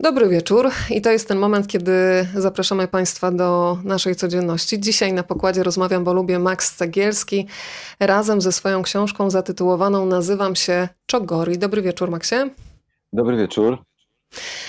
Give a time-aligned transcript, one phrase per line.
[0.00, 1.92] Dobry wieczór i to jest ten moment, kiedy
[2.34, 4.80] zapraszamy Państwa do naszej codzienności.
[4.80, 7.46] Dzisiaj na pokładzie rozmawiam, bo lubię Max Cegielski
[8.00, 11.58] razem ze swoją książką zatytułowaną Nazywam się Czogori.
[11.58, 12.50] Dobry wieczór, Maxie.
[13.12, 13.78] Dobry wieczór.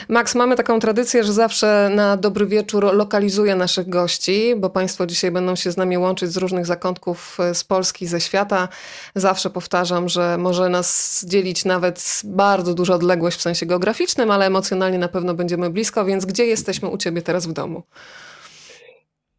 [0.10, 5.32] Max, mamy taką tradycję, że zawsze na dobry wieczór lokalizuję naszych gości, bo Państwo dzisiaj
[5.32, 8.68] będą się z nami łączyć z różnych zakątków e, z Polski, ze świata.
[9.16, 14.98] Zawsze powtarzam, że może nas dzielić nawet bardzo duża odległość w sensie geograficznym, ale emocjonalnie
[14.98, 17.84] na pewno będziemy blisko, więc gdzie jesteśmy u Ciebie teraz w domu?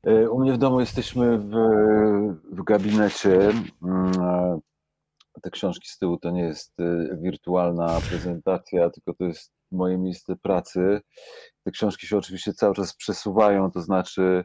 [0.04, 1.52] E, u mnie w domu jesteśmy w,
[2.52, 3.52] w gabinecie.
[3.82, 4.60] Mm,
[5.42, 10.36] te książki z tyłu to nie jest e, wirtualna prezentacja, tylko to jest moje miejsce
[10.36, 11.00] pracy.
[11.64, 14.44] Te książki się oczywiście cały czas przesuwają, to znaczy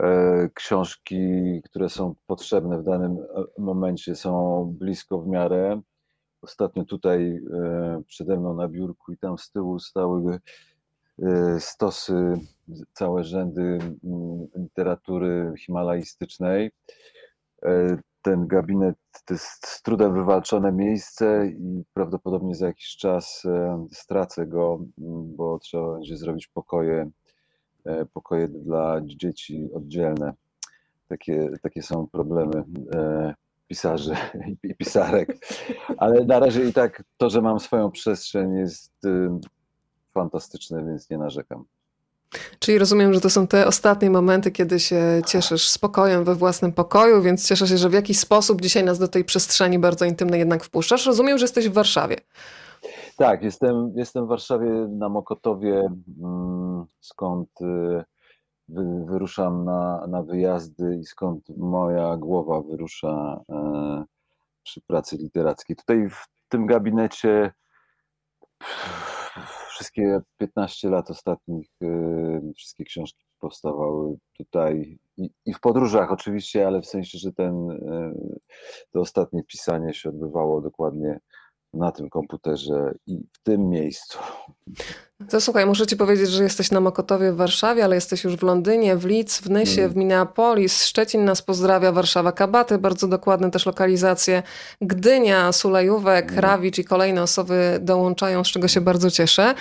[0.00, 1.16] e, książki,
[1.64, 5.80] które są potrzebne w danym e, momencie, są blisko w miarę.
[6.42, 10.38] Ostatnio tutaj e, przede mną na biurku i tam z tyłu stały
[11.58, 12.34] stosy,
[12.92, 16.70] całe rzędy mm, literatury himalaistycznej
[18.22, 24.46] ten gabinet to jest z trudem wywalczone miejsce i prawdopodobnie za jakiś czas e, stracę
[24.46, 24.78] go,
[25.36, 27.10] bo trzeba będzie zrobić pokoje,
[27.84, 30.32] e, pokoje dla dzieci oddzielne.
[31.08, 33.34] Takie, takie są problemy e,
[33.68, 34.14] pisarzy
[34.62, 35.36] i pisarek.
[35.98, 38.92] Ale na razie i tak to, że mam swoją przestrzeń jest
[40.14, 41.64] fantastyczne, więc nie narzekam.
[42.58, 47.22] Czyli rozumiem, że to są te ostatnie momenty, kiedy się cieszysz spokojem we własnym pokoju,
[47.22, 50.64] więc cieszę się, że w jakiś sposób dzisiaj nas do tej przestrzeni bardzo intymnej jednak
[50.64, 51.06] wpuszczasz.
[51.06, 52.16] Rozumiem, że jesteś w Warszawie.
[53.16, 55.90] Tak, jestem, jestem w Warszawie na Mokotowie,
[56.22, 58.04] mm, skąd y,
[59.06, 64.04] wyruszam na, na wyjazdy i skąd moja głowa wyrusza e,
[64.62, 65.76] przy pracy literackiej.
[65.76, 67.52] Tutaj w tym gabinecie
[69.80, 76.80] wszystkie 15 lat ostatnich, y, wszystkie książki powstawały tutaj i, i, w podróżach oczywiście, ale
[76.80, 78.40] w sensie, że ten, y,
[78.90, 81.20] to ostatnie pisanie się odbywało dokładnie
[81.72, 84.18] na tym komputerze i w tym miejscu.
[85.28, 88.42] To słuchaj, muszę ci powiedzieć, że jesteś na Mokotowie w Warszawie, ale jesteś już w
[88.42, 89.92] Londynie, w Leeds, w Nysie, mm.
[89.92, 94.42] w Minneapolis, Szczecin nas pozdrawia, Warszawa, Kabaty, bardzo dokładne też lokalizacje,
[94.80, 96.38] Gdynia, Sulejówek, mm.
[96.38, 99.54] Rawicz i kolejne osoby dołączają, z czego się bardzo cieszę.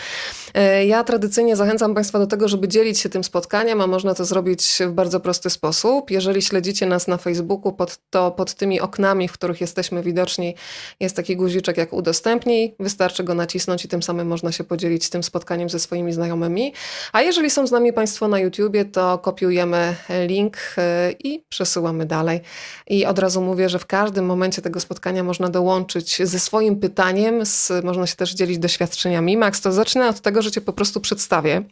[0.54, 4.26] E, ja tradycyjnie zachęcam Państwa do tego, żeby dzielić się tym spotkaniem, a można to
[4.26, 6.12] zrobić w bardzo prosty sposób.
[6.12, 10.56] Jeżeli śledzicie nas na Facebooku, pod, to pod tymi oknami, w których jesteśmy widoczni,
[11.00, 12.76] jest taki guziczek jak udostępnij.
[12.80, 16.74] Wystarczy go nacisnąć i tym samym można się podzielić tym spotkaniem spotkaniem ze swoimi znajomymi.
[17.14, 19.96] A jeżeli są z nami Państwo na YouTubie, to kopiujemy
[20.28, 22.42] link e, i przesyłamy dalej.
[22.88, 27.46] I od razu mówię, że w każdym momencie tego spotkania można dołączyć ze swoim pytaniem,
[27.46, 29.38] z, można się też dzielić doświadczeniami.
[29.38, 31.64] Max, to zacznę od tego, że Cię po prostu przedstawię.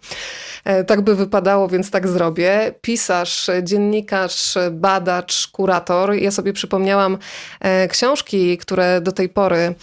[0.65, 2.73] E, tak by wypadało, więc tak zrobię.
[2.81, 6.13] Pisarz, dziennikarz, badacz, kurator.
[6.13, 7.17] Ja sobie przypomniałam
[7.59, 9.75] e, książki, które do tej pory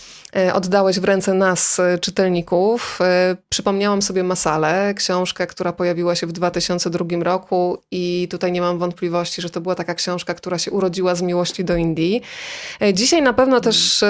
[0.52, 2.98] oddałeś w ręce nas, e, czytelników.
[3.00, 8.78] E, przypomniałam sobie Masalę, książkę, która pojawiła się w 2002 roku i tutaj nie mam
[8.78, 12.22] wątpliwości, że to była taka książka, która się urodziła z miłości do Indii.
[12.92, 14.04] Dzisiaj na pewno też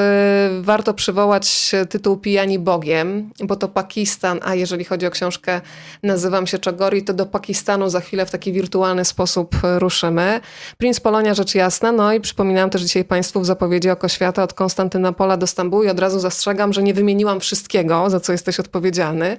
[0.60, 5.60] warto przywołać tytuł Pijani Bogiem, bo to Pakistan, a jeżeli chodzi o książkę
[6.02, 10.40] Nazywam się Czogori, to do Pakistanu za chwilę w taki wirtualny sposób ruszymy.
[10.78, 14.54] Prince Polonia, rzecz jasna, no i przypominam też dzisiaj Państwu w zapowiedzi Oko Świata od
[14.54, 18.60] Konstantynopola do Stambułu i od razu razu zastrzegam, że nie wymieniłam wszystkiego, za co jesteś
[18.60, 19.36] odpowiedzialny.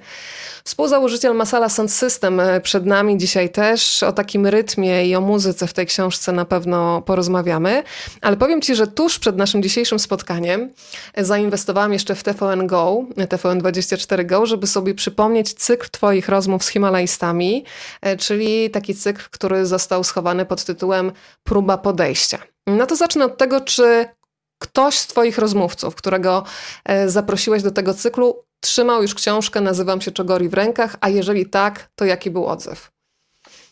[0.64, 4.02] Współzałożyciel Masala Sound System e, przed nami dzisiaj też.
[4.02, 7.82] O takim rytmie i o muzyce w tej książce na pewno porozmawiamy.
[8.20, 10.70] Ale powiem Ci, że tuż przed naszym dzisiejszym spotkaniem
[11.18, 17.64] zainwestowałam jeszcze w TVN Go, TVN24 Go, żeby sobie przypomnieć cykl Twoich rozmów z Himalajstami,
[18.02, 21.12] e, czyli taki cykl, który został schowany pod tytułem
[21.44, 22.38] Próba podejścia.
[22.66, 24.06] No to zacznę od tego, czy
[24.58, 26.44] ktoś z Twoich rozmówców, którego
[26.84, 31.50] e, zaprosiłeś do tego cyklu, trzymał już książkę Nazywam się Czogori w rękach, a jeżeli
[31.50, 32.90] tak, to jaki był odzew?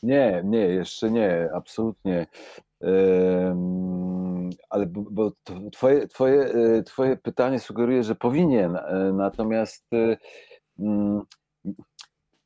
[0.02, 2.26] Nie, nie, jeszcze nie, absolutnie.
[4.70, 5.32] Ale bo
[5.72, 9.87] twoje, twoje, e, twoje pytanie sugeruje, że powinien, e, natomiast
[10.78, 11.22] mm,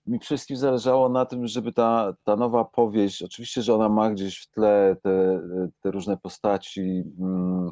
[0.07, 4.39] mi wszystkim zależało na tym, żeby ta, ta nowa powieść, oczywiście, że ona ma gdzieś
[4.39, 5.41] w tle te,
[5.81, 7.71] te różne postaci, mm,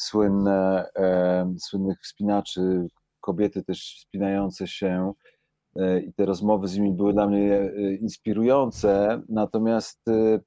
[0.00, 2.86] słynne, e, słynnych wspinaczy,
[3.20, 5.12] kobiety też wspinające się
[5.76, 10.40] e, i te rozmowy z nimi były dla mnie e, inspirujące, natomiast e,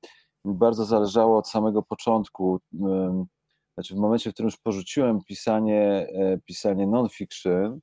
[0.45, 3.25] mi bardzo zależało od samego początku, e,
[3.73, 7.79] znaczy w momencie, w którym już porzuciłem pisanie, e, pisanie non-fiction,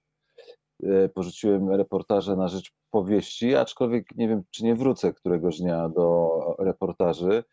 [1.15, 6.29] porzuciłem reportaże na rzecz powieści, aczkolwiek nie wiem, czy nie wrócę któregoś dnia do
[6.59, 7.45] reportaży,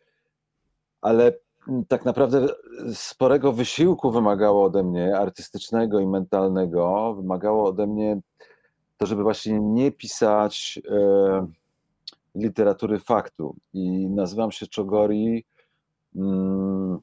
[1.01, 1.39] ale
[1.87, 2.47] tak naprawdę
[2.93, 8.19] sporego wysiłku wymagało ode mnie, artystycznego i mentalnego, wymagało ode mnie
[8.97, 11.47] to, żeby właśnie nie pisać e,
[12.35, 13.55] literatury faktu.
[13.73, 15.45] I nazywam się Czogori.
[16.15, 16.99] Mm,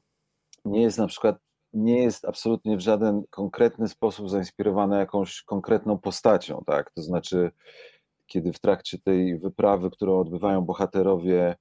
[0.65, 1.37] nie jest na przykład,
[1.73, 6.91] nie jest absolutnie w żaden konkretny sposób zainspirowana jakąś konkretną postacią, tak?
[6.91, 7.51] To znaczy,
[8.27, 11.55] kiedy w trakcie tej wyprawy, którą odbywają bohaterowie,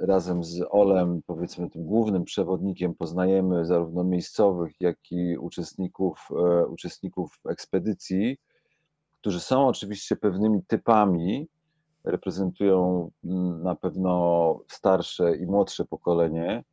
[0.00, 7.40] razem z Olem, powiedzmy tym głównym przewodnikiem, poznajemy zarówno miejscowych, jak i uczestników, e, uczestników
[7.48, 8.38] ekspedycji,
[9.20, 11.48] którzy są oczywiście pewnymi typami,
[12.04, 16.64] reprezentują mm, na pewno starsze i młodsze pokolenie,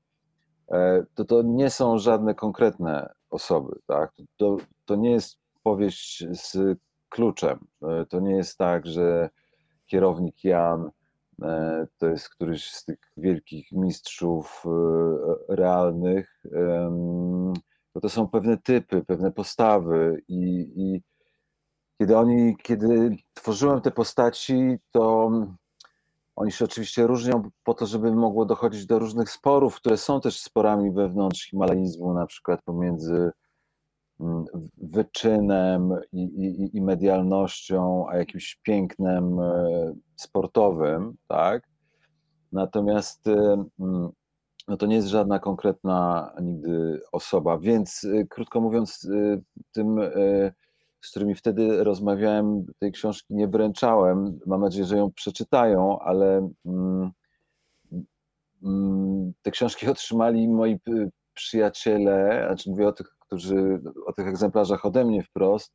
[0.72, 3.80] e, to to nie są żadne konkretne osoby.
[3.88, 4.14] Tak?
[4.38, 7.60] To, to nie jest powieść z kluczem.
[7.82, 9.30] E, to nie jest tak, że
[9.88, 10.92] kierownik Jan
[11.98, 16.44] to jest któryś z tych wielkich mistrzów e, realnych.
[17.94, 21.02] Bo to są pewne typy, pewne postawy i, i
[21.98, 25.32] kiedy oni, kiedy tworzyłem te postaci, to
[26.36, 30.42] oni się oczywiście różnią po to, żeby mogło dochodzić do różnych sporów, które są też
[30.42, 33.32] sporami wewnątrz himalaizmu, na przykład pomiędzy
[34.78, 41.64] wyczynem i, i, i, medialnością, a jakimś pięknem e, sportowym, tak?
[42.52, 44.10] Natomiast e, mm,
[44.68, 49.10] no to nie jest żadna konkretna nigdy osoba, więc e, krótko mówiąc,
[49.72, 50.00] tym,
[51.02, 54.40] z którymi wtedy rozmawiałem, tej książki nie wręczałem.
[54.46, 57.12] Mam nadzieję, że ją przeczytają, ale mm,
[59.42, 60.80] te książki otrzymali moi
[61.34, 65.74] przyjaciele, znaczy mówię o tych którzy o tych egzemplarzach ode mnie wprost,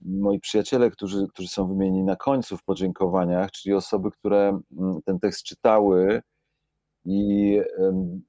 [0.00, 5.20] moi przyjaciele, którzy, którzy są wymienieni na końcu w podziękowaniach, czyli osoby, które mm, ten
[5.20, 6.22] tekst czytały
[7.04, 7.60] i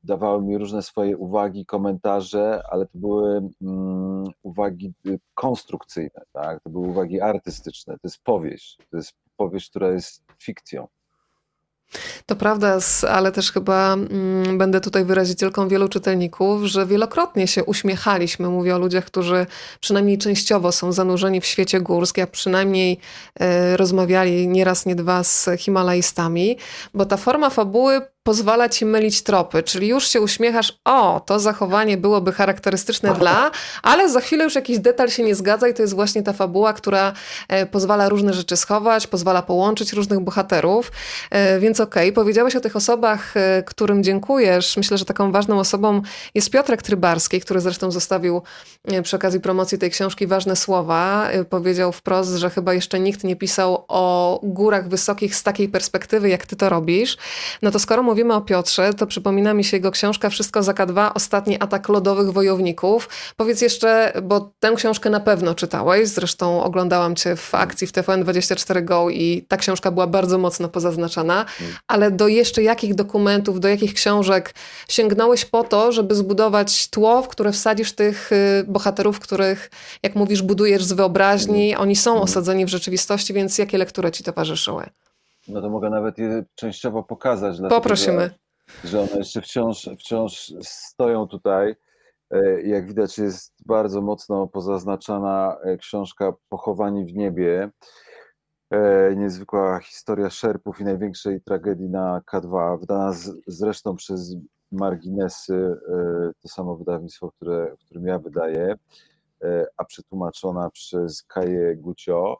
[0.03, 6.63] dawały mi różne swoje uwagi, komentarze, ale to były um, uwagi y, konstrukcyjne, tak?
[6.63, 10.87] to były uwagi artystyczne, to jest powieść, to jest powieść, która jest fikcją.
[12.25, 12.77] To prawda,
[13.09, 18.49] ale też chyba mm, będę tutaj wyrazicielką wielu czytelników, że wielokrotnie się uśmiechaliśmy.
[18.49, 19.45] Mówię o ludziach, którzy
[19.79, 22.97] przynajmniej częściowo są zanurzeni w świecie górskim, a przynajmniej
[23.41, 26.57] y, rozmawiali nieraz, nie dwa z Himalajstami,
[26.93, 31.97] bo ta forma fabuły pozwala ci mylić tropy, czyli już się uśmiechasz, o, to zachowanie
[31.97, 33.51] byłoby charakterystyczne dla,
[33.83, 36.73] ale za chwilę już jakiś detal się nie zgadza i to jest właśnie ta fabuła,
[36.73, 37.13] która
[37.47, 40.91] e, pozwala różne rzeczy schować, pozwala połączyć różnych bohaterów,
[41.31, 42.13] e, więc okej, okay.
[42.13, 44.77] powiedziałeś o tych osobach, e, którym dziękujesz.
[44.77, 46.01] Myślę, że taką ważną osobą
[46.35, 48.41] jest Piotrek Trybarski, który zresztą zostawił
[49.03, 51.29] przy okazji promocji tej książki ważne słowa.
[51.49, 56.45] Powiedział wprost, że chyba jeszcze nikt nie pisał o górach wysokich z takiej perspektywy, jak
[56.45, 57.17] ty to robisz.
[57.61, 61.11] No to skoro mówimy o Piotrze, to przypomina mi się jego książka Wszystko za K2,
[61.15, 63.09] Ostatni atak lodowych wojowników.
[63.35, 68.83] Powiedz jeszcze, bo tę książkę na pewno czytałeś, zresztą oglądałam cię w akcji w TVN24
[68.83, 71.45] Go i ta książka była bardzo mocno pozaznaczana,
[71.87, 74.55] ale do jeszcze jakich dokumentów, do jakich książek
[74.89, 79.69] sięgnąłeś po to, żeby zbudować tło, w które wsadzisz tych y, bohaterów, których,
[80.03, 84.89] jak mówisz, budujesz z wyobraźni, oni są osadzeni w rzeczywistości, więc jakie lektury ci towarzyszyły?
[85.47, 87.57] No to mogę nawet je częściowo pokazać.
[87.69, 88.29] Poprosimy.
[88.83, 91.75] Że, że one jeszcze wciąż, wciąż stoją tutaj.
[92.31, 97.69] E, jak widać, jest bardzo mocno pozaznaczana e, książka Pochowani w niebie.
[98.71, 103.13] E, niezwykła historia szerpów i największej tragedii na K2, wydana
[103.47, 104.35] zresztą przez
[104.71, 105.75] Marginesy,
[106.41, 108.75] to samo wydawnictwo, które, w którym ja wydaję,
[109.77, 112.37] a przetłumaczona przez Kaję Gucio.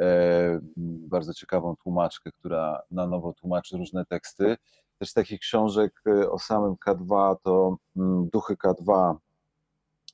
[0.00, 0.60] E,
[1.08, 4.56] bardzo ciekawą tłumaczkę, która na nowo tłumaczy różne teksty.
[4.98, 9.14] Też takich książek e, o samym K2 to mm, Duchy K2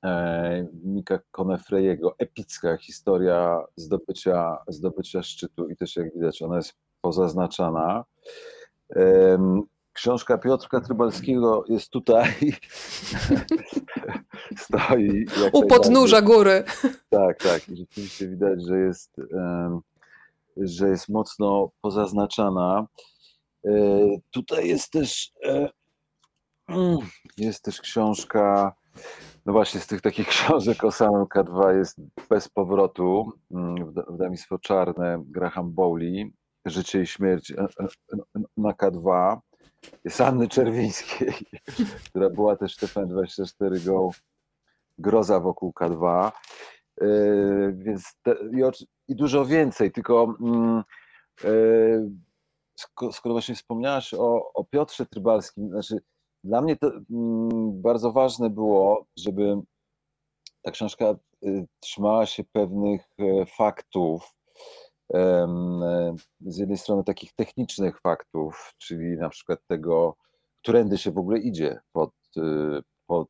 [0.04, 8.04] e, Mika Konefrejego, epicka historia zdobycia, zdobycia szczytu i też jak widać ona jest pozaznaczana.
[9.92, 12.32] Książka Piotrka Trybalskiego jest tutaj.
[14.58, 15.26] Stoi.
[15.52, 16.64] U podnóża góry.
[17.08, 17.68] Tak, tak.
[17.68, 19.16] I rzeczywiście widać, że jest,
[20.56, 22.86] że jest mocno pozaznaczana.
[23.66, 23.70] E,
[24.30, 25.68] tutaj jest też e,
[26.68, 26.98] mm,
[27.38, 28.74] jest też książka,
[29.46, 31.98] no właśnie z tych takich książek o samym K2 jest
[32.28, 36.32] Bez powrotu, mm, wydawnictwo czarne Graham Bowley,
[36.66, 37.66] Życie i śmierć e,
[38.56, 39.36] na K2
[40.04, 41.32] jest Anny Czerwińskiej,
[42.10, 44.10] która była też w TVN24 Go
[44.98, 46.32] groza wokół K2.
[47.72, 48.62] Więc te, i,
[49.08, 50.82] i, dużo więcej, tylko mm,
[53.12, 55.98] skoro właśnie wspomniałaś o, o Piotrze Trybalskim, znaczy
[56.44, 59.60] dla mnie to mm, bardzo ważne było, żeby
[60.62, 64.36] ta książka y, trzymała się pewnych e, faktów,
[66.40, 70.16] z jednej strony takich technicznych faktów, czyli na przykład tego,
[70.62, 72.10] którędy się w ogóle idzie pod,
[73.06, 73.28] pod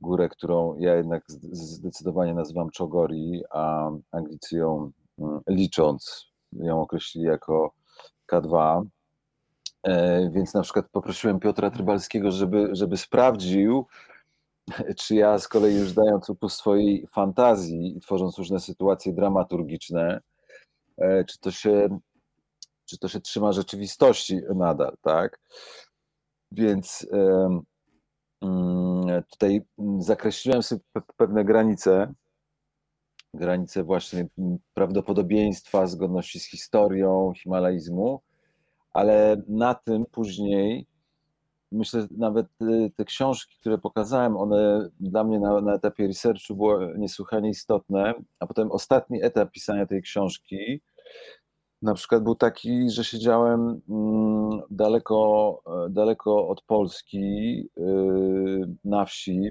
[0.00, 7.72] górę, którą ja jednak zdecydowanie nazywam Czogori, a Anglicy ją mm, licząc, ją określili jako
[8.32, 8.82] K2.
[9.82, 13.86] E, więc na przykład poprosiłem Piotra Trybalskiego, żeby, żeby sprawdził,
[15.00, 20.20] czy ja z kolei już dając upust swojej fantazji i tworząc różne sytuacje dramaturgiczne,
[20.98, 21.98] e, czy to się,
[22.84, 25.40] czy to się trzyma rzeczywistości nadal, tak?
[26.52, 27.06] Więc
[29.30, 29.62] tutaj
[29.98, 30.80] zakreśliłem sobie
[31.16, 32.14] pewne granice,
[33.34, 34.26] granice właśnie
[34.74, 38.20] prawdopodobieństwa, zgodności z historią himalaizmu,
[38.92, 40.86] ale na tym później
[41.72, 46.98] myślę, nawet y, te książki, które pokazałem, one dla mnie na, na etapie researchu były
[46.98, 50.80] niesłychanie istotne, a potem ostatni etap pisania tej książki
[51.82, 57.82] na przykład był taki, że siedziałem mm, daleko, e, daleko od Polski y,
[58.84, 59.50] na wsi,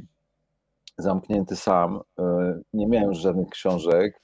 [0.97, 4.21] zamknięty sam, e, nie miałem żadnych książek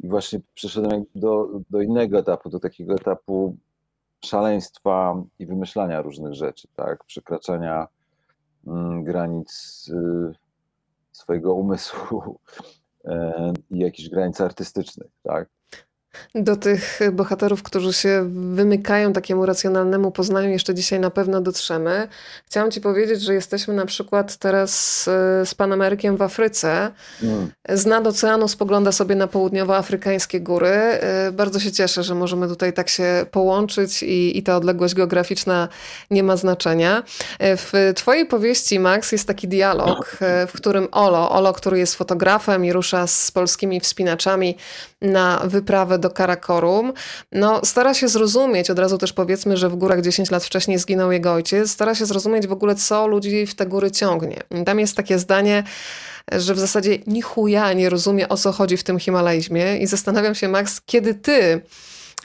[0.00, 3.56] i właśnie przeszedłem do, do innego etapu, do takiego etapu
[4.24, 7.04] szaleństwa i wymyślania różnych rzeczy, tak?
[7.04, 7.86] Przekraczania
[8.66, 9.90] mm, granic
[11.12, 12.22] swojego umysłu
[13.04, 15.48] e, i jakichś granic artystycznych, tak?
[16.34, 22.08] Do tych bohaterów, którzy się wymykają takiemu racjonalnemu poznaniu, jeszcze dzisiaj na pewno dotrzemy.
[22.46, 26.90] Chciałam Ci powiedzieć, że jesteśmy na przykład teraz e, z Panem Erykiem w Afryce.
[27.22, 27.50] Mm.
[27.68, 30.68] Z nad oceanu spogląda sobie na południowoafrykańskie góry.
[30.68, 35.68] E, bardzo się cieszę, że możemy tutaj tak się połączyć i, i ta odległość geograficzna
[36.10, 37.02] nie ma znaczenia.
[37.38, 40.18] E, w Twojej powieści, Max, jest taki dialog,
[40.48, 44.56] w którym Olo, Olo, który jest fotografem i rusza z polskimi wspinaczami
[45.04, 46.92] na wyprawę do Karakorum,
[47.32, 51.12] no, stara się zrozumieć, od razu też powiedzmy, że w górach 10 lat wcześniej zginął
[51.12, 54.42] jego ojciec, stara się zrozumieć w ogóle, co ludzi w te góry ciągnie.
[54.66, 55.64] Tam jest takie zdanie,
[56.32, 60.34] że w zasadzie ni chuja nie rozumie, o co chodzi w tym Himalajzmie i zastanawiam
[60.34, 61.60] się, Max, kiedy ty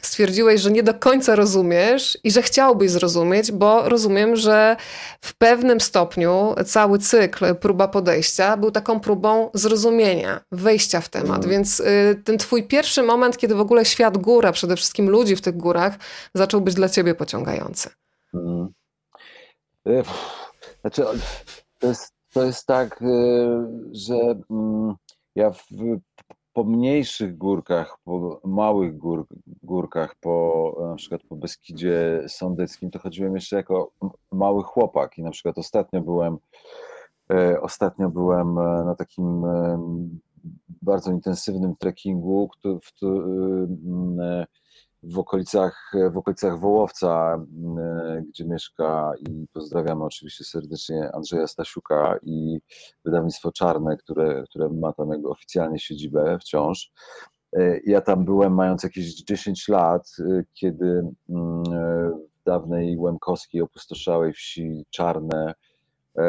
[0.01, 4.75] stwierdziłeś, że nie do końca rozumiesz i że chciałbyś zrozumieć, bo rozumiem, że
[5.21, 11.37] w pewnym stopniu cały cykl próba podejścia był taką próbą zrozumienia, wejścia w temat.
[11.37, 11.49] Mm.
[11.49, 15.41] Więc y, ten twój pierwszy moment, kiedy w ogóle świat góra, przede wszystkim ludzi w
[15.41, 15.95] tych górach,
[16.33, 17.89] zaczął być dla ciebie pociągający.
[18.33, 18.73] Mm.
[20.81, 21.03] Znaczy,
[21.79, 23.05] to jest, to jest tak, y,
[23.91, 24.15] że
[24.49, 24.95] mm,
[25.35, 25.65] ja w
[26.53, 29.27] po mniejszych górkach, po małych gór,
[29.63, 33.91] górkach, po na przykład po Beskidzie Sądeckim, to chodziłem jeszcze jako
[34.31, 36.37] mały chłopak i na przykład ostatnio byłem
[37.31, 39.79] e, ostatnio byłem e, na takim e,
[40.81, 42.91] bardzo intensywnym trekkingu, w, w,
[45.03, 47.45] w okolicach, w okolicach Wołowca,
[47.79, 52.59] e, gdzie mieszka i pozdrawiamy oczywiście serdecznie Andrzeja Stasiuka i
[53.05, 56.91] wydawnictwo Czarne, które, które ma tam jakby oficjalnie siedzibę wciąż.
[57.53, 61.63] E, ja tam byłem mając jakieś 10 lat, e, kiedy mm,
[62.39, 65.53] w dawnej Łemkowskiej opustoszałej wsi Czarne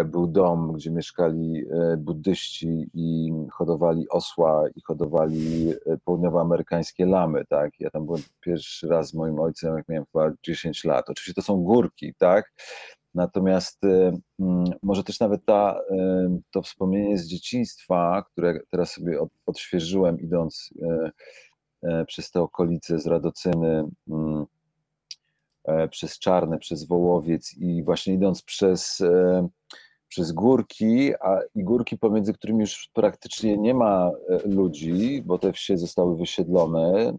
[0.05, 7.71] był dom, gdzie mieszkali e, buddyści i hodowali osła i hodowali e, południowoamerykańskie lamy, tak?
[7.81, 11.11] Ja tam byłem pierwszy raz z moim ojcem, jak miałem chyba 10 lat.
[11.11, 12.53] Oczywiście to są górki, tak?
[13.15, 15.81] Natomiast mm, może też nawet ta,
[16.53, 20.71] to wspomnienie z dzieciństwa, które teraz sobie odświeżyłem idąc
[22.07, 24.40] przez te okolice z Radocyny, mm,
[25.91, 29.03] przez Czarne, przez Wołowiec i właśnie idąc przez
[30.11, 35.53] przez górki, a i górki pomiędzy którymi już praktycznie nie ma e, ludzi, bo te
[35.53, 37.17] wsie zostały wysiedlone,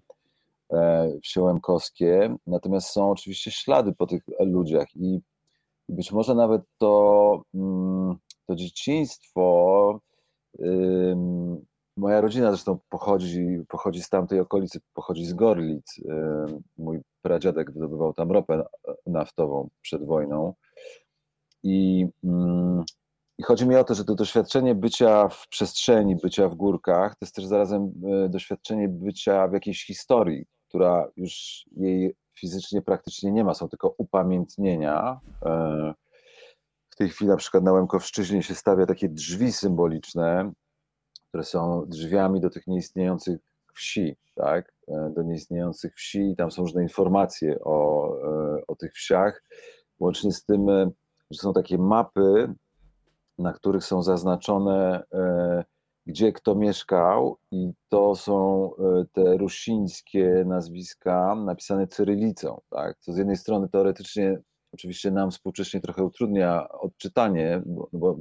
[0.74, 5.20] e, wsie łemkowskie, natomiast są oczywiście ślady po tych ludziach i
[5.90, 8.16] być może nawet to, mm,
[8.48, 10.00] to dzieciństwo,
[11.98, 16.02] moja rodzina zresztą pochodzi, pochodzi z tamtej okolicy, pochodzi z Gorlic,
[16.78, 18.64] mój pradziadek wydobywał tam ropę
[19.06, 20.54] naftową przed wojną,
[21.64, 22.84] i, mm,
[23.38, 27.18] I chodzi mi o to, że to doświadczenie bycia w przestrzeni, bycia w górkach, to
[27.22, 27.92] jest też zarazem
[28.26, 33.96] e, doświadczenie bycia w jakiejś historii, która już jej fizycznie praktycznie nie ma, są tylko
[33.98, 35.20] upamiętnienia.
[35.46, 35.94] E,
[36.90, 40.52] w tej chwili na przykład na Łemkowszczyźnie się stawia takie drzwi symboliczne,
[41.32, 43.40] które są drzwiami do tych nieistniejących
[43.74, 44.74] wsi, tak?
[45.16, 48.16] Do nieistniejących wsi i tam są różne informacje o,
[48.68, 49.44] o tych wsiach,
[50.00, 50.68] łącznie z tym,
[51.32, 52.54] że są takie mapy,
[53.38, 55.04] na których są zaznaczone
[56.06, 62.98] gdzie kto mieszkał i to są e, te rusińskie nazwiska napisane cyrylicą, tak?
[63.00, 64.40] co z jednej strony teoretycznie
[64.74, 68.18] oczywiście nam współcześnie trochę utrudnia odczytanie, bo, bo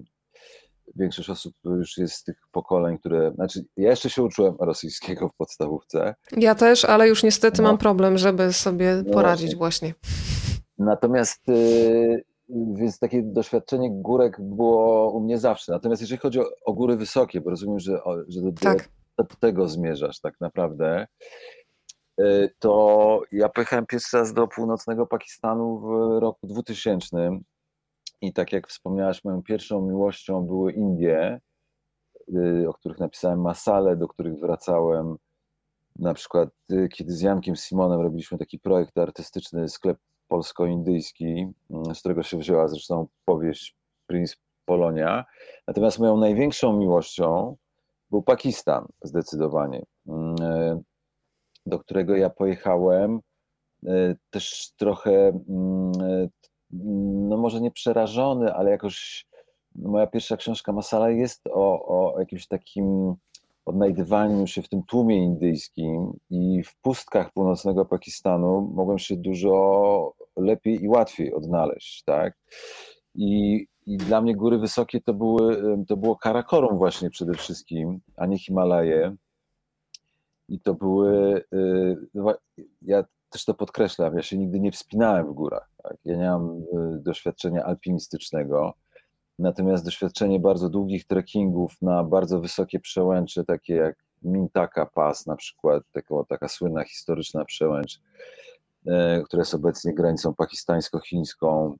[0.96, 3.32] większość osób już jest z tych pokoleń, które.
[3.34, 6.14] Znaczy, ja jeszcze się uczyłem rosyjskiego w podstawówce.
[6.36, 7.68] Ja też, ale już niestety no.
[7.68, 9.88] mam problem, żeby sobie no poradzić właśnie.
[9.88, 10.60] właśnie.
[10.78, 12.24] Natomiast y,
[12.74, 15.72] więc takie doświadczenie górek było u mnie zawsze.
[15.72, 18.88] Natomiast jeżeli chodzi o, o góry wysokie, bo rozumiem, że, że do, tak.
[19.18, 21.06] do, tego zmierzasz tak naprawdę,
[22.20, 27.40] y, to ja pojechałem pierwszy raz do północnego Pakistanu w roku 2000
[28.20, 31.40] i tak jak wspomniałaś, moją pierwszą miłością były Indie,
[32.28, 35.16] y, o których napisałem masale, do których wracałem
[35.98, 39.98] na przykład y, kiedy z Jankiem Simonem robiliśmy taki projekt artystyczny, sklep
[40.28, 45.24] polsko-indyjski, mm, z którego się wzięła zresztą powieść Prince Polonia.
[45.66, 47.56] Natomiast moją największą miłością
[48.10, 49.82] był Pakistan, zdecydowanie,
[51.66, 53.20] do którego ja pojechałem
[54.30, 55.92] też trochę, mm,
[56.72, 59.26] no może nie przerażony, ale jakoś
[59.74, 63.14] moja pierwsza książka Masala jest o, o jakimś takim
[63.64, 70.82] odnajdywaniu się w tym tłumie indyjskim i w pustkach północnego Pakistanu mogłem się dużo lepiej
[70.82, 72.38] i łatwiej odnaleźć, tak?
[73.14, 78.26] I, i dla mnie góry wysokie to, były, to było Karakorum właśnie przede wszystkim, a
[78.26, 79.16] nie Himalaje.
[80.48, 82.34] I to były, y, no
[82.82, 85.69] ja też to podkreślam, ja się nigdy nie wspinałem w górach.
[85.82, 85.96] Tak?
[86.04, 86.62] Ja nie mam y,
[87.02, 88.74] doświadczenia alpinistycznego,
[89.38, 95.82] natomiast doświadczenie bardzo długich trekkingów na bardzo wysokie przełęcze, takie jak Mintaka Pass na przykład,
[95.92, 98.00] taka, taka słynna historyczna przełęcz,
[98.86, 101.76] E, która jest obecnie granicą pakistańsko-chińską.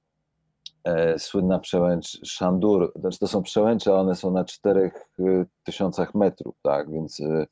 [0.84, 7.20] E, słynna przełęcz Shandur, znaczy to są przełęcze, one są na 4000 metrów, tak, więc
[7.20, 7.46] e,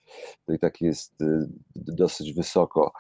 [0.47, 1.15] to i tak jest
[1.77, 2.93] dosyć wysoko.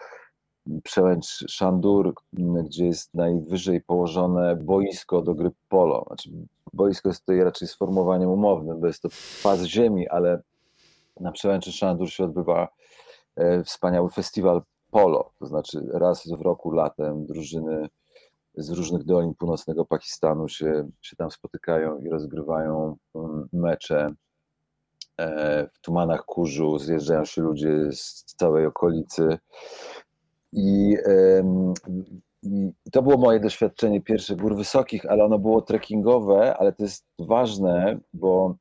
[0.84, 2.14] Przełęcz Shandur,
[2.64, 6.04] gdzie jest najwyżej położone boisko do gry polo.
[6.06, 6.30] Znaczy,
[6.72, 9.08] boisko jest tutaj raczej sformułowaniem umownym, bo jest to
[9.42, 10.42] pas ziemi, ale
[11.20, 12.68] na przełęczy Shandur się odbywa
[13.64, 17.88] wspaniały festiwal polo, to znaczy raz w roku latem drużyny
[18.54, 24.14] z różnych dolin północnego Pakistanu się, się tam spotykają i rozgrywają um, mecze.
[25.20, 29.38] E, w tumanach kurzu zjeżdżają się ludzie z całej okolicy.
[30.52, 30.96] I,
[32.42, 37.04] i to było moje doświadczenie pierwsze gór wysokich, ale ono było trekkingowe, ale to jest
[37.18, 38.56] ważne, bo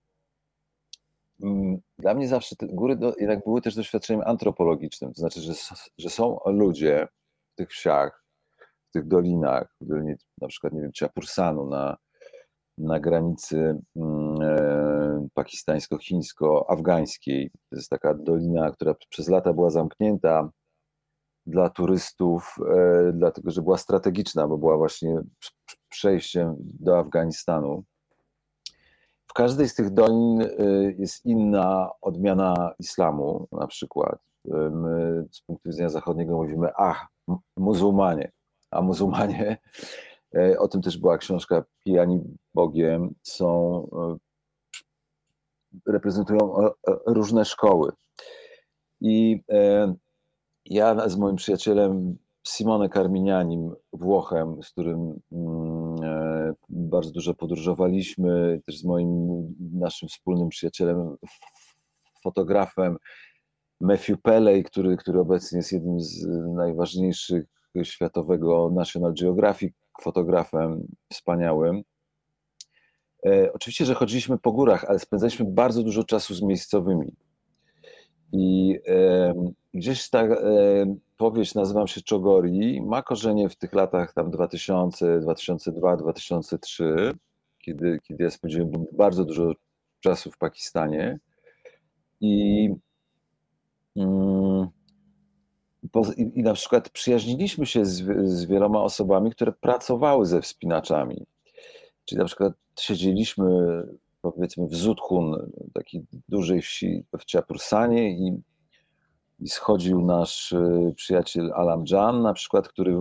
[1.43, 5.53] Mm, dla mnie zawsze góry jednak były też doświadczeniem antropologicznym, to znaczy, że,
[5.97, 7.07] że są ludzie
[7.53, 8.23] w tych wsiach,
[8.89, 11.97] w tych dolinach, w dolinie na przykład, nie wiem, Ciapursanu na,
[12.77, 17.49] na granicy mm, e, pakistańsko-chińsko-afgańskiej.
[17.69, 20.49] To jest taka dolina, która przez lata była zamknięta
[21.47, 25.21] dla turystów, e, dlatego że była strategiczna, bo była właśnie
[25.89, 27.83] przejściem do Afganistanu
[29.37, 34.19] każdej z tych dolin y, jest inna odmiana islamu, na przykład.
[34.45, 37.07] Y, my z punktu widzenia zachodniego mówimy, ach,
[37.57, 38.31] muzułmanie,
[38.71, 39.57] a muzułmanie,
[40.59, 43.87] o tym też była książka Pijani Bogiem, są,
[45.87, 46.55] reprezentują
[47.05, 47.91] różne szkoły.
[49.01, 49.43] I
[50.69, 58.77] ja z moim przyjacielem Simone Carminianim, Włochem, z którym mm, e, bardzo dużo podróżowaliśmy, też
[58.77, 59.27] z moim
[59.73, 61.15] naszym wspólnym przyjacielem,
[62.23, 62.97] fotografem
[63.81, 67.45] Matthew Pelley, który, który obecnie jest jednym z najważniejszych
[67.83, 71.81] światowego National Geographic fotografem wspaniałym.
[73.25, 77.15] E, oczywiście, że chodziliśmy po górach, ale spędzaliśmy bardzo dużo czasu z miejscowymi.
[78.33, 79.33] I e,
[79.77, 80.37] gdzieś ta e,
[81.17, 87.13] powieść, nazywam się Czogori, ma korzenie w tych latach tam 2000, 2002, 2003,
[87.59, 89.53] kiedy, kiedy ja spędziłem bardzo dużo
[89.99, 91.19] czasu w Pakistanie.
[92.21, 92.69] I,
[93.95, 94.67] mm,
[96.17, 101.25] i, i na przykład przyjaźniliśmy się z, z wieloma osobami, które pracowały ze wspinaczami.
[102.05, 103.45] Czyli na przykład siedzieliśmy
[104.21, 108.41] powiedzmy w Zudhun, takiej dużej wsi w Ciapursanie i,
[109.39, 112.97] i schodził nasz y, przyjaciel Alam Jan na przykład, który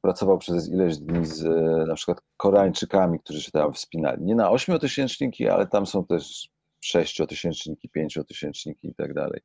[0.00, 1.44] pracował przez ileś dni z
[1.88, 4.24] na przykład Koreańczykami, którzy się tam wspinali.
[4.24, 6.48] Nie na ośmiotysięczniki, ale tam są też
[6.80, 9.40] sześciotysięczniki, pięciotysięczniki i tak dalej.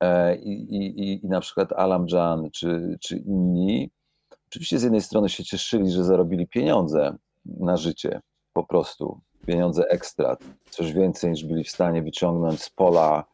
[0.00, 3.90] E, I, i, I na przykład Alam Jan czy, czy inni,
[4.46, 8.20] oczywiście z jednej strony się cieszyli, że zarobili pieniądze na życie,
[8.52, 10.36] po prostu pieniądze ekstra,
[10.70, 13.24] coś więcej niż byli w stanie wyciągnąć z pola,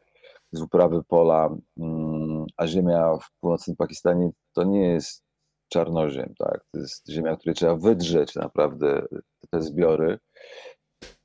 [0.53, 5.25] z uprawy pola, mm, a ziemia w północnym Pakistanie to nie jest
[5.69, 6.65] czarnoziem, tak?
[6.73, 9.03] To jest ziemia, której trzeba wydrzeć naprawdę
[9.51, 10.19] te zbiory,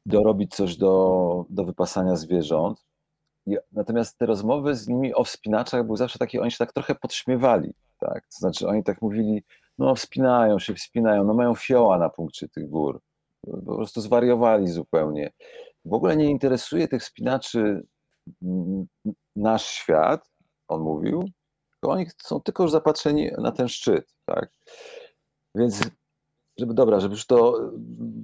[0.06, 2.86] dorobić coś do, do wypasania zwierząt.
[3.72, 7.74] Natomiast te rozmowy z nimi o wspinaczach były zawsze takie, oni się tak trochę podśmiewali,
[8.00, 8.24] tak?
[8.24, 9.44] To znaczy oni tak mówili,
[9.78, 13.02] no wspinają się, wspinają, no mają fioła na punkcie tych gór.
[13.66, 15.32] Po prostu zwariowali zupełnie.
[15.86, 17.84] W ogóle nie interesuje tych wspinaczy
[19.36, 20.32] nasz świat,
[20.68, 21.30] on mówił,
[21.80, 24.52] to oni są tylko już zapatrzeni na ten szczyt, tak?
[25.56, 25.82] Więc,
[26.58, 27.60] żeby, dobra, żeby już to,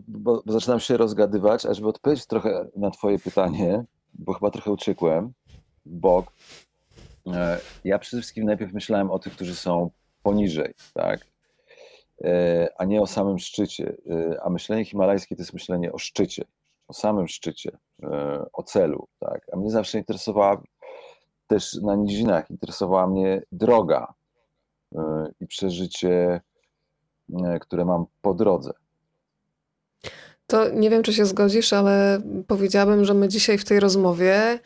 [0.08, 4.72] bo, bo zaczynam się rozgadywać, a żeby odpowiedzieć trochę na twoje pytanie, bo chyba trochę
[4.72, 5.34] uciekłem
[5.86, 6.32] w bok,
[7.28, 9.90] e, ja przede wszystkim najpierw myślałem o tych, którzy są
[10.24, 11.28] poniżej, tak?
[12.24, 13.98] E, a nie o samym szczycie.
[14.10, 16.46] E, a myślenie himalajskie to jest myślenie o szczycie,
[16.90, 17.78] o samym szczycie,
[18.54, 19.42] o celu, tak?
[19.54, 20.62] A mnie zawsze interesowała
[21.50, 24.14] też na nizinach interesowała mnie droga
[24.96, 25.02] e,
[25.40, 26.42] i przeżycie,
[27.44, 28.72] e, które mam po drodze.
[30.50, 34.60] To nie wiem, czy się zgodzisz, ale powiedziałabym, że my dzisiaj w tej rozmowie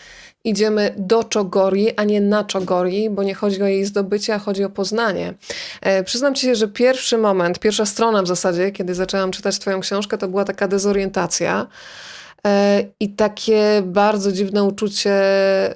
[0.43, 4.63] idziemy do Czogori, a nie na Czogori, bo nie chodzi o jej zdobycie, a chodzi
[4.63, 5.33] o poznanie.
[5.81, 9.79] E, przyznam ci się, że pierwszy moment, pierwsza strona w zasadzie, kiedy zaczęłam czytać Twoją
[9.79, 11.67] książkę, to była taka dezorientacja.
[12.47, 15.13] E, i takie bardzo dziwne uczucie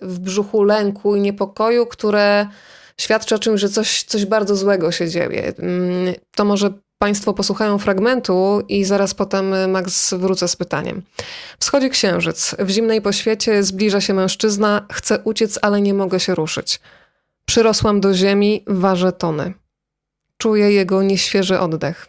[0.01, 2.47] w brzuchu lęku i niepokoju, które
[3.01, 5.53] świadczy o czymś, że coś, coś bardzo złego się dzieje.
[5.59, 11.01] Mm, to może Państwo posłuchają fragmentu i zaraz potem, Max, wrócę z pytaniem.
[11.59, 12.55] Wschodzi księżyc.
[12.59, 14.85] W zimnej poświecie zbliża się mężczyzna.
[14.91, 16.79] Chcę uciec, ale nie mogę się ruszyć.
[17.45, 19.53] Przyrosłam do ziemi, ważę tony.
[20.37, 22.07] Czuję jego nieświeży oddech.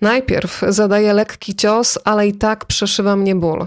[0.00, 3.66] Najpierw zadaję lekki cios, ale i tak przeszywa mnie ból.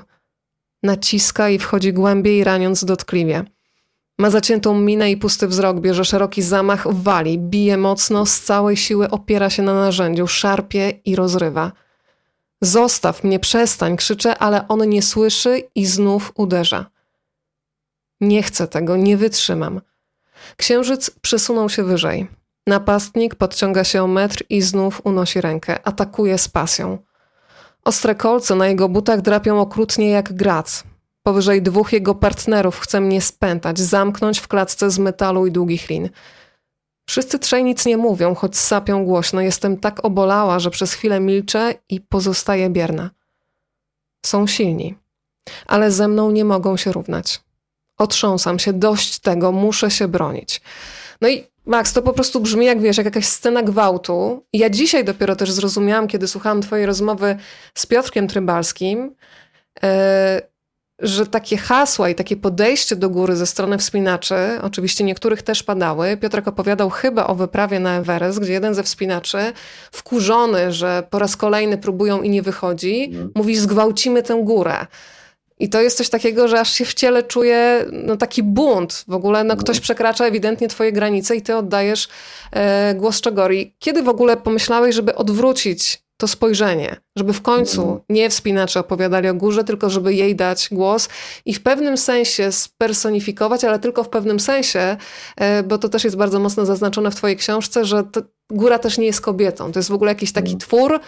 [0.84, 3.46] Naciska i wchodzi głębiej, raniąc dotkliwie.
[4.20, 9.10] Ma zaciętą minę i pusty wzrok, bierze szeroki zamach, wali, bije mocno, z całej siły
[9.10, 11.72] opiera się na narzędziu, szarpie i rozrywa.
[12.62, 16.86] Zostaw mnie, przestań, krzyczę, ale on nie słyszy i znów uderza.
[18.22, 19.82] Nie chcę tego, nie wytrzymam.
[20.58, 22.28] Księżyc przesunął się wyżej.
[22.68, 25.88] Napastnik podciąga się o metr i znów unosi rękę.
[25.88, 26.98] Atakuje z pasją.
[27.84, 30.84] Ostre kolce na jego butach drapią okrutnie jak grac.
[31.28, 36.10] Powyżej dwóch jego partnerów chce mnie spętać, zamknąć w klatce z metalu i długich lin.
[37.10, 39.42] Wszyscy trzej nic nie mówią, choć sapią głośno.
[39.42, 43.10] Jestem tak obolała, że przez chwilę milczę i pozostaję bierna.
[44.26, 44.96] Są silni,
[45.66, 47.42] ale ze mną nie mogą się równać.
[47.98, 50.62] Otrząsam się, dość tego, muszę się bronić.
[51.22, 54.44] No i Max, to po prostu brzmi jak wiesz, jak jakaś scena gwałtu.
[54.54, 57.38] Ja dzisiaj dopiero też zrozumiałam, kiedy słuchałam twojej rozmowy
[57.76, 59.16] z Piotrkiem Trybalskim,
[59.84, 59.90] yy,
[61.00, 66.18] że takie hasła i takie podejście do góry ze strony wspinaczy, oczywiście niektórych też padały.
[66.18, 69.38] Piotrek opowiadał chyba o wyprawie na Everest, gdzie jeden ze wspinaczy,
[69.92, 73.32] wkurzony, że po raz kolejny próbują i nie wychodzi, mm.
[73.36, 74.86] mówi zgwałcimy tę górę.
[75.60, 79.04] I to jest coś takiego, że aż się w ciele czuje no, taki bunt.
[79.08, 82.08] W ogóle no, ktoś przekracza ewidentnie twoje granice i ty oddajesz
[82.52, 83.76] e, głos Czegori.
[83.80, 88.00] Kiedy w ogóle pomyślałeś, żeby odwrócić to spojrzenie, żeby w końcu mhm.
[88.10, 91.10] nie wspinacze opowiadali o górze, tylko żeby jej dać głos
[91.46, 94.98] i w pewnym sensie spersonifikować, ale tylko w pewnym sensie,
[95.38, 98.04] e, bo to też jest bardzo mocno zaznaczone w twojej książce, że
[98.50, 99.72] góra też nie jest kobietą.
[99.72, 100.60] To jest w ogóle jakiś taki mhm.
[100.60, 101.00] twór,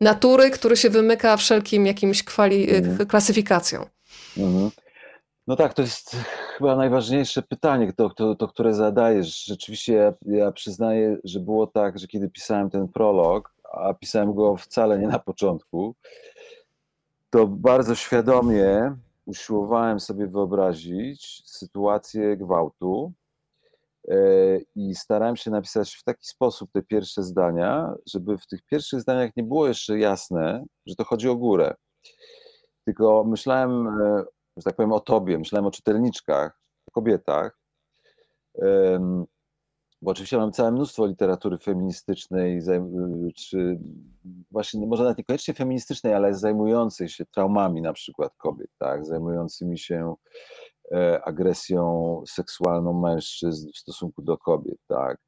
[0.00, 3.06] natury, który się wymyka wszelkim jakimś kwali- mhm.
[3.06, 3.84] klasyfikacjom.
[5.46, 6.16] No tak, to jest
[6.56, 9.44] chyba najważniejsze pytanie, to, to, to które zadajesz.
[9.44, 14.56] Rzeczywiście ja, ja, przyznaję, że było tak, że kiedy pisałem ten prolog, a pisałem go
[14.56, 15.94] wcale nie na początku,
[17.30, 23.12] to bardzo świadomie usiłowałem sobie wyobrazić sytuację gwałtu,
[24.10, 24.14] E,
[24.74, 29.36] i starałem się napisać w taki sposób te pierwsze zdania, żeby w tych pierwszych zdaniach
[29.36, 31.74] nie było jeszcze jasne, że to chodzi o górę.
[32.84, 34.24] Tylko myślałem, e,
[34.56, 37.58] że tak powiem, o tobie, myślałem o czytelniczkach, o kobietach.
[40.02, 42.60] Bo oczywiście mam całe mnóstwo literatury feministycznej,
[43.36, 43.78] czy
[44.50, 50.14] właśnie może nawet niekoniecznie feministycznej, ale zajmującej się traumami na przykład kobiet, tak, zajmującymi się
[50.92, 55.18] E, agresją seksualną mężczyzn w stosunku do kobiet, tak.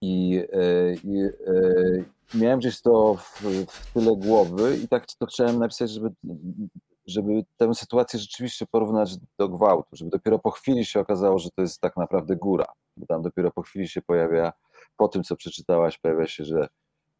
[0.00, 5.58] I, e, i, e, miałem gdzieś to w, w tyle głowy i tak to chciałem
[5.58, 6.10] napisać, żeby,
[7.06, 11.62] żeby tę sytuację rzeczywiście porównać do gwałtu, żeby dopiero po chwili się okazało, że to
[11.62, 14.52] jest tak naprawdę góra, bo tam dopiero po chwili się pojawia,
[14.96, 16.68] po tym co przeczytałaś, pojawia się, że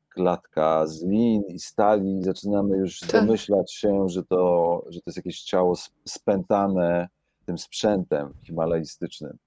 [0.08, 3.10] klatka z lin i stali, zaczynamy już tak.
[3.10, 7.08] domyślać się, że to, że to jest jakieś ciało spętane
[7.46, 9.38] tym sprzętem himalajstycznym.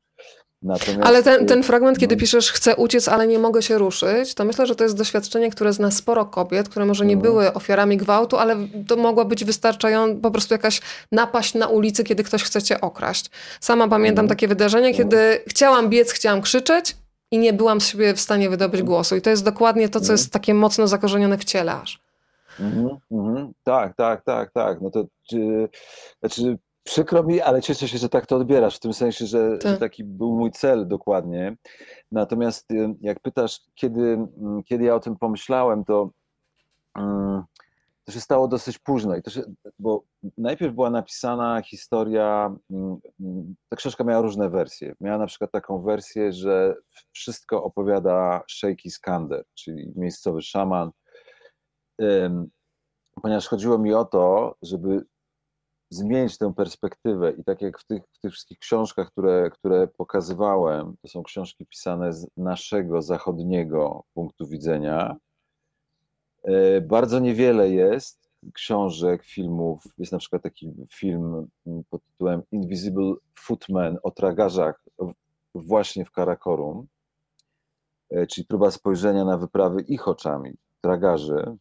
[0.63, 1.03] Natomiast...
[1.03, 2.19] Ale ten, ten fragment, kiedy no.
[2.19, 5.73] piszesz, chcę uciec, ale nie mogę się ruszyć, to myślę, że to jest doświadczenie, które
[5.73, 7.21] zna sporo kobiet, które może nie no.
[7.21, 8.55] były ofiarami gwałtu, ale
[8.87, 13.31] to mogła być wystarczająca po prostu jakaś napaść na ulicy, kiedy ktoś chce cię okraść.
[13.59, 14.29] Sama pamiętam no.
[14.29, 16.95] takie wydarzenie, kiedy chciałam biec, chciałam krzyczeć
[17.31, 19.15] i nie byłam z siebie w stanie wydobyć głosu.
[19.15, 21.99] I to jest dokładnie to, co jest takie mocno zakorzenione w ciele aż.
[22.59, 23.51] Mm -hmm.
[23.63, 24.81] Tak, tak, tak, tak.
[24.81, 25.69] No to czy,
[26.19, 29.57] znaczy Przykro mi, ale cieszę się, że tak to odbierasz, w tym sensie, że, że,
[29.57, 29.79] tak.
[29.79, 31.57] taki był mój cel dokładnie.
[32.11, 36.09] Natomiast y, jak pytasz, kiedy, mm, kiedy ja o tym pomyślałem, to,
[36.97, 37.43] mm,
[38.03, 39.15] to się stało dosyć późno.
[39.15, 39.41] I to się,
[39.79, 40.03] bo
[40.37, 44.95] najpierw była napisana historia, mm, ta książka miała różne wersje.
[45.01, 46.75] Miała na przykład taką wersję, że
[47.11, 50.91] wszystko opowiada Sheikh Iskander, czyli miejscowy szaman,
[53.21, 55.05] ponieważ chodziło mi o to, żeby
[55.93, 57.31] zmienić tę perspektywę.
[57.31, 61.65] I tak jak w tych, w tych wszystkich książkach, które, które pokazywałem, to są książki
[61.65, 65.15] pisane z naszego zachodniego punktu widzenia,
[66.43, 69.83] e, bardzo niewiele jest książek, filmów.
[69.97, 71.47] Jest na przykład taki film
[71.89, 74.85] pod tytułem Invisible Footman o tragarzach
[75.55, 76.87] właśnie w Karakorum,
[78.09, 81.57] e, czyli próba spojrzenia na wyprawy ich oczami, tragarzy,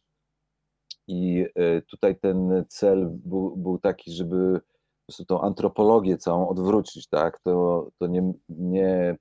[1.07, 7.07] i e, tutaj ten cel był, był taki, żeby po prostu tą antropologię całą odwrócić,
[7.07, 7.39] tak?
[7.39, 9.17] To, to nie, nie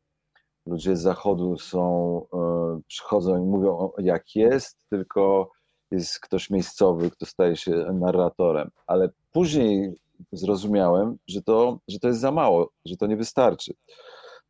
[0.66, 5.50] ludzie z zachodu są, e, przychodzą i mówią jak jest, tylko
[5.90, 8.70] jest ktoś miejscowy, kto staje się narratorem.
[8.86, 9.94] Ale później
[10.32, 13.74] zrozumiałem, że to, że to jest za mało, że to nie wystarczy.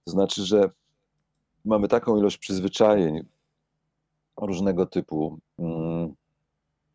[0.05, 0.71] To znaczy, że
[1.65, 3.21] mamy taką ilość przyzwyczajeń
[4.37, 5.92] różnego typu, mm,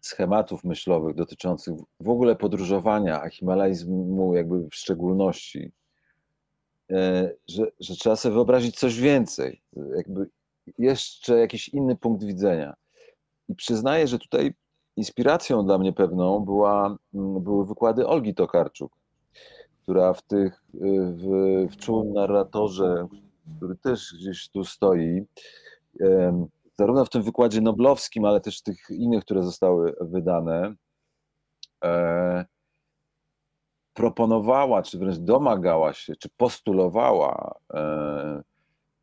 [0.07, 5.71] schematów myślowych dotyczących w ogóle podróżowania, a himalajzmu jakby w szczególności,
[6.91, 9.61] e, że, że trzeba sobie wyobrazić coś więcej,
[9.95, 10.29] jakby
[10.77, 12.73] jeszcze jakiś inny punkt widzenia.
[13.49, 14.53] I przyznaję, że tutaj
[14.95, 18.91] inspiracją dla mnie pewną była, były wykłady Olgi Tokarczuk,
[19.83, 21.23] która w tych, w,
[21.71, 23.07] w czułym narratorze,
[23.57, 25.25] który też gdzieś tu stoi,
[26.79, 30.75] zarówno w tym wykładzie noblowskim, ale też tych innych, które zostały wydane,
[31.83, 32.45] e,
[33.93, 38.43] proponowała, czy wręcz domagała się, czy postulowała, e,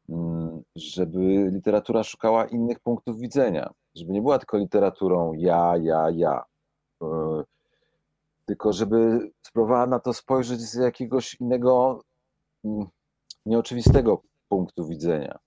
[0.09, 6.45] mm, żeby literatura szukała innych punktów widzenia, żeby nie była tylko literaturą ja, ja, ja,
[7.03, 7.07] e,
[8.47, 12.03] tylko żeby spróbowała na to spojrzeć z jakiegoś innego,
[12.65, 12.87] mm,
[13.47, 15.39] nieoczywistego punktu widzenia.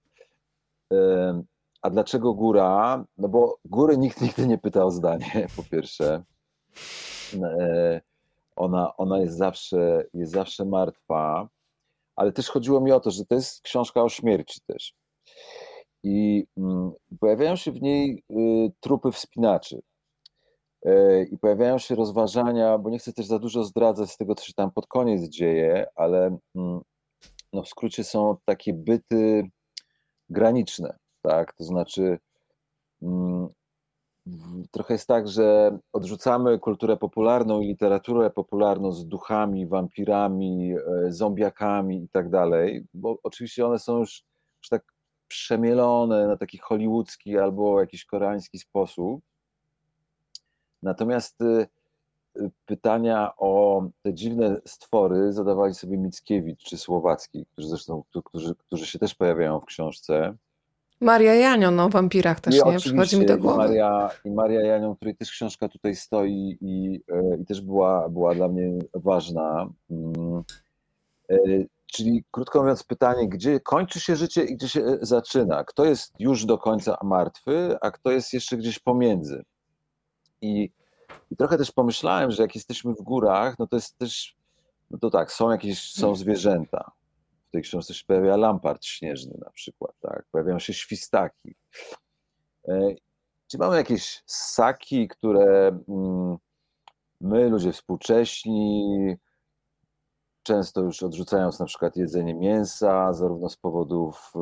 [1.82, 3.06] A dlaczego góra?
[3.18, 6.24] No bo góry nikt nigdy nie pyta o zdanie, po pierwsze.
[7.44, 8.02] E,
[8.56, 11.48] ona, ona jest, zawsze, jest zawsze martwa,
[12.16, 14.94] ale też chodziło mi o to, że to jest książka o śmierci też.
[16.04, 19.82] I mm, pojawiają się w niej y, trupy wspinaczy.
[20.86, 24.46] E, I pojawiają się rozważania, bo nie chcę też za dużo zdradzać z tego, co
[24.46, 26.82] się tam pod koniec dzieje, ale mm,
[27.54, 29.50] no w skrócie są takie byty
[30.30, 31.54] graniczne tak?
[31.54, 32.20] To znaczy,
[33.02, 33.50] mm,
[34.72, 42.04] trochę jest tak, że odrzucamy kulturę popularną i literaturę popularną z duchami, wampirami, e, zombiakami
[42.04, 44.24] i tak dalej, bo oczywiście one są już,
[44.62, 44.84] już tak
[45.28, 49.22] przemielone na taki hollywoodzki albo jakiś koreański sposób.
[50.84, 51.68] Natomiast y,
[52.38, 58.86] y, pytania o te dziwne stwory zadawali sobie Mickiewicz czy Słowacki, którzy zresztą, którzy, którzy
[58.86, 60.38] się też pojawiają w książce.
[61.02, 62.78] Maria Janion o wampirach też, I nie?
[62.78, 63.56] Przychodzi mi do głowy.
[63.56, 68.10] I Maria, I Maria Janion, której też książka tutaj stoi i, e, i też była,
[68.10, 69.70] była dla mnie ważna.
[69.90, 70.44] Mm.
[71.30, 71.36] E,
[71.86, 75.64] czyli krótko mówiąc pytanie, gdzie kończy się życie i gdzie się e, zaczyna?
[75.64, 79.44] Kto jest już do końca martwy, a kto jest jeszcze gdzieś pomiędzy?
[80.42, 80.70] I,
[81.32, 84.36] i trochę też pomyślałem, że jak jesteśmy w górach, no to jest też,
[84.92, 86.92] no to tak, są jakieś, są zwierzęta,
[87.48, 90.26] w tej książce się pojawia lampart śnieżny na przykład, tak?
[90.32, 91.56] pojawiają się świstaki.
[92.68, 92.96] E,
[93.48, 96.38] czy mamy jakieś ssaki, które mm,
[97.22, 99.16] my, ludzie współcześni,
[100.44, 104.34] często już odrzucając na przykład jedzenie mięsa, zarówno z powodów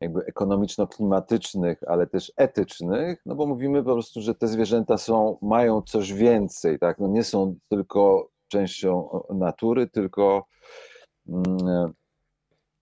[0.00, 5.82] jakby ekonomiczno-klimatycznych, ale też etycznych, no bo mówimy po prostu, że te zwierzęta są, mają
[5.82, 6.98] coś więcej, tak?
[6.98, 10.46] No nie są tylko częścią natury, tylko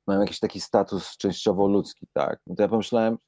[0.07, 2.41] mają jakiś taki status częściowo ludzki, tak?
[2.47, 3.19] No to ja pomyślałem,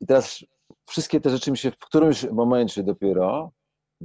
[0.00, 0.44] i teraz
[0.88, 3.52] wszystkie te rzeczy mi się w którymś momencie dopiero,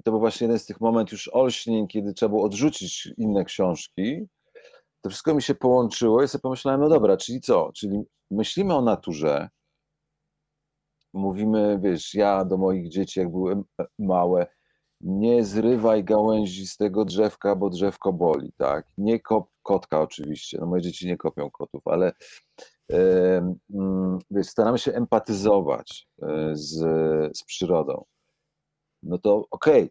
[0.04, 4.28] to był właśnie jeden z tych momentów już olśnień, kiedy trzeba było odrzucić inne książki,
[5.02, 7.72] to wszystko mi się połączyło i sobie pomyślałem, no dobra, czyli co?
[7.76, 9.50] Czyli myślimy o naturze,
[11.13, 13.63] mówimy, wiesz, ja do moich dzieci, jak były
[14.00, 14.48] małe,
[15.01, 18.88] nie zrywaj gałęzi z tego drzewka, bo drzewko boli, tak?
[18.97, 22.13] Nie kop kotka oczywiście, no moje dzieci nie kopią kotów, ale
[22.91, 23.55] e,
[24.31, 26.77] wiesz, staramy się empatyzować e, z,
[27.38, 28.05] z przyrodą.
[29.03, 29.89] No to okej, okay,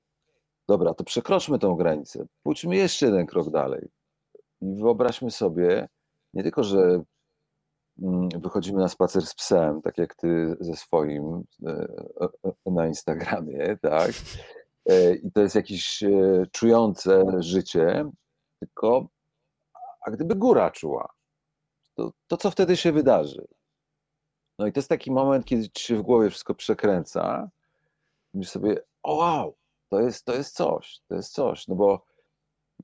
[0.69, 3.88] dobra, to przekroczmy tą granicę, pójdźmy jeszcze jeden krok dalej
[4.61, 5.88] i wyobraźmy sobie,
[6.35, 7.03] nie tylko, że
[8.03, 11.87] mm, wychodzimy na spacer z psem, tak jak ty ze swoim e,
[12.66, 14.12] na Instagramie, tak?
[14.88, 18.11] E, I to jest jakieś e, czujące życie,
[18.61, 19.09] tylko
[20.01, 21.12] a gdyby góra czuła,
[21.94, 23.46] to, to co wtedy się wydarzy?
[24.59, 27.51] No i to jest taki moment, kiedy ci się w głowie wszystko przekręca.
[28.35, 29.57] Myślisz sobie, o wow,
[29.88, 32.05] to jest, to jest coś, to jest coś, no bo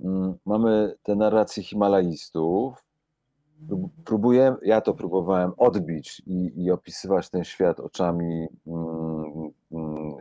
[0.01, 2.85] mm, mamy te narracje Himalajstów,
[4.05, 9.42] próbuję, ja to próbowałem odbić i, i opisywać ten świat oczami mm,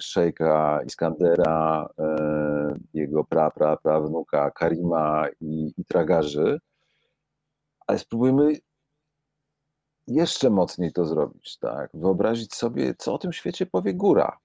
[0.02, 2.06] szejka Iskandera, e,
[2.94, 6.60] jego pra, pra, pra wnuka Karima i, i tragarzy,
[7.88, 8.54] ale spróbujmy
[10.08, 11.90] jeszcze mocniej to zrobić, tak?
[11.94, 14.38] Wyobrazić sobie, co o tym świecie powie góra.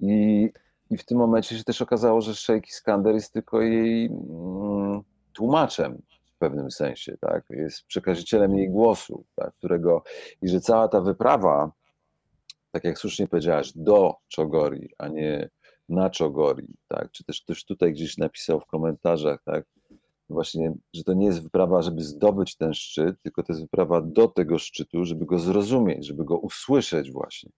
[0.00, 0.50] I,
[0.90, 6.02] i w tym momencie się też okazało, że szejk Iskander jest tylko jej mm, tłumaczem
[6.24, 7.44] w pewnym sensie, tak?
[7.50, 9.54] Jest przekazicielem jej głosu, tak?
[9.54, 10.02] którego
[10.42, 11.70] i że cała ta wyprawa,
[12.76, 15.48] tak jak słusznie powiedziałaś, do Czogori, a nie
[15.88, 17.10] na Czogori, tak?
[17.10, 19.64] Czy też ktoś tutaj gdzieś napisał w komentarzach, tak?
[20.28, 24.28] Właśnie, że to nie jest wyprawa, żeby zdobyć ten szczyt, tylko to jest wyprawa do
[24.28, 27.50] tego szczytu, żeby go zrozumieć, żeby go usłyszeć właśnie.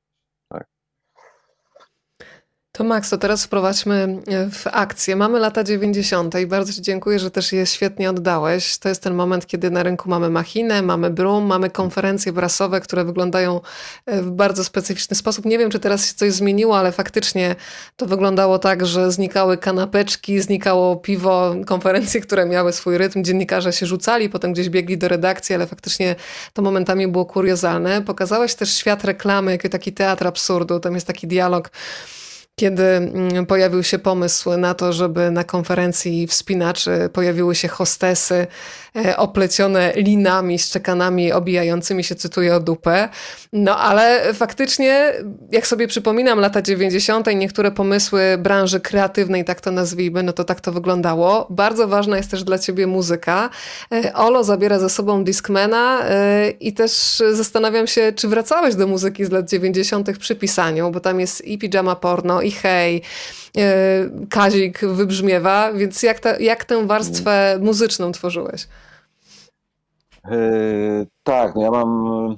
[2.78, 5.16] To Max, to teraz wprowadźmy e, w akcję.
[5.16, 6.40] Mamy lata 90.
[6.40, 8.78] i bardzo Ci dziękuję, że też je świetnie oddałeś.
[8.78, 13.04] To jest ten moment, kiedy na rynku mamy machinę, mamy brum, mamy konferencje prasowe, które
[13.04, 13.60] wyglądają
[14.06, 15.44] e, w bardzo specyficzny sposób.
[15.44, 17.56] Nie wiem, czy teraz się coś zmieniło, ale faktycznie
[17.96, 23.86] to wyglądało tak, że znikały kanapeczki, znikało piwo, konferencje, które miały swój rytm, dziennikarze się
[23.86, 26.16] rzucali, potem gdzieś biegli do redakcji, ale faktycznie
[26.52, 28.02] to momentami było kuriozalne.
[28.02, 30.80] Pokazałeś też świat reklamy, taki teatr absurdu.
[30.80, 31.70] Tam jest taki dialog
[32.58, 38.46] kiedy mm, pojawił się pomysł na to, żeby na konferencji wspinaczy pojawiły się hostesy
[38.96, 43.08] e, oplecione linami, szczekanami obijającymi się, cytuję, o dupę.
[43.52, 45.12] No ale faktycznie,
[45.52, 50.60] jak sobie przypominam lata 90., niektóre pomysły branży kreatywnej, tak to nazwijmy, no to tak
[50.60, 51.46] to wyglądało.
[51.50, 53.50] Bardzo ważna jest też dla ciebie muzyka.
[53.92, 59.24] E, Olo zabiera ze sobą Discmana e, i też zastanawiam się, czy wracałeś do muzyki
[59.24, 60.18] z lat 90.
[60.18, 63.02] przy pisaniu, bo tam jest i Pijama Porno, i hej,
[63.58, 68.68] e, Kazik wybrzmiewa, więc jak, ta, jak tę warstwę muzyczną tworzyłeś?
[70.30, 72.37] Yy, tak, no ja mam,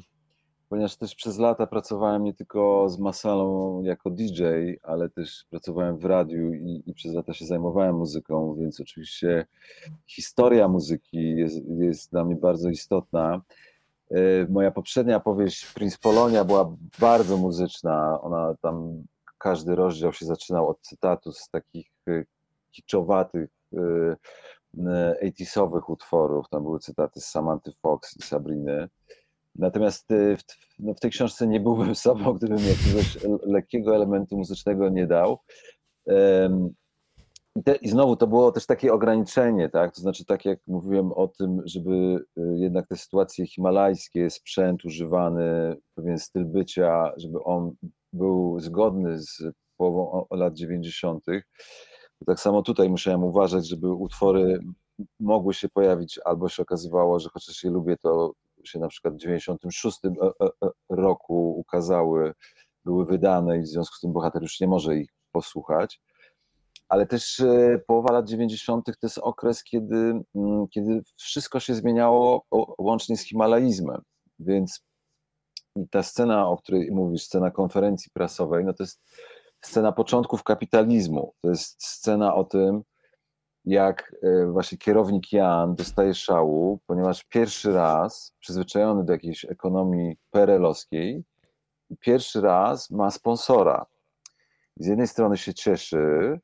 [0.69, 4.43] ponieważ też przez lata pracowałem nie tylko z Masalą jako DJ,
[4.83, 9.47] ale też pracowałem w radiu i, i przez lata się zajmowałem muzyką, więc oczywiście
[10.07, 13.41] historia muzyki jest, jest dla mnie bardzo istotna.
[14.11, 18.21] E, moja poprzednia powieść Prince Polonia była bardzo muzyczna.
[18.21, 19.03] Ona tam
[19.41, 22.27] każdy rozdział się zaczynał od cytatu z takich y,
[22.71, 23.51] kiczowatych,
[25.23, 26.49] 80sowych y, utworów.
[26.49, 28.89] Tam były cytaty z Samanty Fox i Sabriny.
[29.55, 30.43] Natomiast y, w,
[30.79, 35.39] no w tej książce nie byłbym sobą, gdybym jakiegoś lekkiego elementu muzycznego nie dał.
[37.57, 39.95] I, te, I, znowu to było też takie ograniczenie, tak?
[39.95, 46.19] To znaczy, tak jak mówiłem o tym, żeby jednak te sytuacje himalajskie, sprzęt używany, pewien
[46.19, 47.73] styl bycia, żeby on
[48.13, 49.43] był zgodny z
[49.77, 51.25] połową lat 90.
[52.27, 54.61] Tak samo tutaj musiałem uważać, żeby utwory
[55.21, 58.33] mogły się pojawić, albo się okazywało, że chociaż je lubię, to
[58.65, 62.33] się na przykład w 96 e, e, e, roku ukazały,
[62.85, 66.01] były wydane i w związku z tym bohater już nie może ich posłuchać.
[66.91, 67.43] Ale też
[67.87, 68.87] połowa lat 90.
[68.87, 69.97] to jest okres, kiedy,
[70.35, 72.45] mm, kiedy wszystko się zmieniało
[72.79, 74.03] łącznie z himalaizmem.
[74.39, 74.85] Więc
[75.91, 79.03] ta scena, o której mówisz, scena konferencji prasowej, no to jest
[79.61, 81.35] scena początków kapitalizmu.
[81.43, 82.83] To jest scena o tym,
[83.65, 91.25] jak e, właśnie kierownik Jan dostaje szału, ponieważ pierwszy raz, przyzwyczajony do jakiejś ekonomii perelowskiej,
[92.01, 93.87] pierwszy raz ma sponsora.
[94.77, 96.41] Z jednej strony się cieszy,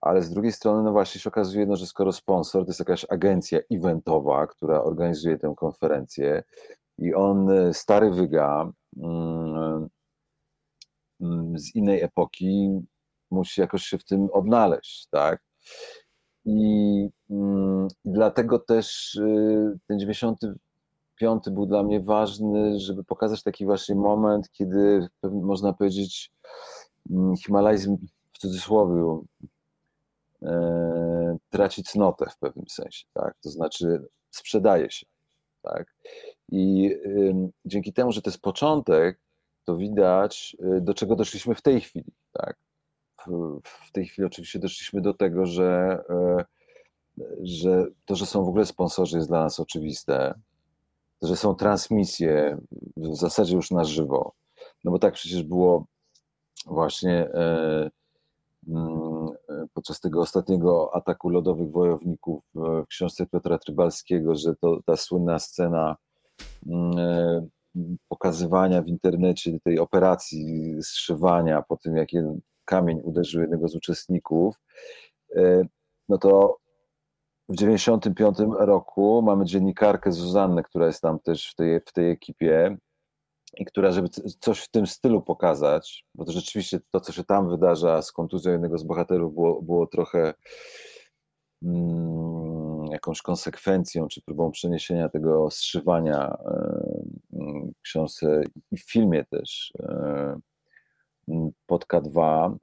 [0.00, 3.06] ale z drugiej strony, no właśnie się okazuje, no, że skoro sponsor to jest jakaś
[3.08, 6.42] agencja eventowa, która organizuje tę konferencję
[6.98, 9.88] i on, e, stary wyga mm,
[11.20, 12.80] mm, z innej epoki,
[13.30, 15.42] musi jakoś się w tym odnaleźć, tak?
[16.44, 23.64] I, mm, i dlatego też y, ten 95 był dla mnie ważny, żeby pokazać taki
[23.64, 26.32] właśnie moment, kiedy można powiedzieć
[27.44, 27.96] himalajzm
[28.32, 29.20] w cudzysłowie
[31.50, 33.34] traci cnotę w pewnym sensie, tak?
[33.42, 35.06] To znaczy sprzedaje się,
[35.62, 35.94] tak?
[36.48, 36.90] I
[37.64, 39.20] dzięki temu, że to jest początek,
[39.68, 42.56] to widać, y, do czego doszliśmy w tej chwili, tak?
[43.26, 46.44] W, w tej chwili oczywiście doszliśmy do tego, że, e,
[47.42, 50.34] że to, że są w ogóle sponsorzy jest dla nas oczywiste,
[51.22, 52.58] że są transmisje
[52.96, 54.32] w zasadzie już na żywo,
[54.84, 55.86] no bo tak przecież było
[56.66, 57.90] właśnie e,
[59.74, 65.96] podczas tego ostatniego ataku lodowych wojowników w książce Piotra Trybalskiego, że to ta słynna scena
[66.66, 67.48] mm, e,
[68.08, 74.60] pokazywania w internecie tej operacji zszywania po tym, jak jeden kamień uderzył jednego z uczestników,
[75.36, 75.62] e,
[76.08, 76.58] no to
[77.48, 82.76] w 1995 roku mamy dziennikarkę Zuzannę, która jest tam też w tej, w tej ekipie
[83.56, 84.08] i która, żeby
[84.40, 88.52] coś w tym stylu pokazać, bo to rzeczywiście to, co się tam wydarza z kontuzją
[88.52, 90.34] jednego z bohaterów, było, było trochę
[91.62, 96.36] mm, jakąś konsekwencją, czy próbą przeniesienia tego zszywania
[97.32, 99.72] y, książce i w filmie też
[101.28, 101.34] y,
[101.66, 102.54] pod K2.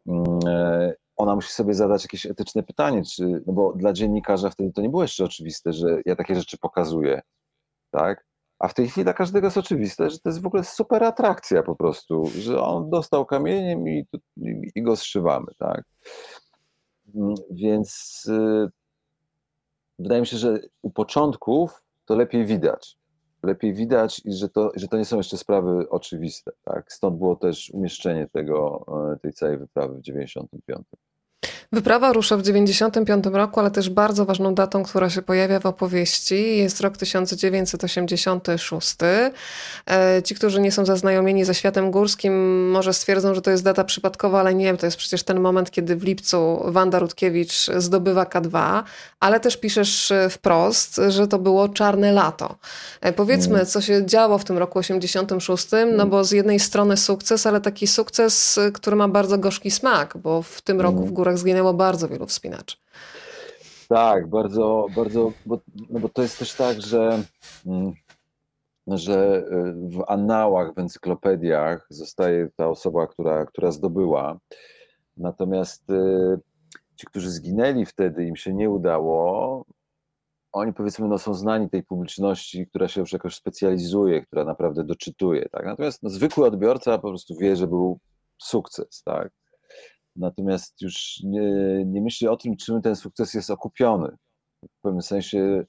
[0.89, 4.81] Y, ona musi sobie zadać jakieś etyczne pytanie, czy, no bo dla dziennikarza wtedy to
[4.81, 7.21] nie było jeszcze oczywiste, że ja takie rzeczy pokazuję,
[7.91, 8.25] tak?
[8.59, 11.63] A w tej chwili dla każdego jest oczywiste, że to jest w ogóle super atrakcja
[11.63, 14.05] po prostu, że on dostał kamieniem i,
[14.75, 15.83] i, go zszywamy, tak?
[17.15, 18.67] Mm, więc y,
[19.99, 22.97] wydaje mi się, że u początków to lepiej widać.
[23.43, 26.51] Lepiej widać i że to, że to nie są jeszcze sprawy oczywiste.
[26.63, 26.93] Tak?
[26.93, 30.85] Stąd było też umieszczenie tego, e, tej całej wyprawy w 95.
[31.71, 36.57] Wyprawa rusza w 1995 roku, ale też bardzo ważną datą, która się pojawia w opowieści,
[36.57, 38.95] jest rok 1986.
[39.89, 43.83] E, ci, którzy nie są zaznajomieni ze światem górskim, może stwierdzą, że to jest data
[43.83, 48.83] przypadkowa, ale nie, to jest przecież ten moment, kiedy w lipcu Wanda Rutkiewicz zdobywa K2,
[49.19, 52.55] ale też piszesz wprost, że to było czarne lato.
[53.01, 53.65] E, powiedzmy, mm.
[53.65, 57.87] co się działo w tym roku 86, no bo z jednej strony sukces, ale taki
[57.87, 62.07] sukces, który ma bardzo gorzki smak, bo w tym roku w górach zginęło zginęło bardzo
[62.07, 62.77] wielu wspinaczy.
[63.89, 67.23] Tak, bardzo, bardzo, bo, no bo to jest też tak, że,
[67.65, 67.93] mm,
[68.87, 74.39] że y, w annałach, w encyklopediach zostaje ta osoba, która, która zdobyła.
[75.17, 76.39] Natomiast y,
[76.95, 79.65] ci, którzy zginęli wtedy, im się nie udało,
[80.51, 85.49] oni powiedzmy no, są znani tej publiczności, która się już jakoś specjalizuje, która naprawdę doczytuje.
[85.49, 85.65] Tak?
[85.65, 87.99] Natomiast no, zwykły odbiorca po prostu wie, że był
[88.37, 89.03] sukces.
[89.03, 89.31] Tak?
[90.15, 91.41] Natomiast już nie,
[91.85, 94.17] nie myśli o tym, czym ten sukces jest okupiony.
[94.63, 95.65] W pewnym sensie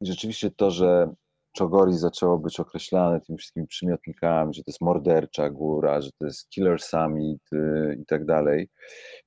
[0.00, 1.08] rzeczywiście to, że
[1.56, 6.48] Czogori zaczęło być określane tymi wszystkimi przymiotnikami, że to jest mordercza góra, że to jest
[6.48, 8.68] killer summit y, i tak dalej,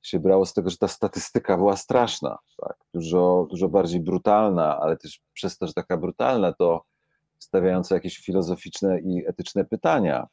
[0.02, 2.78] się brało z tego, że ta statystyka była straszna, tak?
[2.94, 6.84] dużo, dużo bardziej brutalna, ale też przez to, że taka brutalna, to
[7.40, 10.28] stawiająca jakieś filozoficzne i etyczne pytania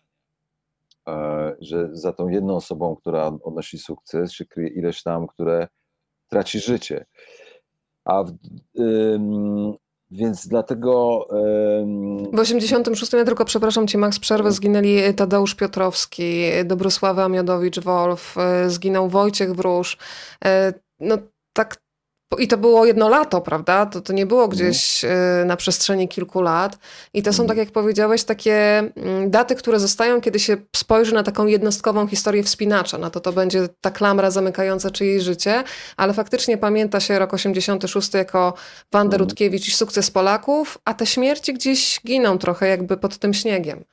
[1.61, 5.69] że za tą jedną osobą, która odnosi sukces, się kryje ileś tam, które
[6.29, 7.07] traci życie.
[8.05, 8.33] A w,
[8.81, 9.75] ym,
[10.11, 11.27] więc dlatego.
[11.81, 12.31] Ym...
[12.33, 14.53] W 86 ja tylko przepraszam cię, Max, przerwę.
[14.53, 19.99] Zginęli Tadeusz Piotrowski, Dobrosława Miodowicz-Wolf, e, zginął Wojciech Wróż.
[20.45, 21.19] E, no
[21.53, 21.86] tak
[22.39, 23.87] i to było jedno lato, prawda?
[23.87, 24.59] To, to nie było mhm.
[24.59, 25.47] gdzieś mm.
[25.47, 26.79] na przestrzeni kilku lat.
[27.15, 27.49] I to są, mm.
[27.49, 32.43] tak jak powiedziałeś, takie mm, daty, które zostają, kiedy się spojrzy na taką jednostkową historię
[32.43, 32.99] wspinacza.
[32.99, 35.65] No to to będzie ta klamra zamykająca czyjeś życie,
[35.97, 38.55] ale faktycznie pamięta się rok 86 jako
[38.93, 39.29] Wanda mm.
[39.29, 43.85] Rutkiewicz i sukces Polaków, a te śmierci gdzieś giną trochę jakby pod tym śniegiem.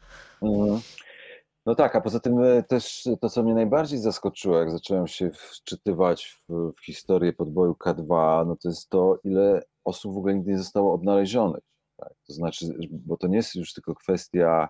[1.65, 5.31] No tak, a poza tym e, też to, co mnie najbardziej zaskoczyło, jak zacząłem się
[5.33, 8.07] wczytywać w, w historię podboju K2,
[8.47, 11.63] no to jest to, ile osób w ogóle nigdy nie zostało odnalezionych.
[11.97, 12.13] Tak?
[12.27, 14.69] To znaczy, bo to nie jest już tylko kwestia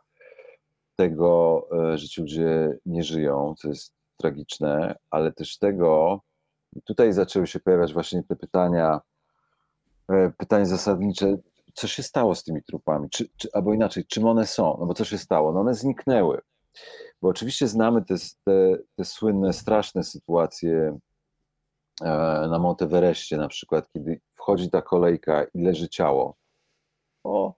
[0.96, 1.62] tego,
[1.94, 6.20] e, że ci ludzie nie żyją, co jest tragiczne, ale też tego,
[6.84, 9.02] tutaj zaczęły się pojawiać właśnie te pytania,
[10.10, 11.38] e, pytanie zasadnicze,
[11.74, 13.10] co się stało z tymi trupami?
[13.10, 14.78] Czy, czy, albo inaczej, czym one są?
[14.80, 15.52] No bo co się stało?
[15.52, 16.42] No one zniknęły.
[17.22, 21.00] Bo oczywiście znamy te, te, te słynne, straszne sytuacje
[22.02, 22.08] e,
[22.52, 26.36] na Monteverestie na przykład, kiedy wchodzi ta kolejka i leży ciało.
[27.24, 27.54] O,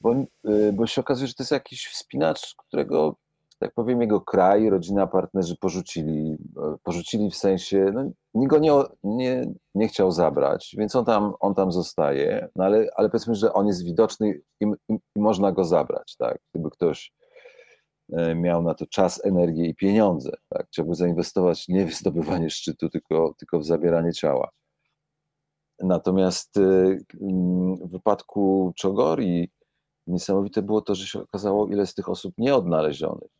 [0.00, 0.14] bo,
[0.48, 3.16] y, bo się okazuje, że to jest jakiś wspinacz, którego,
[3.58, 6.36] tak powiem, jego kraj, rodzina, partnerzy porzucili.
[6.56, 8.72] E, porzucili w sensie, no, nikt go nie,
[9.04, 13.52] nie, nie chciał zabrać, więc on tam, on tam zostaje, no ale, ale powiedzmy, że
[13.52, 16.38] on jest widoczny i, i, i można go zabrać, tak?
[16.54, 17.25] Gdyby ktoś e,
[18.36, 20.66] miał na to czas, energię i pieniądze, tak?
[20.66, 24.50] Chciałby zainwestować nie w zdobywanie szczytu, tylko, tylko w zabieranie ciała.
[25.78, 27.04] Natomiast y,
[27.80, 29.50] w wypadku Czogori
[30.06, 33.30] niesamowite było to, że się okazało, ile z tych osób nieodnalezionych.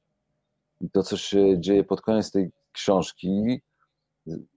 [0.80, 3.60] I to, co się dzieje pod koniec tej książki,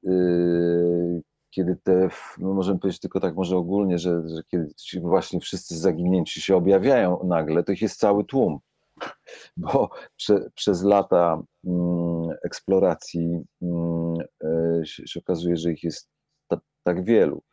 [0.07, 5.39] y, kiedy te, no możemy powiedzieć tylko tak może ogólnie, że, że kiedy ci właśnie
[5.39, 8.59] wszyscy zaginięci się objawiają nagle, to ich jest cały tłum,
[9.57, 14.13] bo prze, przez lata mm, eksploracji mm,
[14.81, 16.09] y, się, się, okazuje, że ich jest
[16.47, 17.43] ta, tak wielu.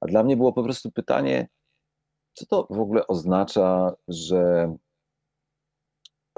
[0.00, 1.48] A dla mnie było po prostu pytanie,
[2.34, 4.76] co to w ogóle oznacza, że,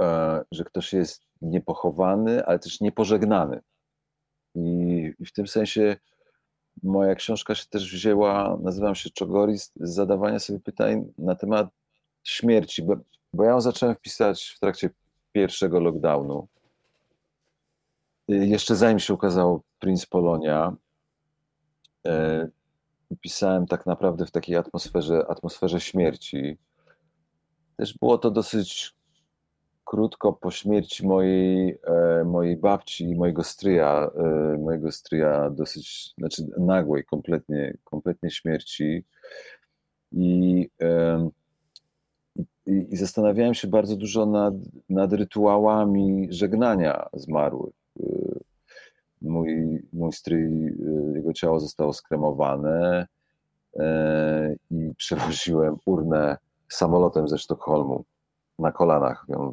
[0.00, 3.60] e, że ktoś jest niepochowany, ale też niepożegnany.
[4.54, 5.96] I, I w tym sensie
[6.82, 11.68] moja książka się też wzięła, nazywam się Czogoris, z zadawania sobie pytań na temat
[12.24, 12.96] śmierci, bo,
[13.32, 14.90] bo ja ją zacząłem pisać w trakcie
[15.32, 16.48] pierwszego lockdownu.
[18.28, 20.76] Jeszcze zanim się ukazało Prince Polonia,
[22.06, 22.48] e,
[23.20, 26.58] pisałem tak naprawdę w takiej atmosferze, atmosferze śmierci.
[27.76, 28.94] Też było to dosyć
[29.84, 36.46] krótko po śmierci mojej, e, mojej babci i mojego stryja, e, mojego stryja dosyć, znaczy
[36.58, 39.04] nagłej kompletnie, kompletnie śmierci.
[40.12, 40.68] I,
[42.66, 44.54] i, i zastanawiałem się bardzo dużo nad,
[44.88, 47.74] nad rytuałami żegnania zmarłych.
[49.22, 50.74] Mój, mój stryj,
[51.14, 53.06] jego ciało zostało skremowane
[54.70, 56.36] i przewoziłem urnę
[56.68, 58.04] samolotem ze Sztokholmu
[58.58, 59.52] na kolanach ją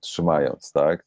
[0.00, 1.06] trzymając, tak?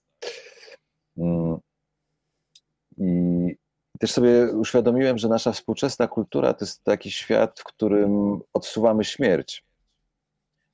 [2.97, 3.55] I
[3.99, 9.66] też sobie uświadomiłem, że nasza współczesna kultura to jest taki świat, w którym odsuwamy śmierć.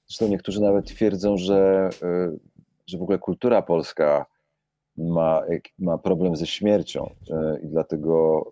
[0.07, 2.39] Zresztą niektórzy nawet twierdzą, że, y,
[2.87, 4.25] że w ogóle kultura polska
[4.97, 5.41] ma,
[5.79, 8.43] ma problem ze śmiercią y, i dlatego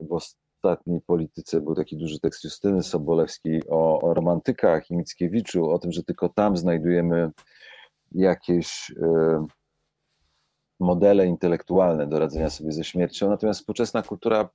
[0.00, 5.70] y, w ostatniej polityce był taki duży tekst Justyny Sobolewskiej o, o romantykach i Mickiewiczu,
[5.70, 7.30] o tym, że tylko tam znajdujemy
[8.12, 8.92] jakieś
[10.80, 14.48] modele intelektualne do radzenia sobie ze śmiercią, natomiast współczesna kultura,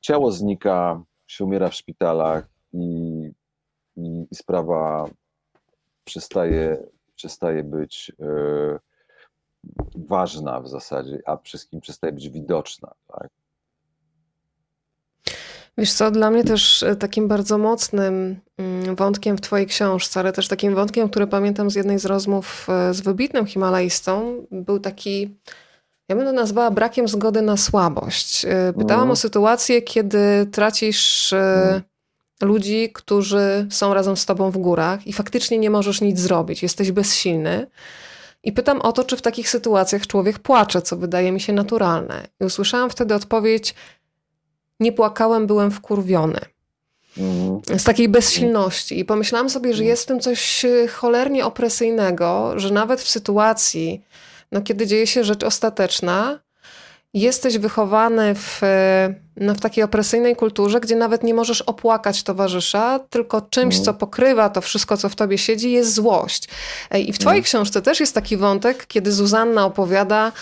[0.00, 3.30] ciało znika, się umiera w szpitalach i,
[3.96, 5.08] i, i sprawa
[6.04, 8.78] przestaje, przestaje być e,
[9.94, 12.94] ważna w zasadzie, a wszystkim przestaje być widoczna.
[13.08, 13.28] Tak?
[15.78, 20.32] Wiesz co, dla mnie też e, takim bardzo mocnym mm, wątkiem w twojej książce, ale
[20.32, 25.36] też takim wątkiem, który pamiętam z jednej z rozmów e, z wybitnym himalaistą, był taki,
[26.08, 28.46] ja bym to nazwała brakiem zgody na słabość.
[28.78, 29.10] Pytałam mm.
[29.10, 31.82] o sytuację, kiedy tracisz mm.
[32.42, 36.92] Ludzi, którzy są razem z tobą w górach i faktycznie nie możesz nic zrobić, jesteś
[36.92, 37.66] bezsilny.
[38.42, 42.26] I pytam o to, czy w takich sytuacjach człowiek płacze, co wydaje mi się naturalne.
[42.40, 43.74] I usłyszałam wtedy odpowiedź,
[44.80, 46.40] nie płakałem, byłem wkurwiony.
[47.18, 47.78] Mhm.
[47.78, 48.98] Z takiej bezsilności.
[48.98, 54.04] I pomyślałam sobie, że jest w tym coś e, cholernie opresyjnego, że nawet w sytuacji,
[54.52, 56.40] no, kiedy dzieje się rzecz ostateczna,
[57.14, 58.60] jesteś wychowany w,
[59.36, 63.84] no, w takiej opresyjnej kulturze, gdzie nawet nie możesz opłakać towarzysza, tylko czymś, mm.
[63.84, 66.48] co pokrywa to wszystko, co w tobie siedzi, jest złość.
[66.98, 67.44] I w twojej mm.
[67.44, 70.32] książce też jest taki wątek, kiedy Zuzanna opowiada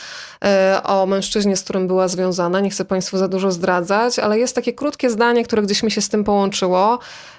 [0.45, 2.61] e, o mężczyźnie, z którym była związana.
[2.61, 6.01] Nie chcę Państwu za dużo zdradzać, ale jest takie krótkie zdanie, które gdzieś mi się
[6.01, 6.99] z tym połączyło.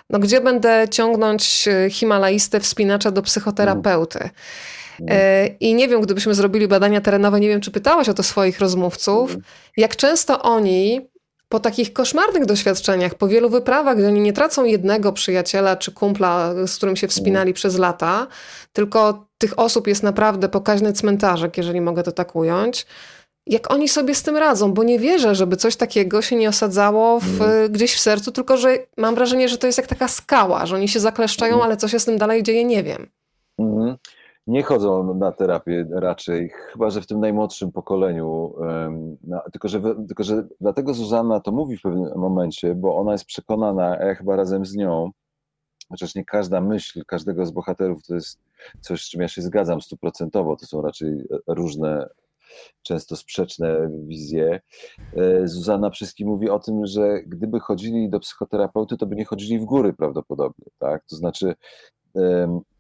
[0.10, 4.30] No, gdzie będę ciągnąć e, himalaistę, wspinacza do psychoterapeuty?
[5.08, 8.60] E, I nie wiem, gdybyśmy zrobili badania terenowe, nie wiem, czy pytałaś o to swoich
[8.60, 9.42] rozmówców, mhm.
[9.78, 11.02] jak często oni
[11.50, 16.54] po takich koszmarnych doświadczeniach, po wielu wyprawach, gdzie oni nie tracą jednego przyjaciela czy kumpla,
[16.68, 17.54] z którym się wspinali mhm.
[17.54, 18.28] przez lata,
[18.74, 22.86] tylko tych osób jest naprawdę pokaźny cmentarzek, jeżeli mogę to tak ująć.
[23.48, 27.20] Jak oni sobie z tym radzą, bo nie wierzę, żeby coś takiego się nie osadzało
[27.20, 27.72] w, mm.
[27.72, 30.88] gdzieś w sercu, tylko że mam wrażenie, że to jest jak taka skała, że oni
[30.88, 31.66] się zakleszczają, mm.
[31.66, 33.08] ale co się z tym dalej dzieje, nie wiem.
[33.60, 33.96] Mm.
[34.48, 38.54] Nie chodzą na terapię raczej, chyba że w tym najmłodszym pokoleniu.
[39.24, 43.26] No, tylko, że, tylko, że dlatego Zuzanna to mówi w pewnym momencie, bo ona jest
[43.26, 45.12] przekonana, a ja chyba razem z nią,
[45.90, 48.40] chociaż nie każda myśl każdego z bohaterów to jest
[48.82, 52.10] coś, z czym ja się zgadzam stuprocentowo, to są raczej różne,
[52.82, 54.62] często sprzeczne wizje.
[55.18, 59.60] E, Zuzanna wszystkim mówi o tym, że gdyby chodzili do psychoterapeuty, to by nie chodzili
[59.60, 61.06] w góry prawdopodobnie, tak?
[61.06, 61.56] To znaczy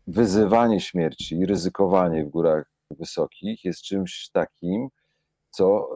[0.07, 4.87] wyzywanie śmierci i ryzykowanie w górach wysokich jest czymś takim,
[5.49, 5.89] co,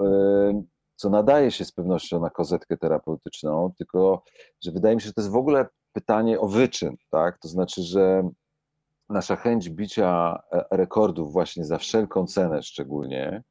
[0.95, 4.23] co nadaje się z pewnością na kozetkę terapeutyczną, tylko
[4.63, 7.39] że wydaje mi się, że to jest w ogóle pytanie o wyczyn, tak?
[7.39, 8.29] To znaczy, że
[9.09, 13.43] nasza chęć bicia e, rekordów właśnie za wszelką cenę szczególnie e,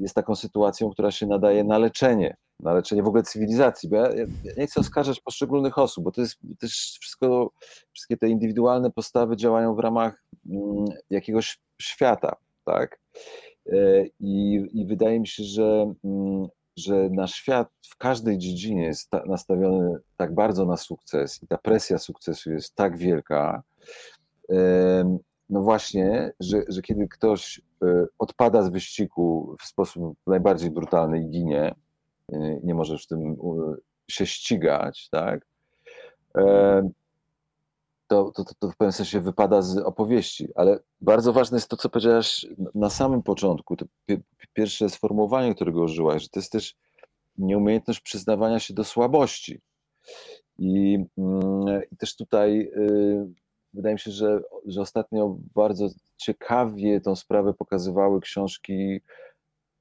[0.00, 3.88] jest taką sytuacją, która się nadaje na leczenie, na leczenie w ogóle cywilizacji.
[3.88, 4.08] Bo ja,
[4.44, 7.50] ja nie chcę oskarżać poszczególnych osób, bo to jest też wszystko,
[7.92, 13.00] wszystkie te indywidualne postawy działają w ramach mm, jakiegoś świata, tak?
[13.72, 16.46] E, I, I wydaje mi się, że, mm,
[16.76, 21.98] że nasz świat w każdej dziedzinie jest nastawiony tak bardzo na sukces i ta presja
[21.98, 23.62] sukcesu jest tak wielka,
[25.48, 31.30] no właśnie, że, że kiedy ktoś e, odpada z wyścigu w sposób najbardziej brutalny i
[31.30, 31.74] ginie,
[32.32, 33.36] e, nie możesz w tym
[34.10, 35.46] się ścigać, tak?
[38.06, 41.88] To, to, to, w pewnym sensie wypada z opowieści, ale bardzo ważne jest to, co
[41.88, 43.86] powiedziałaś na samym początku, to
[44.52, 46.76] pierwsze sformułowanie, którego użyłaś, że to jest też
[47.38, 49.60] nieumiejętność przyznawania się do słabości.
[50.58, 52.70] I, mm, i też tutaj
[53.74, 59.00] wydaje mi się, że, że ostatnio bardzo ciekawie tą sprawę pokazywały książki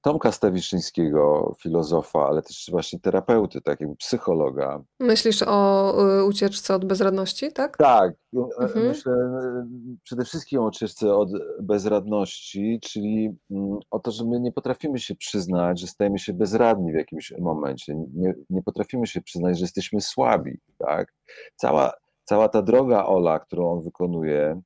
[0.04, 4.84] Tomka Stawiszyńskiego, filozofa, ale też właśnie terapeuty, takiego psychologa.
[5.00, 7.78] Myślisz o y, ucieczce od bezradności, tak?
[7.78, 8.14] Tak.
[8.60, 8.88] Mhm.
[8.88, 11.30] Myślę y, przede wszystkim o ucieczce od
[11.62, 16.91] bezradności, czyli mm, o to, że my nie potrafimy się przyznać, że stajemy się bezradni
[16.91, 17.96] w jakimś momencie.
[18.14, 20.60] Nie, nie potrafimy się przyznać, że jesteśmy słabi.
[20.78, 21.14] Tak?
[21.56, 21.94] Cała,
[22.34, 24.61] cała ta droga Ola, którą on wykonuje,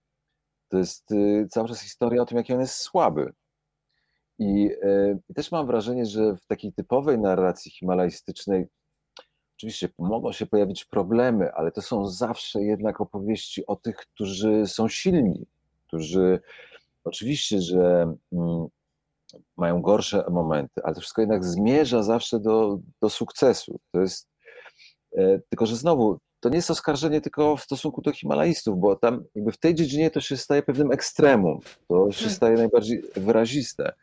[0.70, 3.34] to jest y, cały czas historia o tym, jaki on jest słaby
[4.40, 8.68] i, e, I, też mam wrażenie, że w takiej typowej narracji himalajstycznej
[9.58, 14.88] oczywiście mogą się pojawić problemy, ale to są zawsze jednak opowieści o tych, którzy są
[14.88, 15.46] silni,
[15.88, 16.40] którzy
[17.04, 18.68] oczywiście, że mm,
[19.58, 23.80] mają gorsze momenty, ale to wszystko jednak zmierza zawsze do, do sukcesu.
[23.92, 24.30] To jest
[25.18, 29.24] e, tylko, że znowu to nie jest oskarżenie tylko w stosunku do Himalajstów, bo tam
[29.36, 32.34] jakby w tej dziedzinie to się staje pewnym ekstremum, to się tak.
[32.34, 33.94] staje najbardziej wyraziste.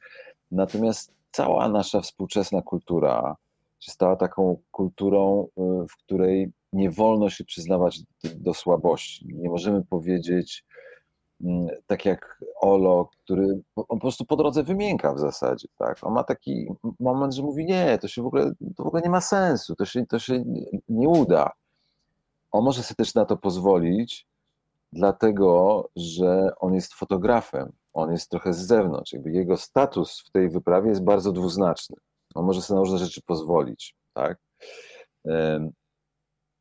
[0.51, 3.37] Natomiast cała nasza współczesna kultura
[3.80, 8.01] się stała taką kulturą, y, w której nie wolno się przyznawać
[8.35, 9.26] do, słabości.
[9.35, 10.64] Nie możemy powiedzieć,
[11.45, 15.99] mm, tak jak Olo, który on po prostu po drodze wymięka w zasadzie, tak?
[16.03, 16.66] On ma taki
[17.01, 19.85] moment, że mówi, nie, to się w ogóle, to w ogóle nie ma sensu, to
[19.85, 20.45] się, to się
[20.89, 21.51] nie uda.
[22.55, 24.26] On może sobie też na to pozwolić,
[24.92, 29.12] dlatego, że on jest fotografem on jest trochę z zewnątrz.
[29.12, 31.96] Jakby jego status w tej wyprawie jest bardzo dwuznaczny.
[32.34, 34.38] On może sobie na różne rzeczy pozwolić, tak?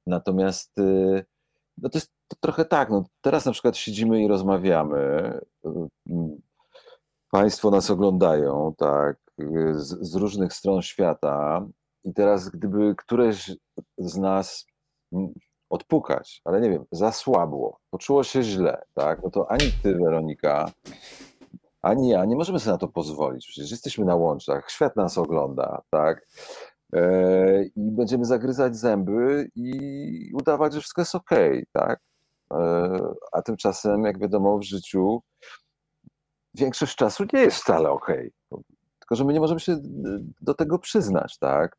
[0.08, 1.26] Natomiast y,
[1.78, 5.40] no to jest to trochę tak, no teraz na przykład siedzimy i rozmawiamy,
[7.32, 9.18] państwo nas oglądają, tak,
[9.76, 11.66] z, z różnych stron świata
[12.04, 13.52] i teraz gdyby któreś
[13.98, 14.66] z nas
[15.74, 20.72] odpukać, ale nie wiem, zasłabło, poczuło się źle, tak, no to ani ty, Weronika,
[21.82, 23.48] ani ja nie możemy sobie na to pozwolić.
[23.48, 26.28] Przecież jesteśmy na łączach, świat nas ogląda, tak?
[26.96, 31.30] E, I będziemy zagryzać zęby i udawać, że wszystko jest ok,
[31.72, 32.00] tak?
[32.54, 33.00] E,
[33.32, 35.22] a tymczasem, jak wiadomo, w życiu
[36.54, 38.08] większość czasu nie jest wcale ok.
[39.00, 39.78] Tylko, że my nie możemy się
[40.42, 41.78] do tego przyznać, tak?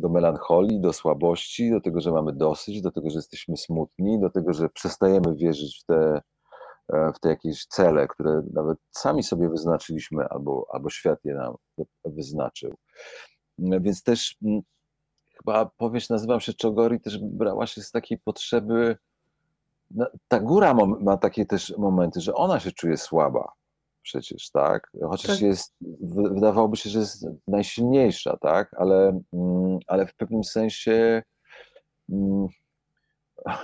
[0.00, 4.30] Do melancholii, do słabości, do tego, że mamy dosyć, do tego, że jesteśmy smutni, do
[4.30, 6.20] tego, że przestajemy wierzyć w te,
[6.92, 11.54] e, w te jakieś cele, które nawet sami sobie wyznaczyliśmy, albo, albo świat je nam
[12.04, 12.74] wyznaczył.
[13.58, 14.60] Więc też mm,
[15.38, 18.96] chyba powieść nazywam się Czogori, też brała się z takiej potrzeby.
[19.90, 23.52] No, ta góra ma takie też momenty, że ona się czuje słaba
[24.02, 24.90] przecież, tak?
[25.08, 25.40] Chociaż tak.
[25.40, 25.74] jest,
[26.10, 28.74] wydawałoby się, że jest najsilniejsza, tak?
[28.78, 31.22] Ale, mm, ale w pewnym sensie
[32.08, 32.46] mm,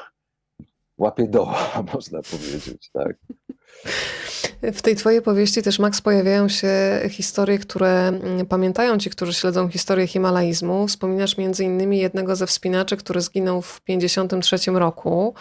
[0.98, 3.16] łapie doła, można powiedzieć, tak?
[4.62, 6.70] W tej twojej powieści też, Max, pojawiają się
[7.10, 10.86] historie, które mm, pamiętają ci, którzy śledzą historię himalaizmu.
[10.88, 15.34] Wspominasz między innymi jednego ze wspinaczy, który zginął w 1953 roku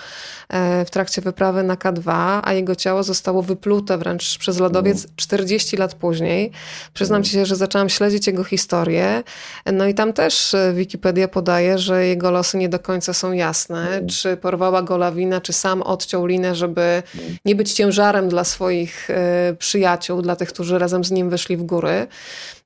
[0.50, 5.78] e, w trakcie wyprawy na K2, a jego ciało zostało wyplute wręcz przez lodowiec 40
[5.78, 6.52] lat później.
[6.94, 9.24] Przyznam ci się, że zaczęłam śledzić jego historię.
[9.74, 14.02] No i tam też e, Wikipedia podaje, że jego losy nie do końca są jasne.
[14.08, 17.04] Czy porwała go lawina, czy sam odciął linę, żeby
[17.46, 21.64] nie być ciężarem dla swoich e, przyjaciół, dla tych, którzy razem z nim wyszli w
[21.64, 22.08] góry.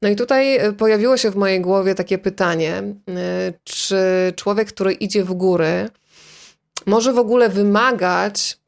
[0.02, 2.94] No i tutaj e, pojawiło się w mojej głowie takie pytanie, e,
[3.64, 3.98] czy
[4.36, 5.90] człowiek, który idzie w góry,
[6.86, 8.60] może w ogóle wymagać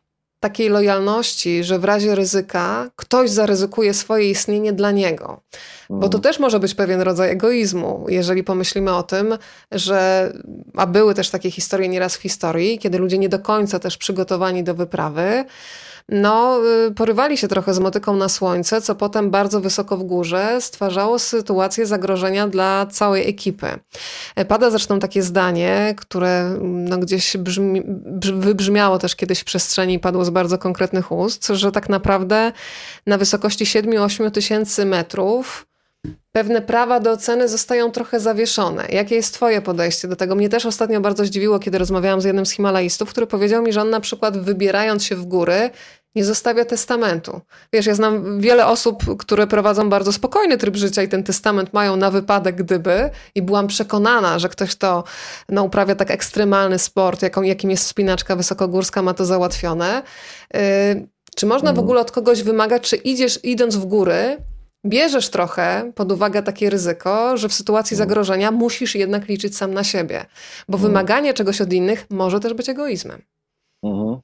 [0.41, 5.41] takiej lojalności, że w razie ryzyka ktoś zaryzykuje swoje istnienie dla niego.
[5.89, 6.21] Bo to mm.
[6.21, 9.37] też może być pewien rodzaj egoizmu, jeżeli pomyślimy o tym,
[9.71, 10.31] że,
[10.75, 14.63] a były też takie historie nieraz w historii, kiedy ludzie nie do końca też przygotowani
[14.63, 15.45] do wyprawy,
[16.09, 20.61] no, y, porywali się trochę z motyką na słońce, co potem bardzo wysoko w górze
[20.61, 23.67] stwarzało sytuację zagrożenia dla całej ekipy.
[24.35, 27.83] E, pada zresztą takie zdanie, które no, gdzieś brzmi,
[28.33, 32.51] wybrzmiało też kiedyś w przestrzeni padło z bardzo konkretnych ust, że tak naprawdę
[33.07, 35.70] na wysokości 7-8 tysięcy metrów
[36.31, 38.85] pewne prawa do oceny zostają trochę zawieszone.
[38.89, 40.35] Jakie jest Twoje podejście do tego?
[40.35, 43.81] Mnie też ostatnio bardzo zdziwiło, kiedy rozmawiałam z jednym z Himalajstów, który powiedział mi, że
[43.81, 45.69] on na przykład wybierając się w góry,
[46.15, 47.41] nie zostawia testamentu.
[47.73, 51.95] Wiesz, ja znam wiele osób, które prowadzą bardzo spokojny tryb życia i ten testament mają
[51.95, 55.03] na wypadek gdyby i byłam przekonana, że ktoś, kto
[55.49, 60.03] no, uprawia tak ekstremalny sport, jaką, jakim jest spinaczka wysokogórska, ma to załatwione.
[60.53, 60.59] Yy,
[61.35, 61.85] czy można w mhm.
[61.85, 64.37] ogóle od kogoś wymagać, czy idziesz idąc w góry,
[64.85, 68.09] bierzesz trochę pod uwagę takie ryzyko, że w sytuacji mhm.
[68.09, 70.25] zagrożenia musisz jednak liczyć sam na siebie,
[70.69, 70.91] bo mhm.
[70.93, 73.21] wymaganie czegoś od innych może też być egoizmem.
[73.83, 74.17] Mhm.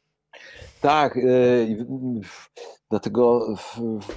[0.82, 1.86] Tak, y,
[2.90, 3.56] dlatego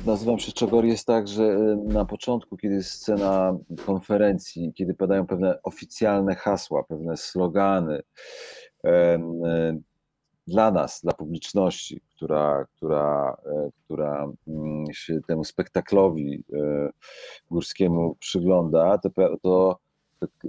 [0.06, 5.26] nazywam się Czogor jest tak, że y, na początku, kiedy jest scena konferencji, kiedy padają
[5.26, 8.02] pewne oficjalne hasła, pewne slogany
[10.46, 16.90] dla nas, dla publiczności, która, która, e, która mm, się temu spektaklowi e,
[17.50, 19.10] górskiemu przygląda, to,
[19.42, 19.78] to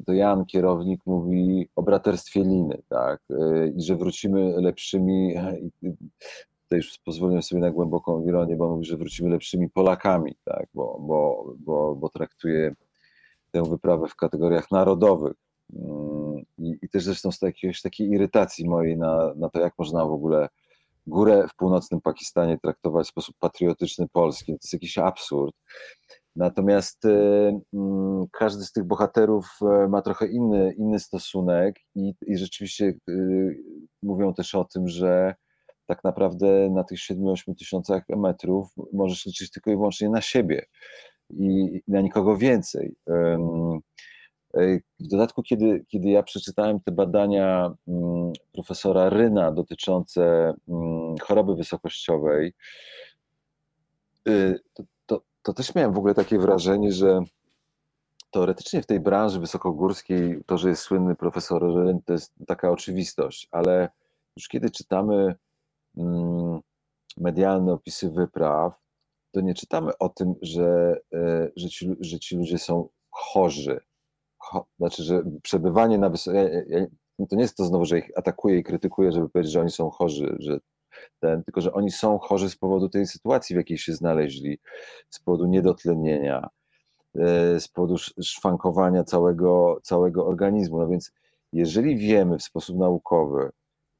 [0.05, 3.21] to Jan, kierownik, mówi o braterstwie liny, tak?
[3.75, 5.35] I że wrócimy lepszymi,
[6.71, 10.67] tutaj już pozwolę sobie na głęboką ironię, bo mówi, że wrócimy lepszymi Polakami, tak?
[10.73, 12.75] Bo, bo, bo, bo traktuje
[13.51, 15.33] tę wyprawę w kategoriach narodowych.
[15.75, 20.05] Mm, I, i też zresztą z jakiejś takiej irytacji mojej na, na to, jak można
[20.05, 20.49] w ogóle
[21.07, 24.45] górę w północnym Pakistanie traktować w sposób patriotyczny polski.
[24.45, 25.55] To jest jakiś absurd.
[26.35, 32.37] Natomiast e, mm, każdy z tych bohaterów e, ma trochę inny, inny stosunek i, i
[32.37, 33.13] rzeczywiście e,
[34.03, 35.35] mówią też o tym, że
[35.85, 40.65] tak naprawdę na tych 7-8 tysiącach metrów możesz liczyć tylko i wyłącznie na siebie
[41.29, 42.95] i na nikogo więcej.
[44.99, 52.53] W dodatku, kiedy, kiedy ja przeczytałem te badania mm, profesora Ryna dotyczące mm, choroby wysokościowej,
[55.05, 57.19] to, to też miałem w ogóle takie wrażenie, że
[58.31, 63.47] teoretycznie w tej branży wysokogórskiej to, że jest słynny profesor Ryn, to jest taka oczywistość,
[63.51, 63.89] ale
[64.37, 65.35] już kiedy czytamy
[65.97, 66.59] mm,
[67.17, 68.73] medialne opisy wypraw,
[69.31, 73.79] to nie czytamy o tym, że, e, że, ci, że ci ludzie są chorzy.
[74.77, 76.51] Znaczy, że przebywanie na wysokości.
[77.29, 79.89] to nie jest to znowu, że ich atakuję i krytykuję, żeby powiedzieć, że oni są
[79.89, 80.59] chorzy, że
[81.19, 84.59] ten, tylko że oni są chorzy z powodu tej sytuacji, w jakiej się znaleźli,
[85.09, 86.49] z powodu niedotlenienia,
[87.15, 90.79] e, z powodu szwankowania całego, całego organizmu.
[90.79, 91.11] No więc
[91.53, 93.49] jeżeli wiemy w sposób naukowy,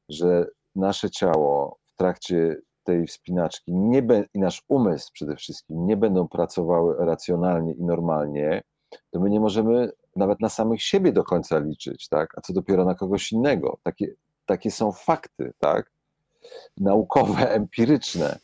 [0.08, 5.96] że nasze ciało w trakcie tej wspinaczki nie be, i nasz umysł przede wszystkim nie
[5.96, 8.62] będą pracowały racjonalnie i normalnie,
[9.10, 12.38] to my nie możemy nawet na samych siebie do końca liczyć, tak?
[12.38, 13.78] A co dopiero na kogoś innego.
[13.82, 14.14] Takie,
[14.46, 15.92] takie są fakty, tak?
[16.76, 18.38] naukowe, empiryczne.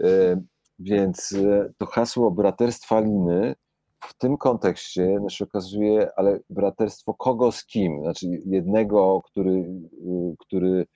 [0.00, 0.40] E,
[0.78, 3.54] więc e, to hasło braterstwa liny
[4.00, 8.02] w tym kontekście no się okazuje, ale braterstwo kogo z kim?
[8.02, 10.86] Znaczy jednego, który, e, który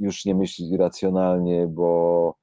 [0.00, 2.34] już nie myśli racjonalnie, bo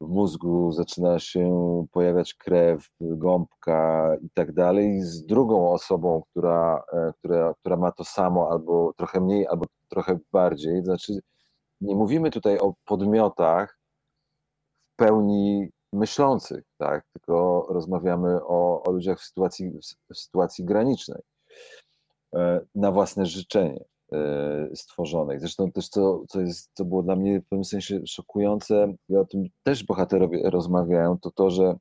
[0.00, 6.82] w mózgu zaczyna się pojawiać krew, gąbka i tak dalej, z drugą osobą, która,
[7.18, 10.84] która, która ma to samo, albo trochę mniej, albo trochę bardziej.
[10.84, 11.12] Znaczy,
[11.80, 13.78] nie mówimy tutaj o podmiotach
[14.92, 17.04] w pełni myślących, tak?
[17.12, 19.70] tylko rozmawiamy o, o ludziach w sytuacji,
[20.10, 21.22] w sytuacji granicznej
[22.34, 23.84] e, na własne życzenie.
[24.74, 25.40] Stworzonej.
[25.40, 29.44] Zresztą też co, co, jest, było dla mnie w pewnym sensie szokujące, i o tym
[29.62, 31.76] też bohaterowie rozmawiają, to to, że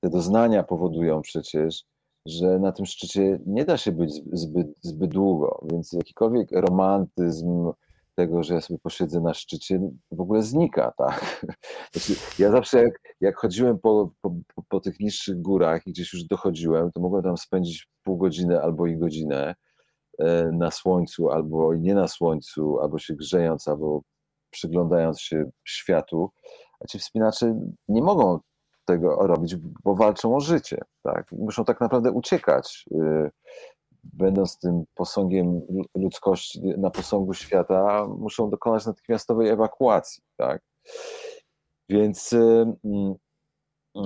[0.00, 1.84] te doznania powodują przecież,
[2.26, 7.72] że na tym szczycie nie da się być zbyt, zbyt długo, więc jakikolwiek romantyzm
[8.18, 11.46] tego, że ja sobie posiedzę na szczycie, w ogóle znika, tak?
[11.92, 14.34] Znaczy, ja zawsze jak, jak chodziłem po, po,
[14.68, 18.86] po, tych niższych górach i gdzieś już dochodziłem, to mogłem tam spędzić pół godziny albo
[18.86, 19.54] i godzinę
[20.18, 24.02] e, na słońcu, albo nie na słońcu, albo się grzejąc, albo
[24.50, 26.30] przyglądając się światu,
[26.80, 28.38] a ci wspinacze nie mogą
[28.84, 30.78] tego robić, bo walczą o życie.
[31.02, 31.32] Tak?
[31.32, 32.84] Muszą tak naprawdę uciekać.
[34.08, 35.60] Y, będąc tym posągiem
[35.94, 40.22] ludzkości na posągu świata, muszą dokonać natychmiastowej ewakuacji.
[40.36, 40.62] Tak?
[41.88, 43.14] Więc y, mm,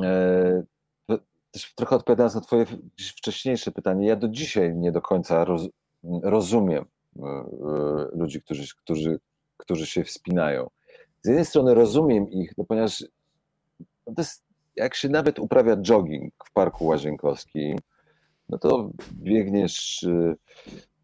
[0.04, 0.62] e,
[1.50, 2.66] też trochę odpowiadając na Twoje
[3.16, 5.68] wcześniejsze pytanie, ja do dzisiaj nie do końca roz,
[6.22, 6.84] rozumiem
[7.16, 7.20] y,
[8.12, 9.20] ludzi, którzy, którzy,
[9.56, 10.70] którzy się wspinają.
[11.22, 13.04] Z jednej strony rozumiem ich, no ponieważ
[14.04, 14.42] to jest
[14.76, 17.78] jak się nawet uprawia jogging w Parku Łazienkowskim,
[18.48, 20.06] no to biegniesz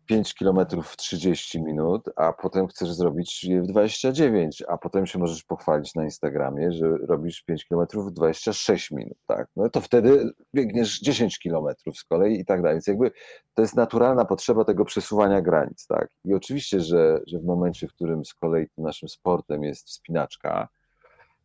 [0.09, 5.19] 5 km w 30 minut, a potem chcesz zrobić je w 29, a potem się
[5.19, 9.49] możesz pochwalić na Instagramie, że robisz 5 km w 26 minut, tak?
[9.57, 12.75] No to wtedy biegniesz 10 km z kolei i tak dalej.
[12.75, 13.11] Więc jakby
[13.55, 16.09] to jest naturalna potrzeba tego przesuwania granic, tak?
[16.25, 20.69] I oczywiście, że, że w momencie, w którym z kolei naszym sportem jest wspinaczka,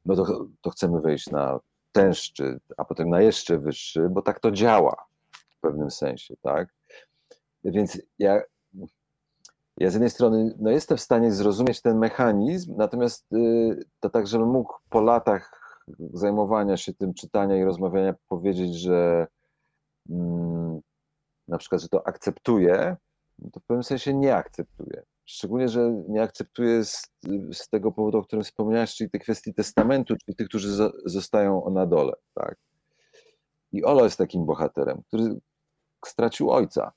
[0.06, 1.60] no to, to chcemy wejść na
[1.92, 5.13] ten szczyt, a potem na jeszcze wyższy, bo tak to działa
[5.64, 6.74] pewnym sensie, tak?
[7.64, 8.42] Więc ja,
[9.78, 14.28] ja z jednej strony no jestem w stanie zrozumieć ten mechanizm, natomiast y, to tak,
[14.28, 15.64] żebym mógł po latach
[16.14, 19.28] zajmowania się tym, czytania i rozmawiania powiedzieć, że
[20.10, 20.82] mm,
[21.48, 22.98] na przykład, że to akceptuję,
[23.52, 25.04] to w pewnym sensie nie akceptuję.
[25.26, 27.12] Szczególnie, że nie akceptuję z,
[27.52, 30.70] z, tego powodu, o którym wspomniałeś, czyli tej kwestii testamentu, czyli tych, którzy
[31.06, 32.14] zostają na dole.
[32.34, 32.56] Tak?
[33.72, 35.40] I Olo jest takim bohaterem, który
[36.08, 36.92] stracił ojca.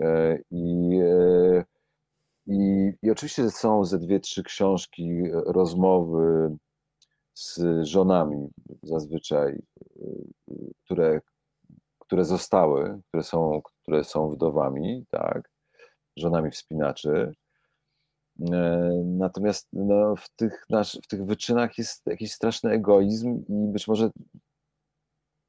[0.00, 1.64] E, I, e,
[2.46, 6.56] i, i oczywiście są ze dwie, trzy książki, rozmowy
[7.34, 8.48] z żonami
[8.82, 11.20] zazwyczaj, e, które,
[11.98, 15.50] które zostały, które są, które są wdowami, tak,
[16.16, 17.32] żonami wspinaczy.
[19.04, 24.10] Natomiast no, w, tych nasz, w tych wyczynach jest jakiś straszny egoizm i być może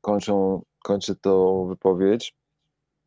[0.01, 2.35] kończą, kończę tą wypowiedź,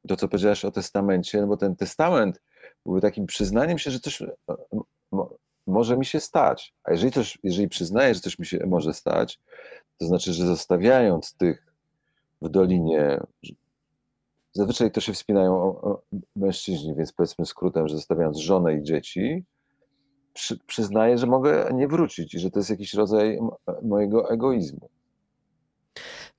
[0.08, 2.42] to co powiedziałeś o testamencie, no bo ten testament
[2.86, 4.26] byłby takim przyznaniem się, że coś e,
[5.12, 5.34] mo,
[5.66, 6.74] może mi się stać.
[6.84, 9.40] A jeżeli, coś, jeżeli przyznaję, że coś mi się może stać,
[9.98, 11.74] to znaczy, że zostawiając tych
[12.42, 13.20] w dolinie,
[14.52, 15.80] zazwyczaj to się wspinają
[16.36, 19.44] mężczyźni, więc powiedzmy skrótem, że zostawiając żonę i dzieci,
[20.32, 23.38] przy, przyznaję, że mogę nie wrócić i że to jest jakiś rodzaj
[23.82, 24.90] mojego egoizmu.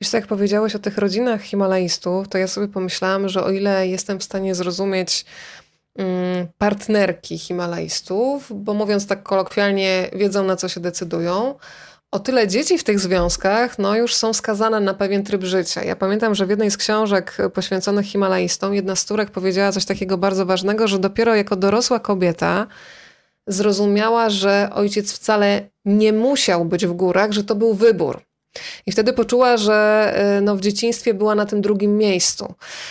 [0.01, 4.19] Wiesz, jak powiedziałeś o tych rodzinach Himalajstów, to ja sobie pomyślałam, że o ile jestem
[4.19, 5.25] w stanie zrozumieć
[5.97, 11.55] mm, partnerki Himalajstów, bo mówiąc tak kolokwialnie, wiedzą na co się decydują,
[12.11, 15.83] o tyle dzieci w tych związkach no, już są skazane na pewien tryb życia.
[15.83, 20.17] Ja pamiętam, że w jednej z książek poświęconych Himalajstom jedna z turek powiedziała coś takiego
[20.17, 22.67] bardzo ważnego, że dopiero jako dorosła kobieta
[23.47, 28.28] zrozumiała, że ojciec wcale nie musiał być w górach, że to był wybór.
[28.85, 32.45] I wtedy poczuła, że e, no, w dzieciństwie była na tym drugim miejscu.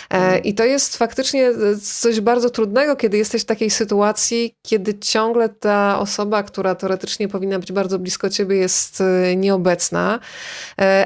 [0.09, 0.43] E, mhm.
[0.43, 1.53] I to jest faktycznie e,
[1.83, 7.59] coś bardzo trudnego, kiedy jesteś w takiej sytuacji, kiedy ciągle ta osoba, która teoretycznie powinna
[7.59, 9.03] być bardzo blisko ciebie, jest
[9.35, 10.19] nieobecna.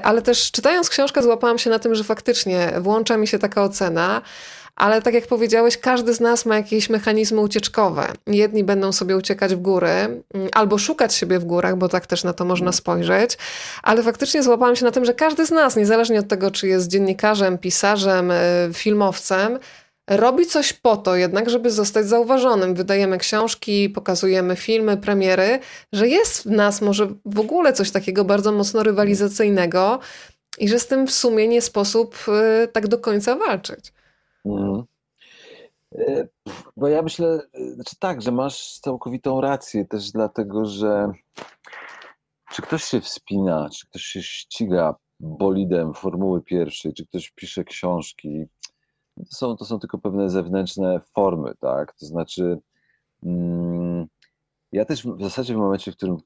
[0.03, 4.21] Ale też czytając książkę, złapałam się na tym, że faktycznie włącza mi się taka ocena
[4.75, 8.07] ale tak jak powiedziałeś, każdy z nas ma jakieś mechanizmy ucieczkowe.
[8.27, 12.23] Jedni będą sobie uciekać w góry mm, albo szukać siebie w górach, bo tak też
[12.23, 13.37] na to można spojrzeć,
[13.83, 16.87] ale faktycznie złapałam się na tym, że każdy z nas, niezależnie od tego, czy jest
[16.87, 18.35] dziennikarzem, pisarzem, y,
[18.73, 19.59] filmowcem,
[20.09, 22.75] robi coś po to jednak, żeby zostać zauważonym.
[22.75, 25.59] Wydajemy książki, pokazujemy filmy, premiery,
[25.93, 29.99] że jest w nas może w ogóle coś takiego bardzo mocno rywalizacyjnego
[30.57, 32.15] i że z tym w sumie nie sposób
[32.63, 33.93] y, tak do końca walczyć.
[34.45, 34.83] Mhm.
[35.95, 36.27] E,
[36.77, 41.11] bo ja myślę, e, znaczy tak, że masz całkowitą rację też dlatego, że
[42.51, 48.45] czy ktoś się wspina, czy ktoś się ściga bolidem Formuły pierwszej, czy ktoś pisze książki,
[49.17, 51.93] to są, to są tylko pewne zewnętrzne formy, tak?
[51.93, 52.57] To znaczy,
[53.23, 54.07] mm,
[54.71, 56.17] ja też w zasadzie w momencie, w którym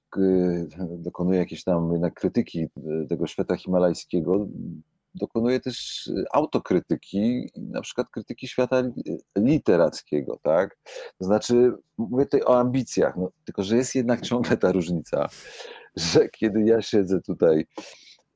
[0.97, 2.67] dokonuję jakiejś tam jednak krytyki
[3.09, 4.47] tego świata himalajskiego,
[5.17, 8.83] dokonuje też autokrytyki, na przykład krytyki świata
[9.37, 10.77] literackiego, tak?
[11.17, 15.29] To znaczy, mówię tutaj o ambicjach, no, tylko że jest jednak ciągle ta różnica,
[15.95, 17.65] że kiedy ja siedzę tutaj,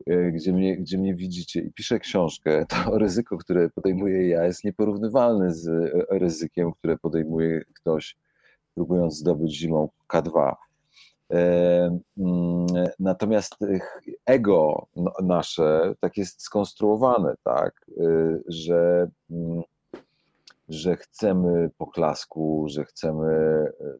[0.08, 4.64] e, gdzie mnie, gdzie mnie widzicie i piszę książkę, to ryzyko, które podejmuję ja, jest
[4.64, 8.18] nieporównywalne z ryzykiem, które podejmuje ktoś,
[8.76, 10.71] próbując zdobyć zimą K2 Mm,
[13.00, 13.56] natomiast
[14.26, 14.88] ego
[15.24, 19.62] nasze tak jest skonstruowane, tak, y, że, mm,
[20.70, 23.28] że chcemy poklasku, że chcemy,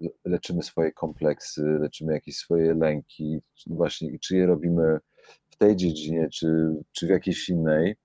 [0.02, 5.00] y, leczymy swoje kompleksy, leczymy jakieś swoje lęki, właśnie czy je robimy
[5.50, 7.96] w tej dziedzinie, czy, czy w jakiejś innej,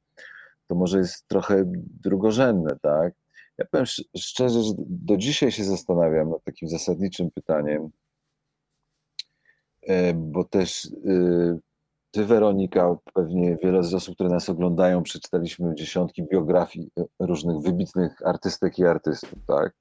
[0.67, 1.65] to może jest trochę
[2.03, 3.15] drugorzędne, tak.
[3.59, 8.06] Ja powiem szczerze, że do dzisiaj się zastanawiam nad takim zasadniczym pytaniem, E,
[10.15, 11.61] bo też y,
[12.11, 18.27] ty, Weronika, pewnie wiele z osób, które nas oglądają, przeczytaliśmy dziesiątki biografii e, różnych wybitnych
[18.27, 19.75] artystek i artystów, tak?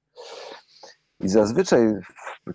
[1.20, 1.92] I zazwyczaj,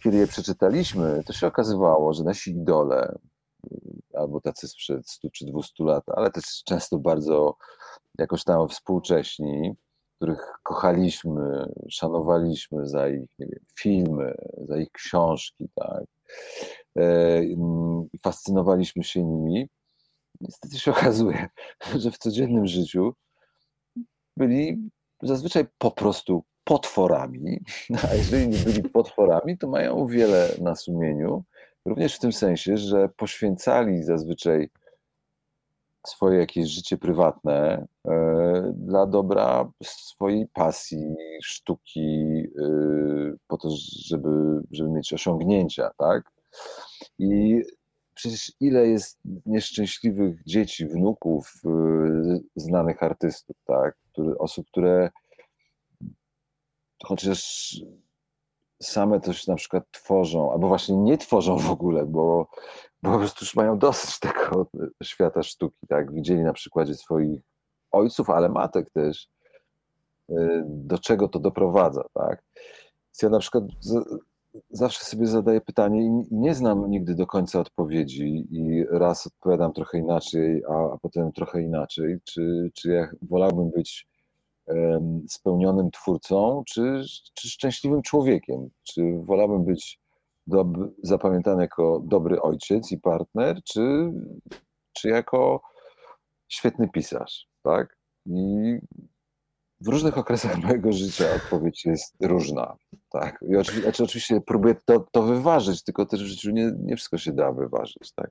[0.03, 3.17] kiedy je przeczytaliśmy, to się okazywało, że nasi idole,
[3.71, 3.79] y,
[4.13, 7.57] albo tacy sprzed 100 czy 200 lat, ale też często bardzo
[8.17, 9.75] jakoś tam współcześni,
[10.15, 14.35] których kochaliśmy, szanowaliśmy za ich wiem, filmy,
[14.67, 16.20] za ich książki, tak, E,
[18.23, 19.69] fascynowaliśmy się nimi.
[20.41, 21.47] Niestety się okazuje,
[21.95, 23.13] że w codziennym życiu
[24.37, 24.89] byli
[25.23, 27.59] zazwyczaj po prostu potworami,
[28.11, 31.43] a jeżeli nie byli potworami, to mają wiele na sumieniu,
[31.85, 34.69] również w tym sensie, że poświęcali zazwyczaj
[36.07, 43.69] swoje jakieś życie prywatne e, dla dobra swojej pasji, sztuki, e, po to,
[44.05, 46.31] żeby, żeby mieć osiągnięcia, tak?
[47.19, 47.61] I
[48.13, 53.95] przecież ile jest nieszczęśliwych dzieci, wnuków y, znanych artystów, tak?
[54.11, 55.09] Który, osób, które
[57.03, 57.75] chociaż
[58.81, 62.47] same coś na przykład tworzą, albo właśnie nie tworzą w ogóle, bo,
[63.03, 64.67] bo po prostu już mają dosyć tego
[65.03, 66.13] świata sztuki, tak?
[66.13, 67.41] Widzieli na przykładzie swoich
[67.91, 69.27] ojców, ale matek też,
[70.29, 72.43] y, do czego to doprowadza, tak?
[73.23, 73.63] ja na przykład
[74.69, 79.97] zawsze sobie zadaję pytanie i nie znam nigdy do końca odpowiedzi i raz odpowiadam trochę
[79.97, 82.17] inaczej, a, a potem trochę inaczej.
[82.23, 84.07] Czy, czy ja wolałbym być
[85.27, 87.01] spełnionym twórcą, czy,
[87.33, 88.69] czy szczęśliwym człowiekiem?
[88.83, 89.99] Czy wolałbym być
[91.03, 94.11] zapamiętany jako dobry ojciec i partner, czy,
[94.93, 95.61] czy jako
[96.49, 97.97] świetny pisarz, tak?
[98.25, 98.77] I
[99.81, 102.75] w różnych okresach mojego życia odpowiedź jest różna.
[103.11, 103.39] Tak.
[103.49, 107.17] I oczywiście, znaczy oczywiście próbuję to, to wyważyć, tylko też w życiu nie, nie wszystko
[107.17, 108.11] się da wyważyć.
[108.15, 108.29] Tak.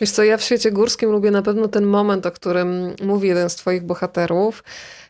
[0.00, 3.50] Wiesz co, ja w świecie górskim lubię na pewno ten moment, o którym mówi jeden
[3.50, 4.64] z twoich bohaterów,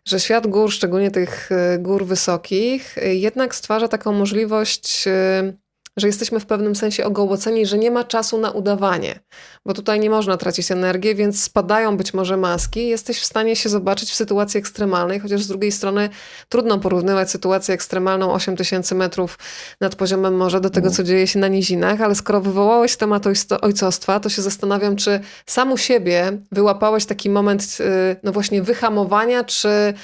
[0.05, 5.57] że świat gór, szczególnie tych y, gór wysokich, y, jednak stwarza taką możliwość y,
[6.01, 9.21] że jesteśmy w pewnym sensie ogołoceni, że nie ma czasu na udawanie,
[9.67, 12.89] bo tutaj nie można tracić energii, więc spadają być może maski.
[12.89, 16.09] Jesteś w stanie się zobaczyć w sytuacji ekstremalnej, chociaż z drugiej strony
[16.49, 19.39] trudno porównywać sytuację ekstremalną 8000 metrów
[19.81, 23.25] nad poziomem morza do tego, co dzieje się na nizinach, ale skoro wywołałeś temat
[23.61, 29.45] ojcostwa, to się zastanawiam, czy sam u siebie wyłapałeś taki moment, y, no właśnie, wyhamowania,
[29.45, 29.95] czy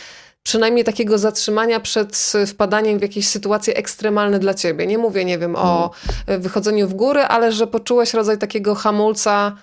[0.45, 4.87] przynajmniej takiego zatrzymania przed wpadaniem w jakieś sytuacje ekstremalne dla ciebie.
[4.87, 5.91] Nie mówię, nie wiem, o
[6.27, 6.43] mm.
[6.43, 9.57] wychodzeniu w góry, ale że poczułeś rodzaj takiego hamulca,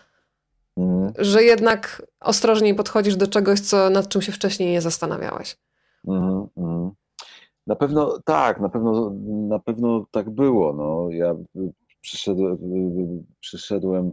[0.77, 1.13] mm.
[1.17, 5.57] że jednak ostrożniej podchodzisz do czegoś, co, nad czym się wcześniej nie zastanawiałeś.
[6.07, 6.91] Mm, mm.
[7.67, 10.73] Na pewno tak, na pewno, na pewno tak było.
[10.73, 11.07] No.
[11.09, 11.35] Ja
[12.01, 12.57] przyszedłem,
[13.39, 14.11] przyszedłem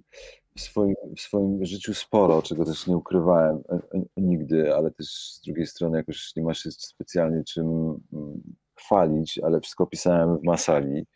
[0.59, 5.07] w swoim, w swoim życiu sporo, czego też nie ukrywałem e, e, nigdy, ale też
[5.07, 7.67] z drugiej strony jakoś nie ma się specjalnie czym
[8.13, 8.43] mm,
[8.75, 11.07] chwalić, ale wszystko pisałem w Masali.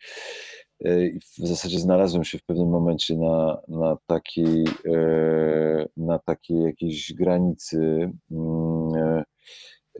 [0.85, 4.65] E, I w zasadzie znalazłem się w pewnym momencie na, na, takiej,
[5.97, 9.23] na takiej jakiejś granicy mm,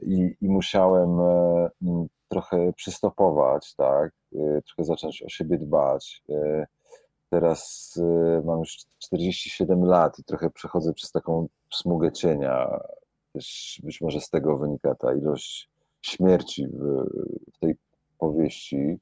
[0.02, 1.20] i, i musiałem
[1.82, 4.12] mm, trochę przystopować, tak?
[4.66, 6.22] trochę zacząć o siebie dbać.
[7.34, 12.80] Teraz y, mam już 47 lat i trochę przechodzę przez taką smugę cienia.
[13.82, 15.70] Być może z tego wynika ta ilość
[16.02, 17.04] śmierci w,
[17.54, 17.76] w tej
[18.18, 18.98] powieści.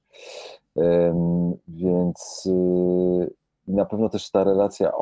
[1.69, 3.35] Więc y,
[3.69, 4.93] na pewno też ta relacja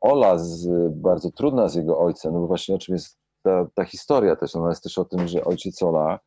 [0.00, 3.84] Ola z, bardzo trudna z jego ojcem, no bo właśnie o czym jest ta, ta
[3.84, 6.18] historia też, ona jest też o tym, że ojciec Ola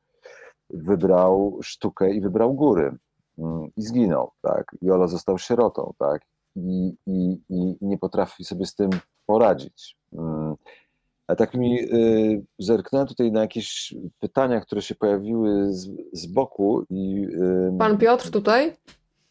[0.69, 2.97] wybrał sztukę i wybrał góry
[3.37, 8.65] mm, i zginął, tak, i Ola został sierotą, tak, i, i, i nie potrafi sobie
[8.65, 8.89] z tym
[9.25, 9.97] poradzić.
[10.13, 10.55] Mm.
[11.27, 16.85] A tak mi y, zerknąłem tutaj na jakieś pytania, które się pojawiły z, z boku
[16.89, 17.27] i...
[17.79, 18.73] Pan Piotr tutaj?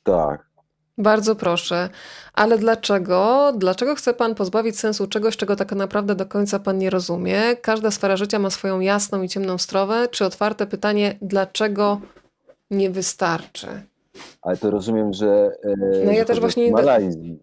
[0.03, 0.51] Tak.
[0.99, 1.89] Bardzo proszę.
[2.33, 3.53] Ale dlaczego?
[3.57, 7.57] Dlaczego chce Pan pozbawić sensu czegoś, czego tak naprawdę do końca Pan nie rozumie?
[7.62, 10.09] Każda sfera życia ma swoją jasną i ciemną stronę.
[10.09, 12.01] Czy otwarte pytanie, dlaczego
[12.71, 13.66] nie wystarczy?
[14.43, 15.53] Ale to rozumiem, że.
[15.64, 16.73] E, no ja też właśnie.
[16.73, 17.39] Malajzji.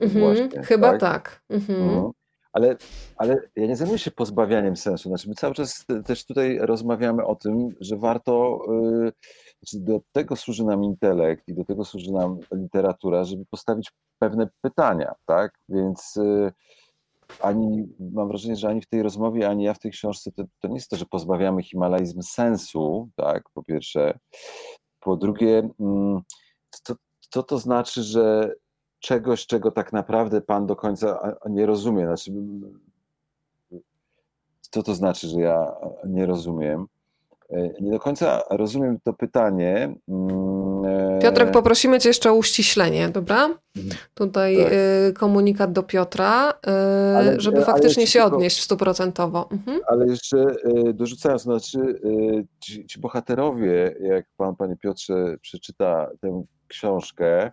[0.00, 1.00] Mhm, właśnie, chyba tak.
[1.00, 1.42] tak.
[1.48, 1.82] Mhm.
[1.82, 2.10] Mhm.
[2.52, 2.76] Ale,
[3.16, 5.08] ale ja nie zajmuję się pozbawianiem sensu.
[5.08, 8.64] Znaczy, my cały czas też tutaj rozmawiamy o tym, że warto.
[8.68, 9.12] Yy,
[9.62, 14.48] znaczy do tego służy nam intelekt i do tego służy nam literatura, żeby postawić pewne
[14.60, 15.58] pytania, tak?
[15.68, 16.52] Więc yy,
[17.40, 20.68] ani mam wrażenie, że ani w tej rozmowie, ani ja w tej książce to, to
[20.68, 23.42] nie jest to, że pozbawiamy Himalajzm sensu, tak?
[23.54, 24.18] Po pierwsze.
[25.02, 26.20] Po drugie, mm,
[26.70, 26.94] co,
[27.30, 28.54] co to znaczy, że
[29.00, 32.06] czegoś, czego tak naprawdę Pan do końca nie rozumie?
[32.06, 32.32] Znaczy,
[34.60, 35.74] co to znaczy, że ja
[36.04, 36.86] nie rozumiem?
[37.50, 39.94] E, nie do końca rozumiem to pytanie.
[41.22, 43.50] Piotrek, poprosimy Cię jeszcze o uściślenie, dobra?
[44.14, 44.72] Tutaj tak.
[44.72, 46.52] E, komunikat do Piotra,
[47.16, 49.48] ale, żeby faktycznie się tylko, odnieść stuprocentowo.
[49.50, 49.80] Mhm.
[49.86, 50.46] Ale jeszcze
[50.94, 52.00] dorzucając, znaczy
[52.60, 57.50] ci, ci bohaterowie, jak Pan, Panie Piotrze, przeczyta tę książkę,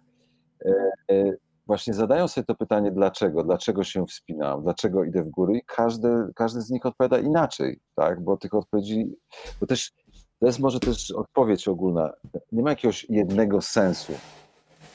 [1.68, 6.10] właśnie zadają sobie to pytanie, dlaczego, dlaczego się wspinam, dlaczego idę w góry i każdy,
[6.36, 9.16] każdy z nich odpowiada inaczej, tak, bo tych odpowiedzi,
[9.60, 9.92] bo też
[10.40, 12.14] to jest może też odpowiedź ogólna,
[12.52, 14.14] nie ma jakiegoś jednego sensu,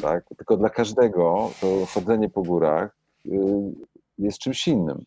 [0.03, 3.31] tak, tylko dla każdego to chodzenie po górach y,
[4.19, 5.05] jest czymś innym.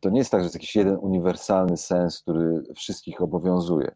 [0.00, 3.94] To nie jest tak, że jest jakiś jeden uniwersalny sens, który wszystkich obowiązuje.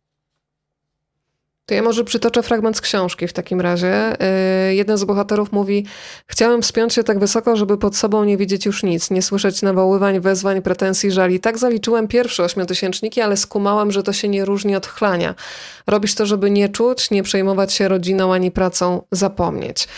[1.66, 4.16] To ja może przytoczę fragment z książki w takim razie.
[4.70, 5.86] Y, jeden z bohaterów mówi:
[6.26, 10.20] Chciałem wspiąć się tak wysoko, żeby pod sobą nie widzieć już nic, nie słyszeć nawoływań,
[10.20, 11.40] wezwań, pretensji, żali.
[11.40, 15.34] Tak zaliczyłem pierwsze ośmiotysięczniki, ale skumałem, że to się nie różni od chlania.
[15.86, 19.88] Robisz to, żeby nie czuć, nie przejmować się rodziną ani pracą, zapomnieć.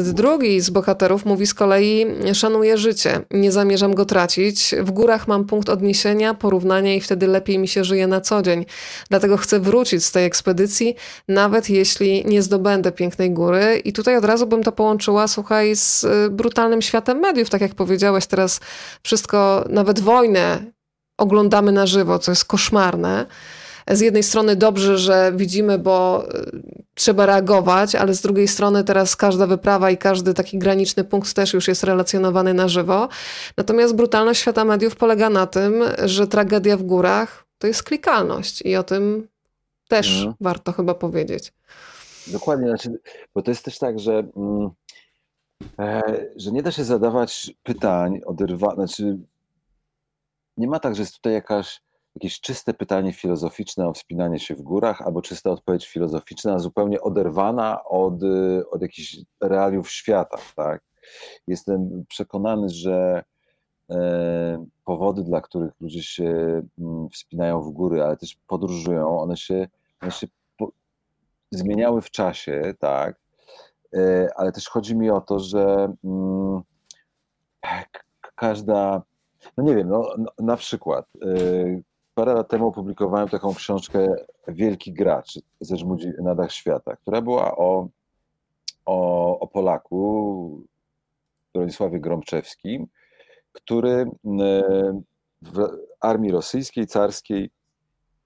[0.00, 4.74] Y, drugi z bohaterów mówi z kolei: Szanuję życie, nie zamierzam go tracić.
[4.78, 8.66] W górach mam punkt odniesienia, porównania i wtedy lepiej mi się żyje na co dzień.
[9.10, 10.69] Dlatego chcę wrócić z tej ekspedycji
[11.28, 13.82] nawet jeśli nie zdobędę pięknej góry.
[13.84, 17.74] I tutaj od razu bym to połączyła, słuchaj, z y, brutalnym światem mediów, tak jak
[17.74, 18.60] powiedziałeś teraz,
[19.02, 20.64] wszystko, nawet wojnę
[21.18, 23.26] oglądamy na żywo, co jest koszmarne.
[23.90, 26.62] Z jednej strony dobrze, że widzimy, bo y,
[26.94, 31.54] trzeba reagować, ale z drugiej strony teraz każda wyprawa i każdy taki graniczny punkt też
[31.54, 33.08] już jest relacjonowany na żywo.
[33.56, 38.76] Natomiast brutalność świata mediów polega na tym, że tragedia w górach to jest klikalność i
[38.76, 39.28] o tym
[39.90, 40.34] też mhm.
[40.40, 41.52] warto chyba powiedzieć.
[42.26, 42.98] Dokładnie, znaczy,
[43.34, 44.70] bo to jest też tak, że, mm,
[45.78, 46.02] e,
[46.36, 49.18] że nie da się zadawać pytań, oderwa, znaczy
[50.56, 51.82] nie ma tak, że jest tutaj jakaś,
[52.14, 57.84] jakieś czyste pytanie filozoficzne o wspinanie się w górach, albo czysta odpowiedź filozoficzna, zupełnie oderwana
[57.84, 58.14] od,
[58.70, 60.38] od jakichś realiów świata.
[60.56, 60.82] Tak?
[61.46, 63.24] Jestem przekonany, że
[63.90, 69.68] e, powody, dla których ludzie się mm, wspinają w góry, ale też podróżują, one się
[70.08, 70.26] się
[70.56, 70.72] po,
[71.50, 73.20] zmieniały w czasie, tak,
[73.94, 76.62] e, ale też chodzi mi o to, że mm,
[78.34, 79.02] każda,
[79.56, 81.26] no nie wiem, no, na przykład e,
[82.14, 84.14] parę lat temu opublikowałem taką książkę
[84.48, 87.88] Wielki Gracz ze Żmudzi na dach świata, która była o,
[88.86, 90.62] o, o Polaku,
[91.54, 92.86] Bronisławie Gromczewskim,
[93.52, 94.10] który e,
[95.42, 95.68] w
[96.00, 97.50] armii rosyjskiej, carskiej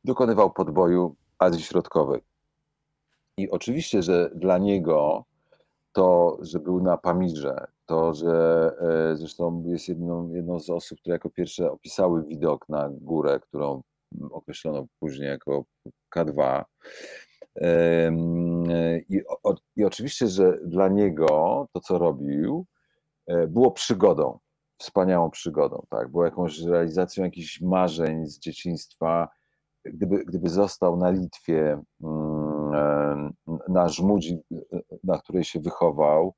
[0.04, 2.20] dokonywał podboju Azji Środkowej.
[3.36, 5.24] I oczywiście, że dla niego
[5.92, 11.14] to, że był na Pamirze, to, że e, zresztą jest jedną, jedną z osób, które
[11.14, 13.82] jako pierwsze opisały widok na górę, którą
[14.30, 15.64] określono później jako
[16.16, 16.64] K2.
[19.08, 19.22] I,
[19.76, 22.66] I oczywiście, że dla niego to, co robił,
[23.26, 24.38] e, było przygodą,
[24.78, 26.08] wspaniałą przygodą, tak?
[26.08, 29.28] Było jakąś realizacją jakichś marzeń z dzieciństwa,
[29.84, 33.32] gdyby, gdyby został na Litwie, mm, e,
[33.68, 34.38] na Żmudzi,
[35.04, 36.34] na której się wychował,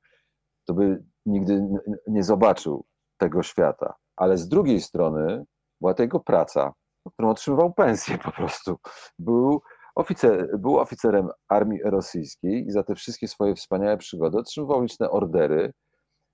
[0.64, 1.68] to by nigdy
[2.06, 2.84] nie zobaczył
[3.16, 3.94] tego świata.
[4.16, 5.44] Ale z drugiej strony
[5.80, 6.72] była to jego praca,
[7.12, 8.76] którą otrzymywał pensję po prostu.
[9.18, 9.62] Był,
[9.94, 15.72] oficer, był oficerem armii rosyjskiej i za te wszystkie swoje wspaniałe przygody otrzymywał liczne ordery,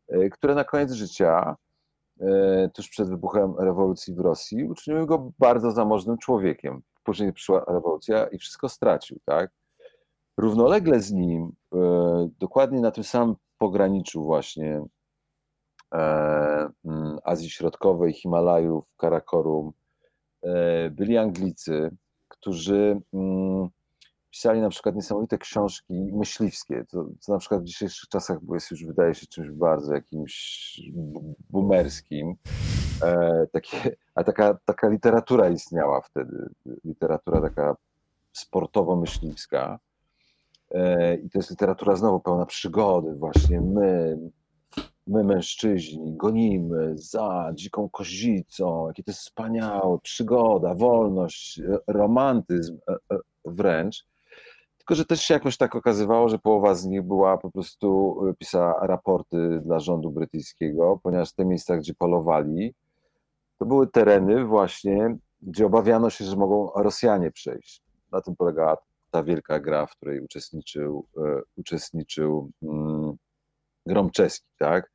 [0.08, 1.56] e, które na koniec życia,
[2.20, 8.26] e, tuż przed wybuchem rewolucji w Rosji, uczyniły go bardzo zamożnym człowiekiem później przyszła rewolucja
[8.26, 9.50] i wszystko stracił, tak?
[10.36, 14.84] Równolegle z nim, e, dokładnie na tym samym pograniczu właśnie
[15.92, 19.72] mm, Azji Środkowej, Himalajów, Karakorum,
[20.90, 21.90] byli Anglicy,
[22.28, 23.68] którzy mm,
[24.32, 28.84] pisali na przykład niesamowite książki myśliwskie, co, co na przykład w dzisiejszych czasach jest już
[28.84, 30.80] wydaje się czymś bardzo jakimś
[31.50, 32.34] boomerskim.
[33.02, 36.48] E, takie, a taka, taka literatura istniała wtedy,
[36.84, 37.76] literatura taka
[38.32, 39.78] sportowo-myśliwska.
[40.70, 44.18] E, I to jest literatura znowu pełna przygody, właśnie my,
[45.06, 53.18] my mężczyźni gonimy za dziką kozicą, jakie to jest wspaniałe, przygoda, wolność, romantyzm e, e,
[53.44, 54.11] wręcz.
[54.82, 58.86] Tylko, że też się jakoś tak okazywało, że połowa z nich była po prostu, pisała
[58.86, 62.74] raporty dla rządu brytyjskiego, ponieważ w tych miejscach, gdzie polowali,
[63.58, 67.82] to były tereny właśnie, gdzie obawiano się, że mogą Rosjanie przejść.
[68.12, 68.76] Na tym polegała
[69.10, 73.16] ta wielka gra, w której uczestniczył, e, uczestniczył um,
[73.86, 74.92] Gromczeski, tak?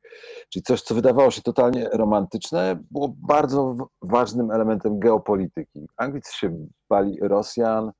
[0.48, 5.88] Czyli coś, co wydawało się totalnie romantyczne, było bardzo ważnym elementem geopolityki.
[5.96, 7.92] Anglicy się bali Rosjan,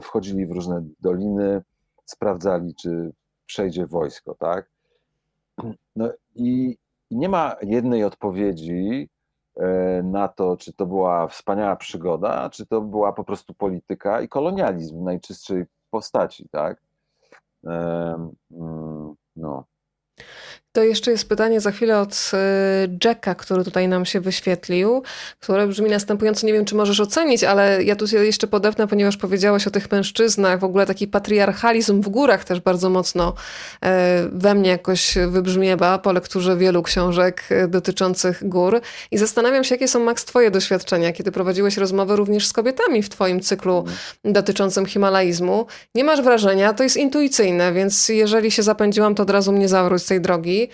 [0.00, 1.62] wchodzili w różne doliny,
[2.04, 3.12] sprawdzali, czy
[3.46, 4.70] przejdzie wojsko, tak?
[5.96, 6.76] No i,
[7.10, 9.08] nie ma jednej odpowiedzi,
[9.58, 14.28] E, na to, czy to była wspaniała przygoda, czy to była po prostu polityka i
[14.28, 16.82] kolonializm w najczystszej postaci, tak?
[17.64, 18.34] Mm,
[19.36, 19.64] no.
[20.72, 22.38] To jeszcze jest pytanie za chwilę od e,
[23.04, 25.02] Jacka, który tutaj nam się wyświetlił,
[25.40, 26.46] które brzmi następująco.
[26.46, 29.92] Nie wiem, czy możesz ocenić, ale ja tu się jeszcze podepnę, ponieważ powiedziałaś o tych
[29.92, 30.60] mężczyznach.
[30.60, 33.34] W ogóle taki patriarchalizm w górach też bardzo mocno
[33.84, 38.80] e, we mnie jakoś wybrzmiewa po lekturze wielu książek e, dotyczących gór.
[39.10, 43.08] I zastanawiam się, jakie są, Max, twoje doświadczenia, kiedy prowadziłeś rozmowy również z kobietami w
[43.08, 43.84] twoim cyklu
[44.24, 45.66] dotyczącym himalaizmu.
[45.94, 50.02] Nie masz wrażenia, to jest intuicyjne, więc jeżeli się zapędziłam, to od razu mnie zawróć
[50.08, 50.68] tej drogi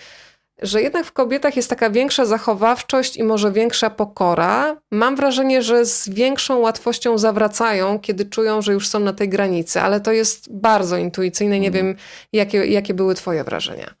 [0.61, 4.81] że jednak w kobietach jest taka większa zachowawczość i może większa pokora.
[4.91, 9.81] Mam wrażenie, że z większą łatwością zawracają, kiedy czują, że już są na tej granicy,
[9.81, 11.59] ale to jest bardzo intuicyjne.
[11.59, 11.85] Nie mhm.
[11.85, 11.95] wiem,
[12.33, 13.93] jakie, jakie były Twoje wrażenia.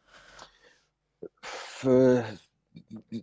[1.51, 1.85] W,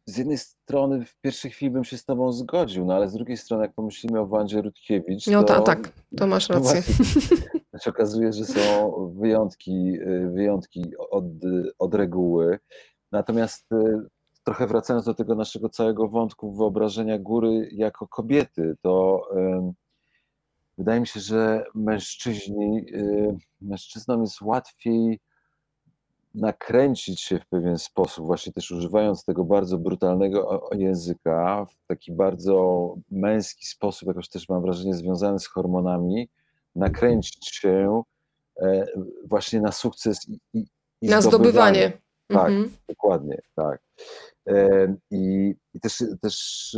[0.06, 3.36] z jednej strony w pierwszej chwili bym się z Tobą zgodził, no ale z drugiej
[3.36, 5.26] strony, jak pomyślimy o Wandzie Rutkiewicz.
[5.26, 6.82] No to, tak, to masz rację.
[6.82, 9.98] To się okazuje, że są wyjątki,
[10.32, 11.24] wyjątki od,
[11.78, 12.58] od reguły.
[13.12, 14.08] Natomiast y,
[14.44, 19.22] trochę wracając do tego naszego całego wątku wyobrażenia góry jako kobiety, to
[20.78, 25.20] wydaje mi się, że mężczyźni, y, mężczyznom jest łatwiej
[26.34, 32.94] nakręcić się w pewien sposób, właśnie też używając tego bardzo brutalnego języka, w taki bardzo
[33.10, 36.28] męski sposób, jakoś też mam wrażenie związany z hormonami,
[36.74, 38.02] nakręcić się
[38.62, 38.86] e,
[39.28, 40.66] właśnie na sukces i, i,
[41.00, 41.92] i na zdobywanie.
[42.28, 42.70] Tak, mhm.
[42.88, 43.82] dokładnie, tak.
[45.10, 46.76] I, i też, też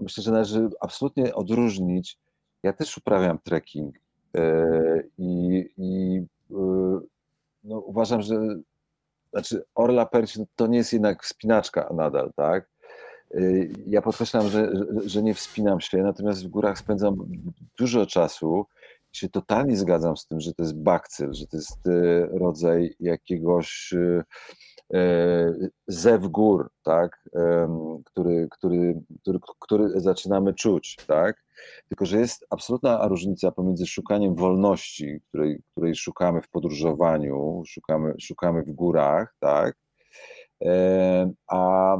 [0.00, 2.18] myślę, że należy absolutnie odróżnić.
[2.62, 3.96] Ja też uprawiam trekking
[4.36, 7.00] e, i, i e,
[7.64, 8.34] no, uważam, że
[9.32, 12.70] znaczy Orla Persi to nie jest jednak wspinaczka nadal, tak?
[13.34, 13.40] E,
[13.86, 14.72] ja podkreślam, że,
[15.06, 17.16] że nie wspinam się, natomiast w górach spędzam
[17.78, 18.66] dużo czasu
[19.12, 23.92] się totalnie zgadzam z tym, że to jest bakcyl, że to jest e, rodzaj jakiegoś
[23.92, 24.24] e,
[24.94, 25.54] e,
[25.86, 27.28] zew gór, tak,
[28.04, 31.44] który, który, który, który zaczynamy czuć, tak,
[31.88, 38.62] tylko że jest absolutna różnica pomiędzy szukaniem wolności, której, której szukamy w podróżowaniu, szukamy, szukamy
[38.62, 39.76] w górach, tak,
[41.46, 41.96] a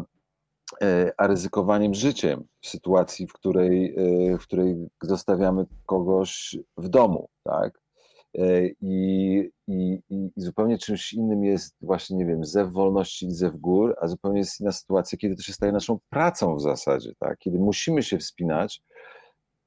[1.17, 7.81] a ryzykowaniem życiem w sytuacji, w której, e, w której zostawiamy kogoś w domu, tak?
[8.39, 13.57] E, I, i, I zupełnie czymś innym jest właśnie, nie wiem, zew wolności i zew
[13.57, 17.39] gór, a zupełnie jest inna sytuacja, kiedy to się staje naszą pracą w zasadzie, tak?
[17.39, 18.83] Kiedy musimy się wspinać,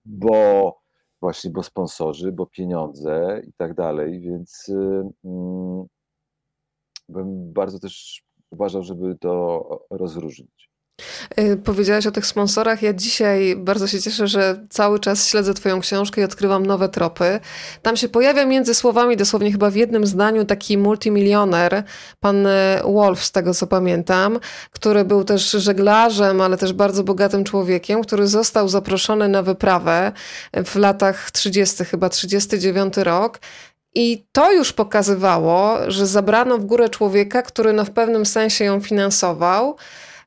[0.06, 0.80] bo
[1.22, 4.72] właśnie, bo sponsorzy, bo pieniądze i tak dalej, więc
[5.26, 5.86] mm,
[7.10, 10.73] bym bardzo też uważał, żeby to rozróżnić.
[11.40, 12.82] Y, powiedziałaś o tych sponsorach.
[12.82, 17.40] Ja dzisiaj bardzo się cieszę, że cały czas śledzę Twoją książkę i odkrywam nowe tropy.
[17.82, 21.84] Tam się pojawia między słowami, dosłownie chyba w jednym zdaniu, taki multimilioner,
[22.20, 22.50] pan y,
[22.84, 24.40] Wolf, z tego co pamiętam,
[24.72, 30.12] który był też żeglarzem, ale też bardzo bogatym człowiekiem, który został zaproszony na wyprawę
[30.66, 33.40] w latach 30., chyba 39 rok.
[33.96, 38.82] I to już pokazywało, że zabrano w górę człowieka, który no w pewnym sensie ją
[38.82, 39.78] finansował.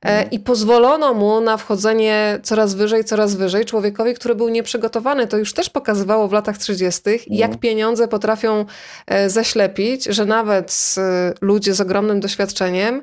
[0.02, 0.30] E, mhm.
[0.30, 5.26] I pozwolono mu na wchodzenie coraz wyżej, coraz wyżej człowiekowi, który był nieprzygotowany.
[5.26, 7.58] To już też pokazywało w latach 30., jak mhm.
[7.58, 8.64] pieniądze potrafią
[9.06, 10.94] e, zaślepić, że nawet
[11.40, 13.02] ludzie z ogromnym doświadczeniem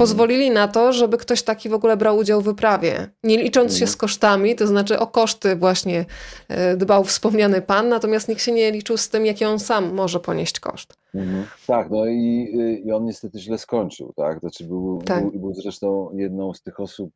[0.00, 3.08] pozwolili na to, żeby ktoś taki w ogóle brał udział w wyprawie.
[3.24, 6.04] Nie licząc się z kosztami, to znaczy o koszty właśnie
[6.48, 10.20] e, dbał wspomniany pan, natomiast nikt się nie liczył z tym, jaki on sam może
[10.20, 10.94] ponieść koszt.
[11.14, 11.44] Mhm.
[11.66, 12.52] Tak, no i,
[12.84, 14.40] i on niestety źle skończył, tak?
[14.40, 15.22] Znaczy był, tak.
[15.22, 17.10] był, był zresztą jedną z tych osób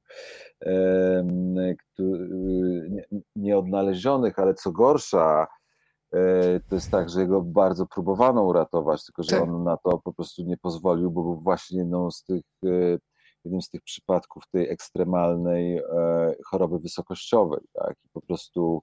[0.67, 1.27] e,
[3.37, 5.47] nieodnalezionych, ale co gorsza,
[6.69, 9.43] to jest tak, że go bardzo próbowano uratować, tylko że tak.
[9.43, 12.99] on na to po prostu nie pozwolił, bo był właśnie jedną z tych, e,
[13.45, 15.83] jednym z tych przypadków tej ekstremalnej e,
[16.47, 17.97] choroby wysokościowej, tak?
[18.05, 18.83] I po prostu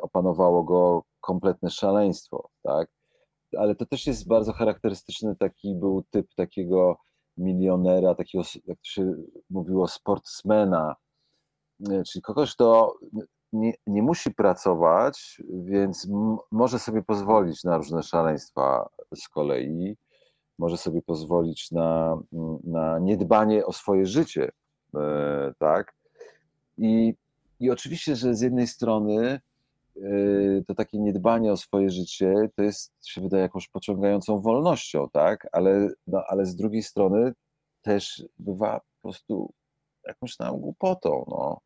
[0.00, 2.88] opanowało go kompletne szaleństwo, tak?
[3.58, 6.96] Ale to też jest bardzo charakterystyczny taki był typ takiego
[7.36, 9.14] milionera, takiego, jak to się
[9.50, 10.96] mówiło, sportsmena,
[12.06, 12.94] czyli kogoś, kto
[13.52, 16.08] nie, nie musi pracować, więc
[16.50, 19.96] może sobie pozwolić na różne szaleństwa z kolei,
[20.58, 22.18] może sobie pozwolić na,
[22.64, 24.50] na niedbanie o swoje życie,
[24.94, 25.94] e, tak?
[26.78, 27.14] I,
[27.60, 29.40] I oczywiście, że z jednej strony
[29.96, 30.00] e,
[30.66, 35.48] to takie niedbanie o swoje życie to jest, się wydaje, jakąś pociągającą wolnością, tak?
[35.52, 37.32] Ale, no, ale z drugiej strony
[37.82, 39.52] też bywa po prostu
[40.06, 41.60] jakąś tam głupotą, no.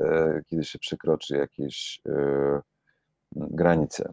[0.00, 2.60] E, kiedy się przekroczy jakieś e,
[3.32, 4.12] granice.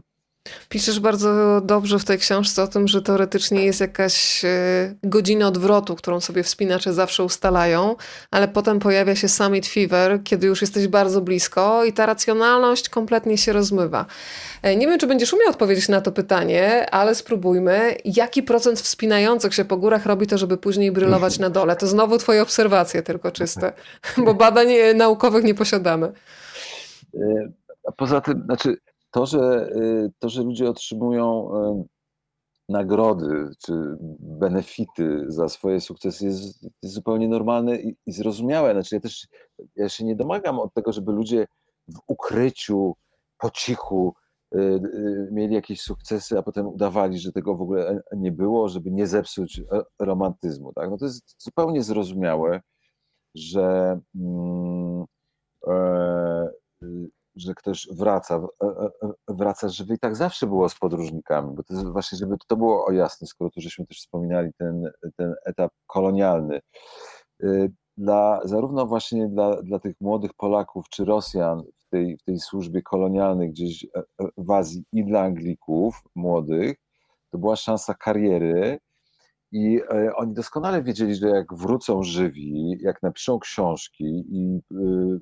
[0.70, 5.96] Piszesz bardzo dobrze w tej książce o tym, że teoretycznie jest jakaś e, godzina odwrotu,
[5.96, 7.96] którą sobie wspinacze zawsze ustalają,
[8.32, 13.38] ale potem pojawia się summit fever, kiedy już jesteś bardzo blisko i ta racjonalność kompletnie
[13.38, 14.06] się rozmywa.
[14.62, 17.98] E, nie wiem, czy będziesz umiał odpowiedzieć na to pytanie, ale spróbujmy.
[18.06, 21.76] Jaki procent wspinających się po górach robi to, żeby później brylować na dole?
[21.76, 23.74] To znowu twoje obserwacje tylko czyste,
[24.26, 26.12] bo badań naukowych nie posiadamy.
[27.16, 27.52] E,
[27.98, 28.78] poza tym, znaczy
[29.12, 31.50] to, że, y, to, że ludzie otrzymują
[32.70, 33.74] nagrody czy
[34.20, 38.74] benefity za swoje sukcesy jest, jest zupełnie normalne i, i, zrozumiałe.
[38.74, 39.28] Znaczy ja też
[39.76, 41.48] ja się nie domagam od tego, żeby ludzie
[41.88, 42.96] w ukryciu,
[43.38, 44.14] po cichu
[44.56, 48.92] y, y, mieli jakieś sukcesy, a potem udawali, że tego w ogóle nie było, żeby
[48.92, 49.64] nie zepsuć e,
[50.00, 50.74] romantyzmu.
[50.74, 50.90] Tak?
[50.90, 52.62] No to jest zupełnie zrozumiałe,
[53.36, 55.06] że mm,
[55.68, 56.50] e,
[57.36, 61.64] że ktoś wraca, e, e, e, wraca żywy i tak zawsze było z podróżnikami, bo
[61.64, 65.34] to jest właśnie, żeby to było o jasne, skoro tu żeśmy też wspominali ten, ten
[65.46, 66.62] etap kolonialny.
[67.44, 72.40] Y, dla, zarówno właśnie dla, dla tych młodych Polaków czy Rosjan w tej, w tej
[72.40, 73.88] służbie kolonialnej gdzieś
[74.38, 76.78] w Azji i dla Anglików młodych,
[77.32, 78.80] to była szansa kariery,
[79.52, 85.20] i e, oni doskonale wiedzieli, że jak wrócą żywi, jak napiszą książki i y,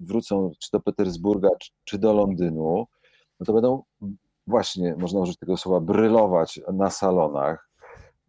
[0.00, 1.48] wrócą czy do Petersburga,
[1.84, 2.86] czy do Londynu,
[3.40, 3.82] no to będą
[4.46, 7.70] właśnie, można użyć tego słowa, brylować na salonach.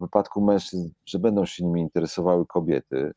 [0.00, 3.12] wypadku mężczyzn, że będą się nimi interesowały kobiety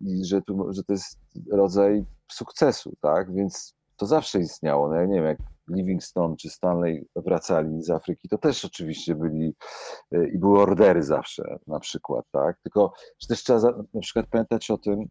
[0.00, 1.18] i że, tu, że to jest
[1.50, 3.34] rodzaj sukcesu, tak?
[3.34, 4.88] Więc to zawsze istniało.
[4.88, 5.38] No ja nie wiem, jak
[5.68, 9.54] Livingstone czy Stanley wracali z Afryki, to też oczywiście byli
[10.12, 12.60] e, i były ordery zawsze na przykład, tak?
[12.62, 13.60] Tylko, że też trzeba
[13.94, 15.08] na przykład pamiętać o tym,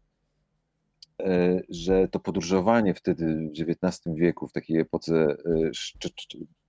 [1.20, 5.70] e, że to podróżowanie wtedy w XIX wieku, w takiej epoce e,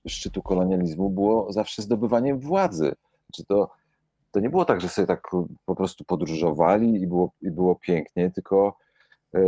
[0.08, 2.94] szczytu kolonializmu, było zawsze zdobywaniem władzy.
[3.26, 3.70] Znaczy to,
[4.32, 5.22] to nie było tak, że sobie tak
[5.66, 8.78] po prostu podróżowali i było, i było pięknie, tylko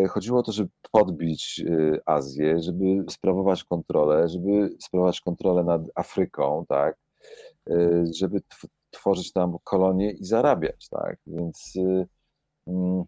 [0.10, 6.66] chodziło o to, żeby podbić e, Azję, żeby sprawować kontrolę, żeby sprawować kontrolę nad Afryką,
[6.68, 6.98] tak,
[7.70, 8.42] e, żeby
[8.90, 11.74] tworzyć tam kolonie i zarabiać, tak, więc
[12.68, 13.04] mm,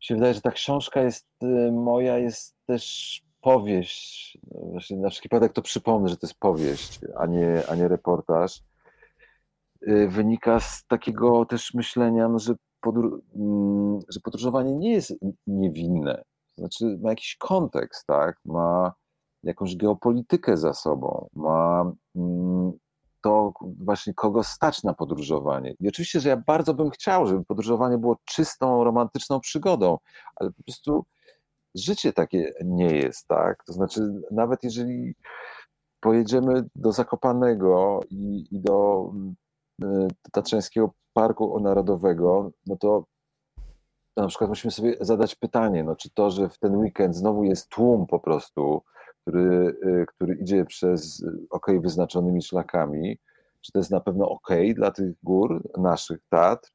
[0.00, 1.26] się wydaje, że ta książka jest
[1.72, 7.26] moja, jest też powieść, właśnie na wszelki wypadek to przypomnę, że to jest powieść, a
[7.26, 8.62] nie, a nie reportaż,
[10.08, 15.14] wynika z takiego też myślenia, no, że podróż, mm, że podróżowanie nie jest
[15.46, 16.24] niewinne.
[16.58, 18.40] Znaczy, ma jakiś kontekst, tak?
[18.44, 18.92] Ma
[19.42, 22.72] jakąś geopolitykę za sobą, ma mm,
[23.22, 23.52] to
[23.84, 25.74] właśnie kogo stać na podróżowanie.
[25.80, 29.98] I oczywiście, że ja bardzo bym chciał, żeby podróżowanie było czystą, romantyczną przygodą,
[30.36, 31.04] ale po prostu
[31.74, 33.64] życie takie nie jest, tak?
[33.64, 34.00] To znaczy,
[34.30, 35.14] nawet jeżeli
[36.00, 39.45] pojedziemy do Zakopanego i, i do y,
[40.32, 43.04] Tatrzańskiego Parku Narodowego, no to,
[44.16, 47.68] na przykład musimy sobie zadać pytanie, no czy to, że w ten weekend znowu jest
[47.68, 48.82] tłum po prostu,
[49.22, 53.18] który, y, który idzie przez y, ok wyznaczonymi szlakami,
[53.60, 56.70] czy to jest na pewno ok dla tych gór, naszych Tatr,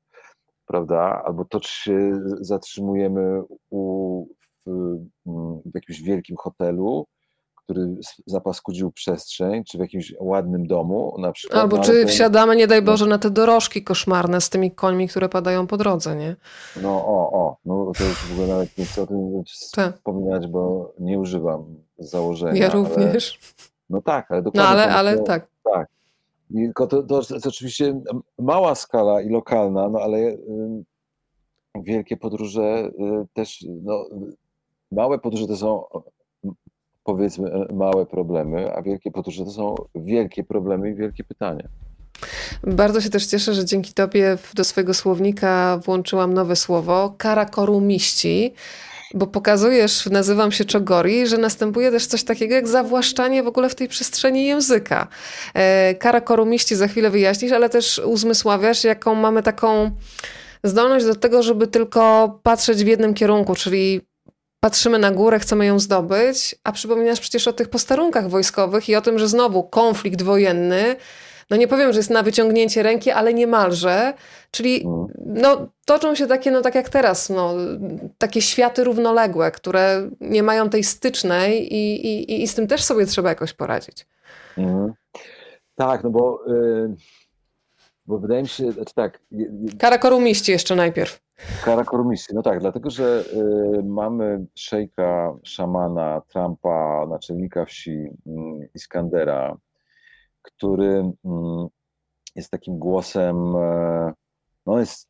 [0.65, 1.21] prawda?
[1.25, 4.25] Albo to, czy się zatrzymujemy u,
[4.65, 4.97] w,
[5.65, 7.07] w jakimś wielkim hotelu,
[7.71, 7.95] który
[8.25, 11.61] zapaskudził przestrzeń, czy w jakimś ładnym domu na przykład.
[11.61, 15.29] Albo no, czy wsiadamy, nie daj Boże, na te dorożki koszmarne z tymi końmi, które
[15.29, 16.35] padają po drodze, nie?
[16.81, 19.43] No o, o, no to już w ogóle nawet nie chcę o tym
[19.75, 19.95] tak.
[19.95, 21.65] wspominać, bo nie używam
[21.97, 22.61] założenia.
[22.61, 23.39] Ja również.
[23.41, 24.61] Ale, no tak, ale dokładnie.
[24.63, 25.47] No ale, ale tak.
[25.73, 25.87] Tak.
[26.53, 28.01] Tylko to, to, to jest oczywiście
[28.39, 30.37] mała skala i lokalna, no ale y,
[31.75, 34.05] wielkie podróże y, też, no,
[34.91, 35.83] małe podróże to są
[37.03, 41.67] powiedzmy małe problemy, a wielkie podróże to są wielkie problemy i wielkie pytania.
[42.63, 48.53] Bardzo się też cieszę, że dzięki Tobie do swojego słownika włączyłam nowe słowo karakorumiści,
[49.13, 53.75] bo pokazujesz, nazywam się Czogori, że następuje też coś takiego jak zawłaszczanie w ogóle w
[53.75, 55.07] tej przestrzeni języka.
[55.53, 59.91] E, karakorumiści za chwilę wyjaśnisz, ale też uzmysławiasz, jaką mamy taką
[60.63, 64.01] zdolność do tego, żeby tylko patrzeć w jednym kierunku, czyli
[64.61, 69.01] patrzymy na górę, chcemy ją zdobyć, a przypominasz przecież o tych posterunkach wojskowych i o
[69.01, 70.95] tym, że znowu konflikt wojenny,
[71.49, 74.13] no nie powiem, że jest na wyciągnięcie ręki, ale niemalże,
[74.51, 75.07] czyli mm.
[75.25, 77.53] no, toczą się takie, no tak jak teraz, no,
[78.17, 83.05] takie światy równoległe, które nie mają tej stycznej i, i, i z tym też sobie
[83.05, 84.07] trzeba jakoś poradzić.
[84.57, 84.93] Mm.
[85.75, 86.39] Tak, no bo...
[86.47, 86.95] Y
[88.05, 89.19] bo wydaje mi się, znaczy tak.
[89.79, 91.21] Karakorumiści jeszcze najpierw.
[91.65, 93.23] Karakorumiści, no tak, dlatego że
[93.79, 98.09] y, mamy szejka, szamana, Trumpa, naczelnika wsi y,
[98.73, 99.57] Iskandera,
[100.41, 101.29] który y,
[102.35, 104.13] jest takim głosem, e,
[104.65, 105.09] no jest,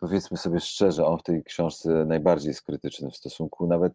[0.00, 3.92] powiedzmy sobie szczerze, on w tej książce najbardziej jest krytyczny w stosunku nawet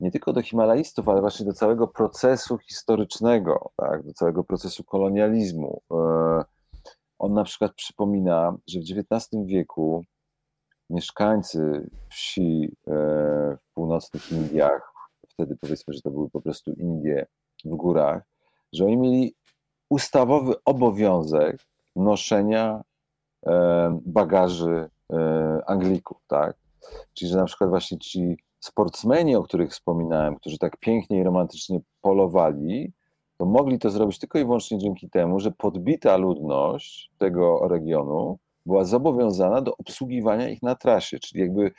[0.00, 5.82] nie tylko do Himalajstów, ale właśnie do całego procesu historycznego, tak, do całego procesu kolonializmu.
[5.92, 6.44] E,
[7.24, 10.04] on na przykład przypomina, że w XIX wieku
[10.90, 12.90] mieszkańcy wsi e,
[13.56, 14.92] w północnych Indiach,
[15.28, 17.26] wtedy powiedzmy, że to były po prostu Indie
[17.64, 18.22] w górach,
[18.72, 19.34] że oni mieli
[19.90, 22.82] ustawowy obowiązek noszenia
[23.46, 26.56] e, bagaży e, Anglików, tak?
[27.14, 31.80] Czyli, że na przykład właśnie ci sportsmeni, o których wspominałem, którzy tak pięknie i romantycznie
[32.00, 32.92] polowali,
[33.36, 38.84] to mogli to zrobić tylko i wyłącznie dzięki temu, że podbita ludność tego regionu była
[38.84, 41.72] zobowiązana do obsługiwania ich na trasie, czyli jakby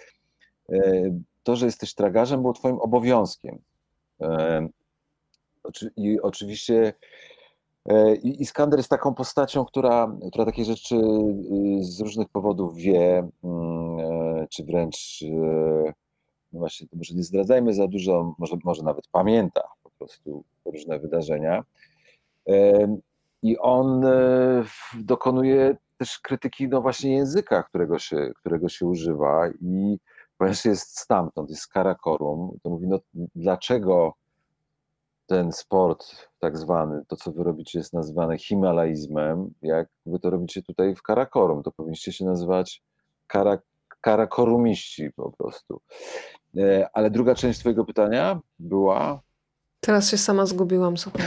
[0.69, 0.79] e,
[1.43, 3.59] to, że jesteś tragarzem, było twoim obowiązkiem.
[4.21, 4.67] E,
[5.97, 6.93] I oczywiście
[7.89, 10.95] e, Iskander jest taką postacią, która, która takie rzeczy
[11.79, 15.23] z różnych powodów wie, mm, czy wręcz,
[16.53, 21.63] no właśnie, może nie zdradzajmy za dużo, może, może nawet pamięta prostu różne wydarzenia.
[23.41, 24.63] I on e,
[24.99, 29.99] dokonuje też krytyki no właśnie języka, którego się, którego się używa i
[30.37, 32.99] ponieważ jest stamtąd, jest Karakorum, to mówi, no
[33.35, 34.13] dlaczego
[35.25, 40.61] ten sport tak zwany, to co wy robicie jest nazwane himalaizmem, jak wy to robicie
[40.61, 42.83] tutaj w Karakorum, to powinniście się nazywać
[43.27, 43.57] kara,
[44.01, 45.81] Karakorumiści po prostu.
[46.57, 49.21] E, ale druga część twojego pytania była...
[49.85, 51.21] Teraz się sama zgubiłam, słuchaj.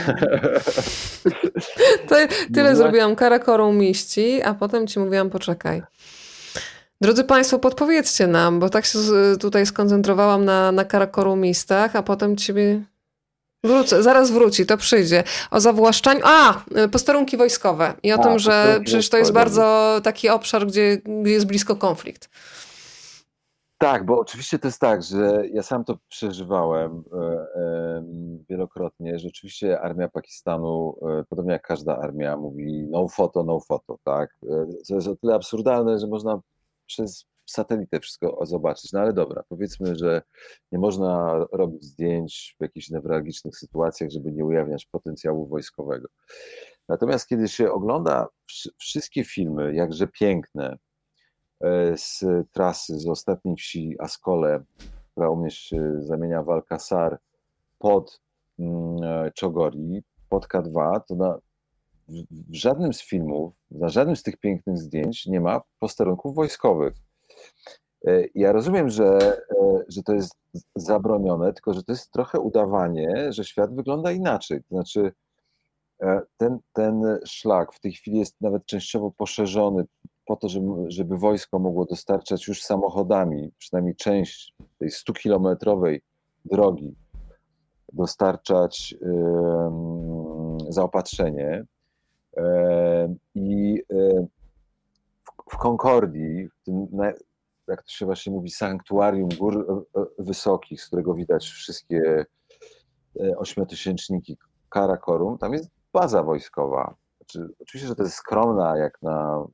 [2.53, 5.81] tyle zrobiłam karakorą miści, a potem ci mówiłam, poczekaj.
[7.01, 8.99] Drodzy Państwo, podpowiedzcie nam, bo tak się
[9.39, 12.81] tutaj skoncentrowałam na, na karakorumistach, a potem ciebie...
[13.63, 15.23] Wrócę, zaraz wróci, to przyjdzie.
[15.51, 16.21] O zawłaszczaniu.
[16.23, 20.97] A, posterunki wojskowe i o a, tym, że przecież to jest bardzo taki obszar, gdzie,
[21.21, 22.29] gdzie jest blisko konflikt.
[23.79, 28.03] Tak, bo oczywiście to jest tak, że ja sam to przeżywałem e,
[28.49, 29.19] wielokrotnie.
[29.19, 34.37] Rzeczywiście armia Pakistanu, e, podobnie jak każda armia, mówi no foto, no foto, tak?
[34.49, 36.41] E, co jest o tyle absurdalne, że można
[36.85, 38.93] przez satelitę wszystko zobaczyć.
[38.93, 40.21] No ale dobra, powiedzmy, że
[40.71, 46.07] nie można robić zdjęć w jakichś newralgicznych sytuacjach, żeby nie ujawniać potencjału wojskowego.
[46.89, 48.27] Natomiast kiedy się ogląda
[48.77, 50.77] wszystkie filmy, jakże piękne,
[51.95, 54.63] z trasy z ostatniej wsi Askole,
[55.11, 57.19] która u mnie się zamienia w Alcazar
[57.79, 58.21] pod
[58.59, 61.39] mm, e, Czogori, pod K2, to na,
[62.31, 66.93] w żadnym z filmów, na żadnym z tych pięknych zdjęć nie ma posterunków wojskowych.
[68.07, 69.41] E, ja rozumiem, że,
[69.87, 70.35] że to jest
[70.75, 74.59] zabronione, tylko że to jest trochę udawanie, że świat wygląda inaczej.
[74.59, 75.11] To znaczy,
[76.37, 79.85] ten, ten szlak w tej chwili jest nawet częściowo poszerzony
[80.29, 85.99] po to, żeby, żeby wojsko mogło dostarczać już samochodami, przynajmniej część tej 100-kilometrowej
[86.45, 86.95] drogi,
[87.93, 88.95] dostarczać
[90.69, 91.65] zaopatrzenie.
[93.35, 93.81] I
[95.25, 96.87] w, w Concordii, w tym,
[97.67, 102.25] jak to się właśnie mówi, sanktuarium gór e, e, wysokich, z którego widać wszystkie
[103.37, 104.37] ośmiotysięczniki
[104.69, 106.95] Karakorum, tam jest baza wojskowa.
[107.17, 109.45] Znaczy, oczywiście, że to jest skromna, jak na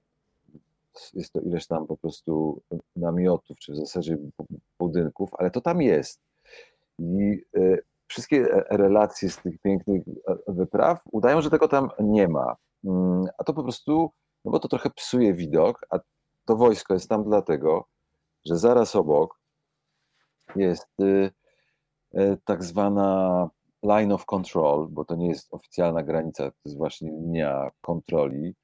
[1.14, 2.62] jest to ileś tam po prostu
[2.96, 4.18] namiotów, czy w zasadzie
[4.80, 6.22] budynków, ale to tam jest.
[7.00, 10.04] I y, wszystkie relacje z tych pięknych
[10.48, 12.56] wypraw udają, że tego tam nie ma.
[12.84, 14.12] Mm, a to po prostu,
[14.46, 16.00] no bo to trochę psuje widok, a
[16.46, 17.86] to wojsko jest tam dlatego,
[18.46, 19.40] że zaraz obok
[20.56, 21.32] jest y,
[22.46, 23.50] tak zwana
[23.84, 28.56] line of control, bo to nie jest oficjalna granica, to jest właśnie linia kontroli,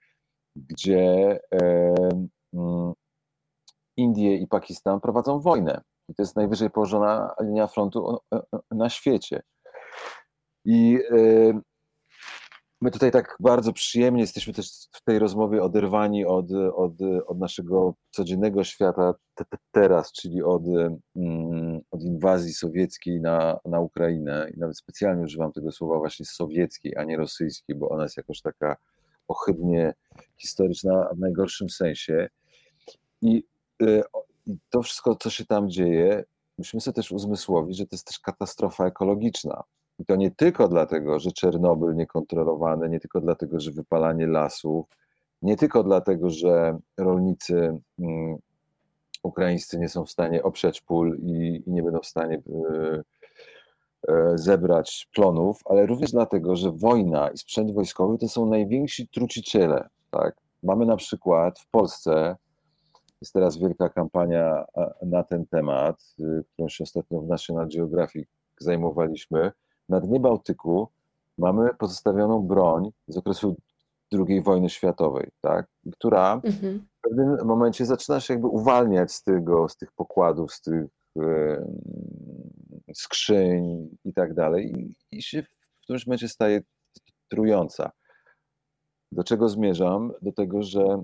[0.56, 2.94] gdzie mm,
[3.98, 5.82] Indie i Pakistan prowadzą wojnę.
[6.10, 8.18] I to jest najwyżej położona linia frontu
[8.72, 9.41] na świecie.
[10.65, 10.99] I
[12.82, 16.94] my tutaj tak bardzo przyjemnie jesteśmy też w tej rozmowie oderwani od, od,
[17.28, 20.64] od naszego codziennego świata te, te, teraz, czyli od,
[21.15, 24.49] mm, od inwazji sowieckiej na, na Ukrainę.
[24.56, 28.41] I nawet specjalnie używam tego słowa właśnie sowieckiej, a nie rosyjskiej, bo ona jest jakoś
[28.41, 28.76] taka
[29.32, 29.94] ohydnie
[30.38, 32.30] historyczna w najgorszym sensie.
[33.22, 33.44] I,
[33.82, 34.03] y,
[34.48, 36.24] I to wszystko, co się tam dzieje,
[36.58, 39.64] musimy sobie też uzmysłowić, że to jest też katastrofa ekologiczna.
[39.99, 44.86] I to nie tylko dlatego, że Czernobyl niekontrolowany, nie tylko dlatego, że wypalanie lasów,
[45.41, 48.38] nie tylko dlatego, że rolnicy um,
[49.24, 53.03] ukraińscy nie są w stanie oprzeć pól i, nie będą w stanie y,
[54.36, 59.90] zebrać plonów, ale również dlatego, że wojna i sprzęt wojskowy to są najwięksi truciciele.
[60.11, 60.36] Tak?
[60.64, 62.36] Mamy na przykład w Polsce,
[63.22, 64.65] jest teraz wielka kampania
[65.02, 68.28] na ten temat, y, którą się ostatnio w National Geographic
[68.60, 69.52] zajmowaliśmy,
[69.90, 70.88] na dnie Bałtyku
[71.38, 73.56] mamy pozostawioną broń z okresu
[74.14, 75.68] II wojny światowej, tak?
[75.91, 76.86] która mhm.
[76.98, 80.86] w pewnym momencie zaczyna się jakby uwalniać z tego, z tych pokładów, z tych
[81.19, 81.65] e,
[82.93, 85.47] skrzyń i tak dalej i, się w
[85.84, 86.61] którymś momencie staje
[87.30, 87.91] trująca.
[89.11, 90.13] Do czego zmierzam?
[90.22, 91.03] Do tego, że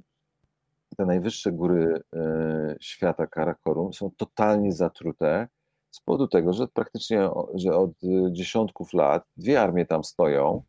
[0.97, 5.47] te najwyższe góry e, świata Karakorum są totalnie zatrute
[5.91, 7.91] z powodu tego, że praktycznie że od
[8.31, 10.63] dziesiątków lat dwie armie tam stoją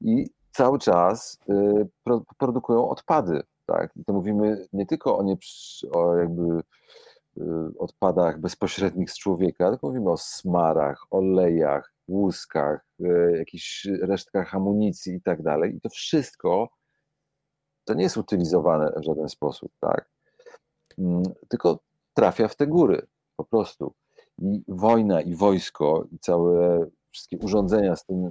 [0.00, 1.88] i cały czas y,
[2.38, 3.42] produkują odpady.
[3.66, 3.96] Tak?
[3.96, 5.36] I to mówimy nie tylko o, nie,
[5.92, 6.60] o jakby
[7.78, 12.86] odpadach bezpośrednich z człowieka, tylko mówimy o smarach, olejach, łuskach,
[13.38, 15.76] jakichś resztkach amunicji i tak dalej.
[15.76, 16.68] I to wszystko
[17.84, 20.10] to nie jest utylizowane w żaden sposób, tak?
[20.98, 21.78] Mm, tylko
[22.14, 23.06] trafia w te góry
[23.36, 23.94] po prostu
[24.38, 28.30] i wojna i wojsko i całe wszystkie urządzenia z tym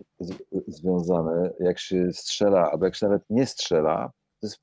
[0.67, 4.11] związane, jak się strzela, albo jak się nawet nie strzela,
[4.41, 4.59] to jest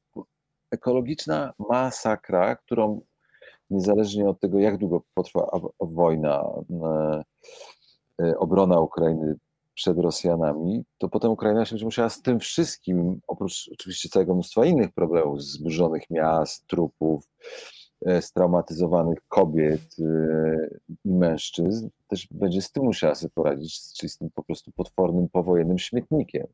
[0.71, 3.01] ekologiczna masakra, którą
[3.71, 6.45] niezależnie od tego, jak długo potrwa wojna,
[6.83, 7.23] e,
[8.23, 9.37] e, obrona Ukrainy
[9.75, 14.67] przed Rosjanami, to potem Ukraina się będzie musiała z tym wszystkim, oprócz oczywiście całego mnóstwa
[14.67, 17.25] innych problemów, zburzonych miast, trupów,
[18.07, 19.97] E, straumatyzowanych kobiet
[21.05, 25.29] i mężczyzn, też będzie z tym musiała sobie poradzić, czyli z tym po prostu potwornym
[25.29, 26.47] powojennym śmietnikiem.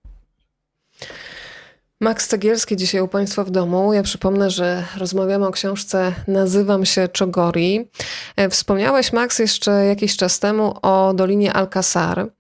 [2.01, 3.93] Max Cegielski dzisiaj u Państwa w domu.
[3.93, 7.89] Ja przypomnę, że rozmawiamy o książce Nazywam się Czogori.
[8.37, 12.31] E, wspomniałeś, Max, jeszcze jakiś czas temu o Dolinie Alcazar.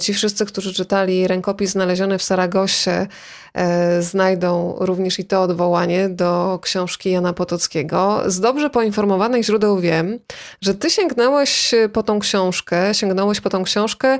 [0.00, 3.06] Ci wszyscy, którzy czytali rękopis znaleziony w Saragosie,
[3.49, 3.49] E,
[4.00, 8.22] znajdą również i to odwołanie do książki Jana Potockiego.
[8.26, 10.18] Z dobrze poinformowanych źródeł wiem,
[10.60, 14.18] że ty sięgnąłeś po tą książkę, sięgnąłeś po tą książkę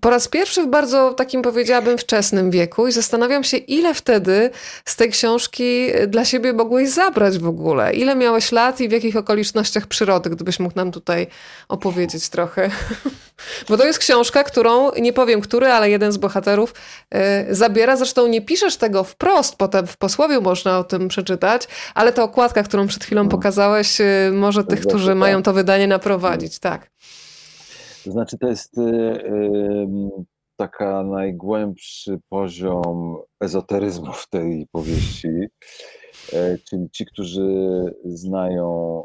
[0.00, 4.50] po raz pierwszy w bardzo takim powiedziałabym wczesnym wieku i zastanawiam się, ile wtedy
[4.84, 7.94] z tej książki dla siebie mogłeś zabrać w ogóle.
[7.94, 11.26] Ile miałeś lat i w jakich okolicznościach przyrody, gdybyś mógł nam tutaj
[11.68, 12.70] opowiedzieć trochę.
[13.68, 16.74] Bo to jest książka, którą, nie powiem który, ale jeden z bohaterów
[17.14, 17.96] y, zabiera.
[17.96, 22.62] Zresztą nie piszesz tego wprost, potem w posłowiu można o tym przeczytać, ale ta okładka,
[22.62, 25.16] którą przed chwilą pokazałeś, y, może tych, którzy tak.
[25.16, 26.90] mają to wydanie naprowadzić, tak.
[28.04, 29.86] To znaczy, to jest y, y,
[30.56, 35.28] taka najgłębszy poziom ezoteryzmu w tej powieści.
[36.64, 37.44] Czyli ci, którzy
[38.04, 39.04] znają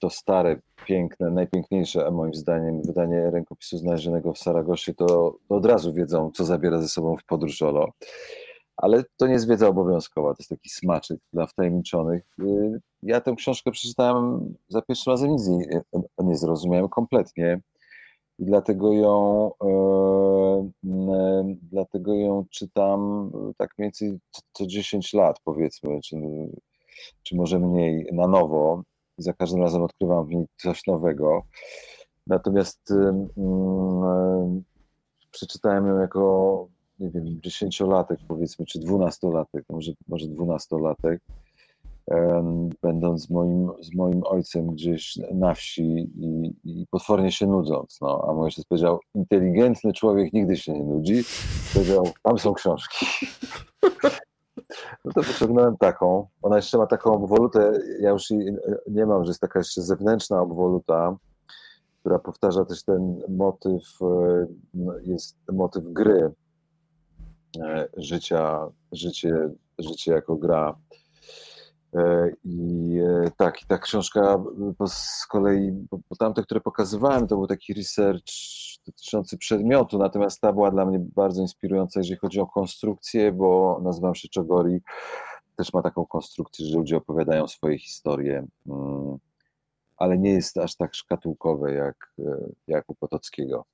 [0.00, 6.30] to stare piękne, najpiękniejsze, moim zdaniem, wydanie rękopisu znalezionego w Saragosie, to, od razu wiedzą,
[6.34, 7.92] co zabiera ze sobą w podróż Żolo.
[8.76, 12.22] Ale to nie jest wiedza obowiązkowa, to jest taki smaczek dla wtajemniczonych.
[12.40, 15.82] Y, ja tę książkę przeczytałem za pierwszym razem, nic nie,
[16.18, 17.60] nie zrozumiałem kompletnie
[18.38, 24.18] i dlatego ją, e, dlatego ją czytam tak mniej więcej
[24.52, 26.16] co 10 lat, powiedzmy, czy,
[27.22, 28.82] czy może mniej na nowo
[29.22, 31.42] za każdym razem odkrywam w niej coś nowego.
[32.26, 32.90] Natomiast
[33.36, 34.62] um,
[35.30, 36.68] przeczytałem ją jako,
[36.98, 41.20] nie wiem, dziesięciolatek powiedzmy, czy dwunastolatek, może, może dwunastolatek,
[42.06, 47.98] um, będąc z moim, z moim ojcem gdzieś na wsi i, i potwornie się nudząc.
[48.00, 51.22] No, a mój ojciec powiedział, inteligentny człowiek nigdy się nie nudzi.
[51.74, 53.06] Powiedział, tam są książki.
[55.04, 56.26] No to pociągnąłem taką.
[56.42, 58.56] Ona jeszcze ma taką obwolutę, ja już jej
[58.86, 61.16] nie mam, że jest taka jeszcze zewnętrzna obwoluta,
[62.00, 66.32] która powtarza też ten motyw, e, no, jest motyw gry,
[67.60, 70.76] e, życia, życie, życie jako gra.
[71.94, 72.98] E, I
[73.36, 74.42] tak, i ta książka
[74.86, 78.24] z kolei, bo tamte, które pokazywałem, to był taki research
[78.86, 84.14] dotyczący przedmiotu, natomiast ta była dla mnie bardzo inspirująca, jeżeli chodzi o konstrukcję, bo nazywam
[84.14, 84.80] się Czogori,
[85.56, 89.18] też ma taką konstrukcję, że ludzie opowiadają swoje historie, mm,
[89.96, 92.14] ale nie jest aż tak szkatułkowe jak,
[92.66, 93.64] jak u Potockiego.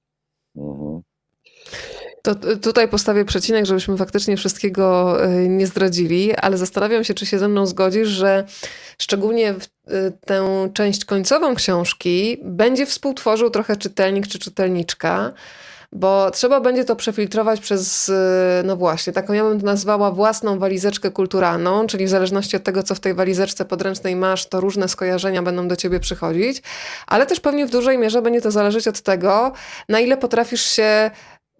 [0.56, 1.02] Mhm.
[2.26, 7.38] To tutaj postawię przecinek, żebyśmy faktycznie wszystkiego e, nie zdradzili, ale zastanawiam się, czy się
[7.38, 8.44] ze mną zgodzisz, że
[8.98, 15.32] szczególnie e, tę część końcową książki będzie współtworzył trochę czytelnik czy czytelniczka,
[15.92, 20.58] bo trzeba będzie to przefiltrować przez, e, no właśnie, taką ja bym to nazwała własną
[20.58, 24.88] walizeczkę kulturalną, czyli w zależności od tego, co w tej walizeczce podręcznej masz, to różne
[24.88, 26.62] skojarzenia będą do ciebie przychodzić,
[27.06, 29.52] ale też pewnie w dużej mierze będzie to zależeć od tego,
[29.88, 31.10] na ile potrafisz się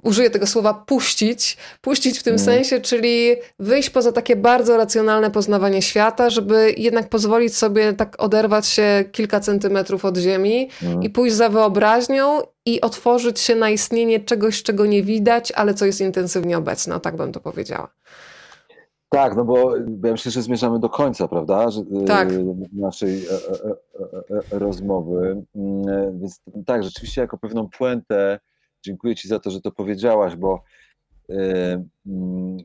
[0.03, 2.45] użyję tego słowa puścić, puścić w tym mm.
[2.45, 8.67] sensie, czyli wyjść poza takie bardzo racjonalne poznawanie świata, żeby jednak pozwolić sobie tak oderwać
[8.67, 11.03] się kilka centymetrów od ziemi mm.
[11.03, 15.87] i pójść za wyobraźnią i otworzyć się na istnienie czegoś, czego nie widać, ale co
[15.87, 16.95] jest intensywnie obecne.
[16.95, 17.89] O, tak bym to powiedziała.
[19.09, 21.71] Tak, no bo ja myślę, że zmierzamy do końca, prawda?
[21.71, 22.29] Że, tak.
[22.73, 23.77] Naszej e, e,
[24.53, 25.43] e, rozmowy.
[25.57, 28.39] Mm, więc tak, rzeczywiście jako pewną puentę
[28.85, 30.63] dziękuję Ci za to, że to powiedziałaś, bo
[31.31, 32.57] e, mm,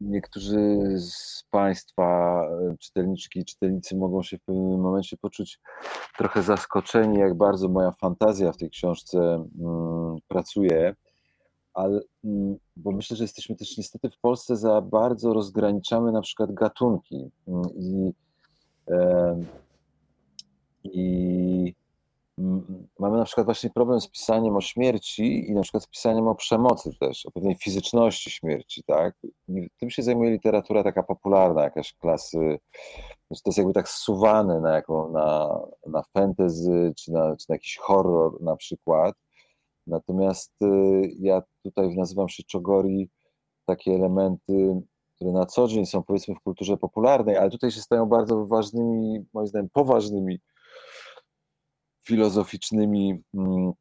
[0.00, 5.60] niektórzy z Państwa, e, czytelniczki i czytelnicy, mogą się w pewnym momencie poczuć
[6.18, 9.18] trochę zaskoczeni, jak bardzo moja fantazja w tej książce
[9.60, 10.94] mm, pracuje.
[11.74, 16.52] Ale, mm, bo myślę, że jesteśmy też niestety w Polsce za bardzo rozgraniczamy na przykład
[16.52, 17.30] gatunki
[17.76, 18.12] i,
[18.90, 19.36] e,
[20.84, 21.74] i
[22.98, 26.34] mamy na przykład właśnie problem z pisaniem o śmierci i na przykład z pisaniem o
[26.34, 29.14] przemocy też, o pewnej fizyczności śmierci, tak?
[29.48, 32.58] I tym się zajmuje literatura taka popularna, jakaś klasy,
[33.28, 37.76] to jest jakby tak zsuwane na, jaką, na, na fantasy, czy na, czy na jakiś
[37.76, 39.14] horror na przykład.
[39.86, 43.10] Natomiast y, ja tutaj nazywam się Czogori
[43.66, 44.82] takie elementy,
[45.16, 49.24] które na co dzień są powiedzmy w kulturze popularnej, ale tutaj się stają bardzo ważnymi,
[49.32, 50.38] moim zdaniem poważnymi
[52.06, 53.72] filozoficznymi mm,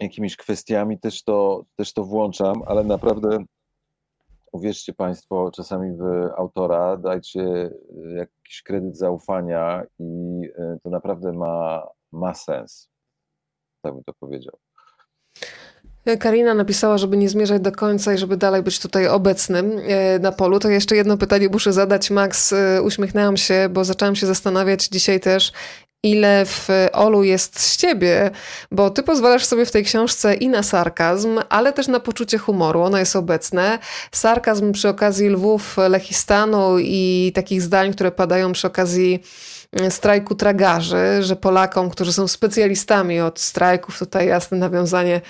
[0.00, 3.44] jakimiś kwestiami też to, też to włączam, ale naprawdę
[4.52, 6.02] uwierzcie Państwo czasami w
[6.36, 7.70] autora, dajcie e,
[8.16, 12.88] jakiś kredyt zaufania i e, to naprawdę ma, ma sens.
[13.82, 14.58] Tak bym to powiedział.
[16.20, 20.32] Karina napisała, żeby nie zmierzać do końca i żeby dalej być tutaj obecnym e, na
[20.32, 20.58] polu.
[20.58, 22.10] To jeszcze jedno pytanie muszę zadać.
[22.10, 22.54] Max,
[22.84, 25.52] uśmiechnęłam się, bo zaczęłam się zastanawiać dzisiaj też,
[26.02, 28.30] ile w Olu jest z ciebie,
[28.70, 32.82] bo ty pozwalasz sobie w tej książce i na sarkazm, ale też na poczucie humoru.
[32.82, 33.78] Ono jest obecne.
[34.12, 39.22] Sarkazm przy okazji lwów Lechistanu i takich zdań, które padają przy okazji
[39.90, 45.20] strajku tragarzy, że Polakom, którzy są specjalistami od strajków, tutaj jasne nawiązanie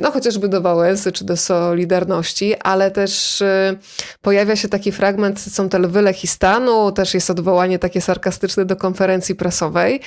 [0.00, 3.78] no chociażby do Wałęsy czy do Solidarności, ale też y,
[4.22, 9.34] pojawia się taki fragment, są te lwy Lechistanu, też jest odwołanie takie sarkastyczne do konferencji
[9.34, 10.00] prasowej,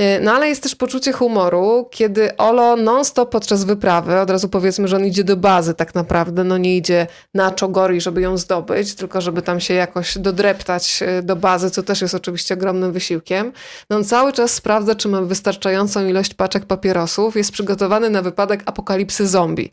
[0.00, 4.88] y, no ale jest też poczucie humoru, kiedy Olo non-stop podczas wyprawy, od razu powiedzmy,
[4.88, 8.94] że on idzie do bazy tak naprawdę, no nie idzie na Czogori, żeby ją zdobyć,
[8.94, 13.27] tylko żeby tam się jakoś dodreptać y, do bazy, co też jest oczywiście ogromnym wysiłkiem.
[13.90, 18.62] No on cały czas sprawdza, czy ma wystarczającą ilość paczek papierosów, jest przygotowany na wypadek
[18.66, 19.70] apokalipsy zombie.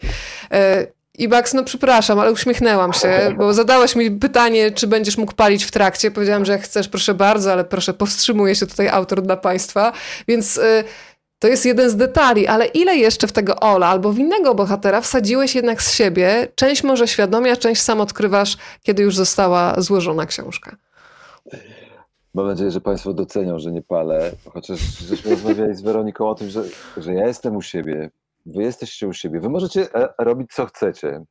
[0.51, 0.87] E,
[1.17, 5.65] I Max, no przepraszam, ale uśmiechnęłam się, bo zadałeś mi pytanie, czy będziesz mógł palić
[5.65, 6.11] w trakcie.
[6.11, 9.91] Powiedziałam, że jak chcesz, proszę bardzo, ale proszę, powstrzymuje się tutaj autor dla Państwa.
[10.27, 10.83] Więc y,
[11.39, 15.01] to jest jeden z detali, ale ile jeszcze w tego Ola albo w innego bohatera
[15.01, 16.47] wsadziłeś jednak z siebie?
[16.55, 20.75] Część może świadomie, a część sam odkrywasz, kiedy już została złożona książka.
[22.35, 26.49] Mam nadzieję, że Państwo docenią, że nie palę, chociaż żeśmy rozmawiali z Weroniką o tym,
[26.49, 26.63] że,
[26.97, 28.09] że ja jestem u siebie,
[28.45, 29.39] Wy jesteście u siebie.
[29.39, 31.21] Wy możecie e, robić co chcecie.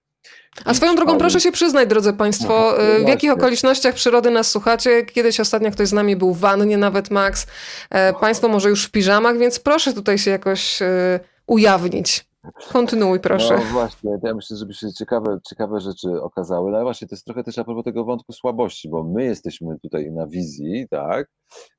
[0.65, 4.51] A swoją drogą proszę się przyznać, drodzy Państwo, no, no w jakich okolicznościach przyrody nas
[4.51, 5.05] słuchacie.
[5.05, 7.47] Kiedyś ostatnio ktoś z nami był w wannie, nawet Max.
[7.91, 12.25] E, państwo może już w piżamach, więc proszę tutaj się jakoś e, ujawnić.
[12.73, 13.57] Kontynuuj, proszę.
[13.57, 16.73] No właśnie, ja myślę, żeby się ciekawe, ciekawe rzeczy okazały.
[16.73, 20.13] No właśnie, to jest trochę też a propos tego wątku słabości, bo my jesteśmy tutaj
[20.13, 21.31] na wizji, tak?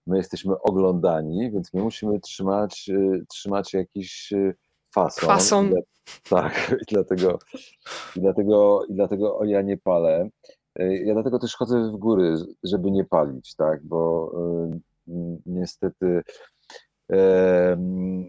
[0.07, 4.55] My jesteśmy oglądani, więc my musimy trzymać, y, trzymać jakiś y,
[4.93, 5.29] fason.
[5.29, 5.73] Fason.
[6.29, 7.39] tak, i dlatego,
[8.15, 10.29] i dlatego, i dlatego ja nie palę.
[10.79, 13.83] Y, ja dlatego też chodzę w góry, żeby nie palić, tak?
[13.83, 14.31] Bo
[15.45, 16.23] niestety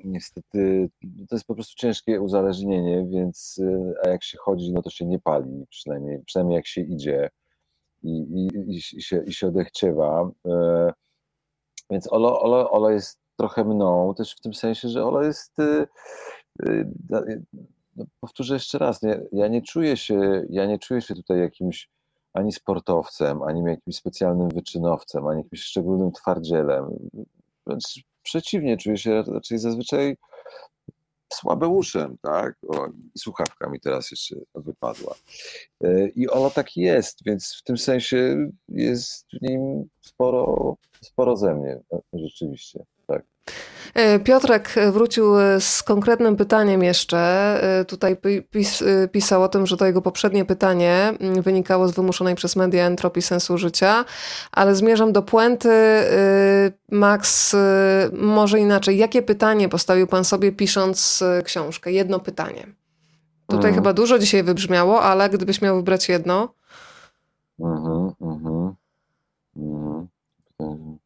[0.04, 0.90] niestety
[1.28, 5.06] to jest po prostu ciężkie uzależnienie, więc e, a jak się chodzi, no to się
[5.06, 7.30] nie pali, przynajmniej, przynajmniej jak się idzie
[8.02, 10.30] i, i, i, się, i się odechciewa.
[10.46, 10.92] E,
[11.90, 15.58] więc Olo, Olo, Olo jest trochę mną, też w tym sensie, że Olo jest.
[15.58, 15.86] E,
[17.10, 17.22] no,
[18.20, 21.90] powtórzę jeszcze raz, nie, ja nie czuję się, ja nie czuję się tutaj jakimś
[22.34, 26.84] ani sportowcem, ani jakimś specjalnym wyczynowcem, ani jakimś szczególnym twardzielem.
[27.66, 30.16] Wręcz przeciwnie, czuję się raczej zazwyczaj
[31.32, 32.56] słabeuszem, tak?
[32.68, 32.88] O,
[33.18, 35.14] słuchawka mi teraz jeszcze wypadła.
[35.84, 41.54] E, I ono tak jest, więc w tym sensie jest w nim sporo, sporo ze
[41.54, 43.22] mnie, e, rzeczywiście, tak.
[43.96, 47.18] E, Piotrek wrócił z konkretnym pytaniem jeszcze.
[47.80, 48.16] E, tutaj
[48.50, 52.56] pis, e, pisał o tym, że to jego poprzednie pytanie mm, wynikało z wymuszonej przez
[52.56, 54.04] media entropii sensu życia,
[54.52, 55.68] ale zmierzam do puenty.
[56.90, 57.56] Max,
[58.12, 58.98] może inaczej.
[58.98, 61.92] Jakie pytanie postawił pan sobie pisząc książkę?
[61.92, 62.66] Jedno pytanie.
[63.46, 63.74] Tutaj mhm.
[63.74, 66.54] chyba dużo dzisiaj wybrzmiało, ale gdybyś miał wybrać jedno.
[67.60, 68.74] Mhm, mhm.
[69.56, 70.98] mhm.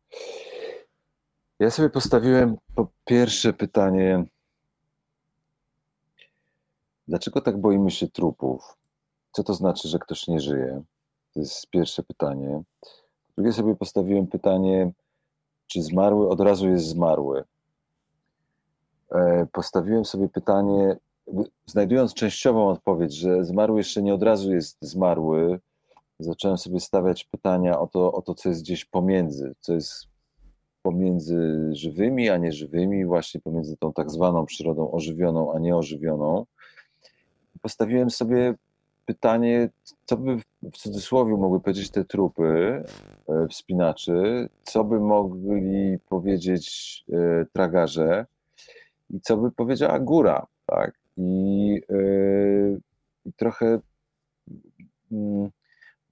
[1.60, 4.24] Ja sobie postawiłem po pierwsze pytanie,
[7.08, 8.76] dlaczego tak boimy się trupów?
[9.32, 10.82] Co to znaczy, że ktoś nie żyje?
[11.34, 12.62] To jest pierwsze pytanie.
[13.36, 14.92] Drugie sobie postawiłem pytanie,
[15.66, 17.44] czy zmarły od razu jest zmarły?
[19.10, 20.96] E, postawiłem sobie pytanie,
[21.66, 25.60] znajdując częściową odpowiedź, że zmarły jeszcze nie od razu jest zmarły,
[26.18, 30.09] zacząłem sobie stawiać pytania o to, o to co jest gdzieś pomiędzy, co jest
[30.82, 36.46] pomiędzy żywymi a nieżywymi, właśnie pomiędzy tą tak zwaną przyrodą ożywioną a nieożywioną.
[37.62, 38.54] Postawiłem sobie
[39.06, 39.68] pytanie,
[40.04, 40.36] co by
[40.72, 42.44] w cudzysłowie mogły powiedzieć te trupy
[43.28, 48.26] e, wspinaczy, co by mogli powiedzieć e, tragarze
[49.10, 50.94] i co by powiedziała góra, tak?
[51.16, 51.96] I, e,
[53.24, 53.80] i trochę
[55.12, 55.50] mm,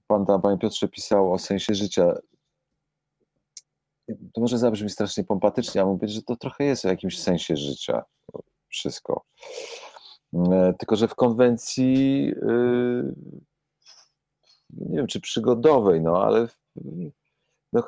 [0.07, 2.13] pan tam, panie Piotrze, pisał o sensie życia
[4.33, 8.03] to może zabrzmi strasznie pompatycznie, a mówię, że to trochę jest o jakimś sensie życia
[8.67, 9.25] wszystko.
[10.33, 13.13] E, tylko, że w konwencji y,
[14.69, 16.47] nie wiem, czy przygodowej, no ale
[17.73, 17.83] no,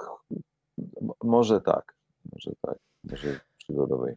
[1.23, 1.95] może tak,
[2.33, 4.15] może tak, może przygodowej.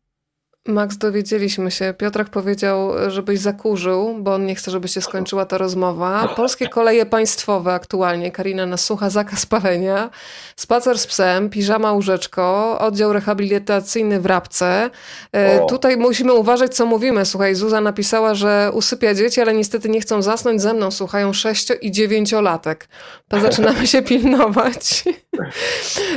[0.69, 1.95] Max, dowiedzieliśmy się.
[1.99, 6.28] Piotrek powiedział, żebyś zakurzył, bo on nie chce, żeby się skończyła ta rozmowa.
[6.36, 10.11] Polskie koleje państwowe aktualnie, Karina nas słucha, zakaz palenia,
[10.57, 14.91] spacer z psem, piżama łóżeczko, oddział rehabilitacyjny w Rabce.
[15.36, 15.66] E, o.
[15.66, 17.24] Tutaj musimy uważać, co mówimy.
[17.24, 20.91] Słuchaj, Zuza napisała, że usypia dzieci, ale niestety nie chcą zasnąć ze mną.
[20.91, 22.89] Słuchają sześcio- i dziewięciolatek.
[23.28, 25.05] To zaczynamy się pilnować.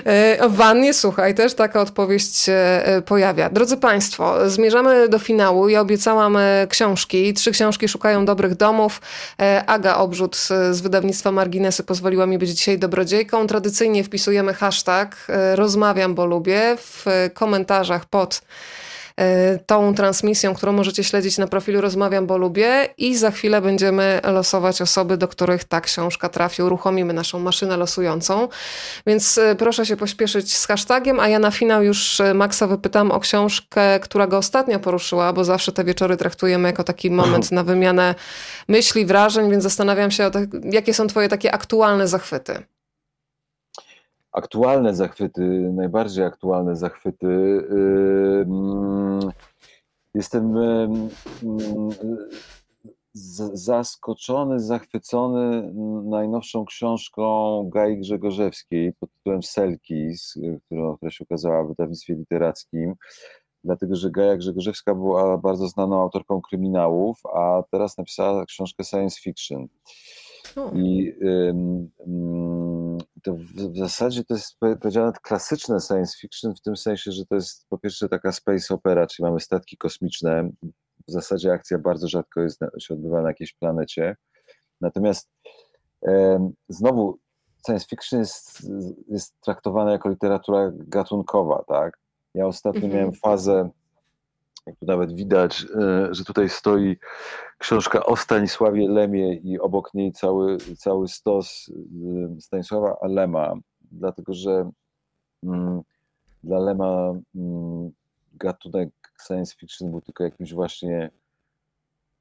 [0.06, 3.49] E, wannie, słuchaj, też taka odpowiedź się e, pojawia.
[3.49, 5.70] Drodzy Państwo, zmierzamy do finału.
[5.70, 7.34] Ja obiecałam e, książki.
[7.34, 9.02] Trzy książki szukają dobrych domów.
[9.42, 10.36] E, Aga Obrzut
[10.72, 13.48] z wydawnictwa Marginesy pozwoliła mi być dzisiaj dobrodziejką.
[13.48, 18.42] Tradycyjnie wpisujemy hashtag e, rozmawiam, bo lubię w komentarzach pod
[19.65, 24.81] tą transmisją, którą możecie śledzić na profilu Rozmawiam, bo lubię i za chwilę będziemy losować
[24.81, 26.64] osoby, do których ta książka trafi.
[26.64, 28.48] Uruchomimy naszą maszynę losującą,
[29.07, 33.11] więc e, proszę się pośpieszyć z hashtagiem, a ja na finał już e, Maxa wypytam
[33.11, 37.64] o książkę, która go ostatnio poruszyła, bo zawsze te wieczory traktujemy jako taki moment na
[37.64, 38.15] wymianę
[38.68, 40.31] myśli, wrażeń, więc zastanawiam się,
[40.72, 42.64] jakie są twoje takie aktualne zachwyty
[44.38, 47.28] aktualne zachwyty, najbardziej aktualne zachwyty.
[50.14, 50.54] Jestem
[53.54, 55.74] zaskoczony, zachwycony
[56.04, 57.24] najnowszą książką
[57.74, 62.96] Gai Grzegorzewskiej pod tytułem Selkis, która się ukazała w wydawnictwie literackim
[63.64, 69.68] dlatego że Gaja Grzegorzewska była bardzo znaną autorką kryminałów, a teraz napisała książkę science fiction.
[70.76, 71.14] I
[73.23, 77.65] to w, zasadzie to jest powiedziane klasyczne science fiction w tym sensie, że to jest
[77.69, 80.49] po pierwsze taka space opera, czyli mamy statki kosmiczne.
[81.07, 84.15] W zasadzie akcja bardzo rzadko jest, się odbywa na jakiejś planecie.
[84.81, 85.30] Natomiast
[86.69, 87.19] znowu
[87.65, 88.69] science fiction jest,
[89.07, 91.99] jest traktowana jako literatura gatunkowa, tak?
[92.34, 92.94] Ja ostatnio mhm.
[92.94, 93.69] miałem fazę
[94.76, 96.98] tu nawet widać, e, że tutaj stoi
[97.57, 101.72] książka o Stanisławie Lemie i obok niej cały, cały stos
[102.38, 103.53] e, Stanisława Lema,
[103.91, 104.72] dlatego że
[105.44, 105.81] mm,
[106.44, 107.91] dla Lema mm,
[108.34, 108.89] gatunek
[109.27, 111.10] science fiction był tylko jakimś właśnie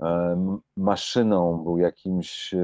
[0.02, 2.55] e, maszyną, był jakimś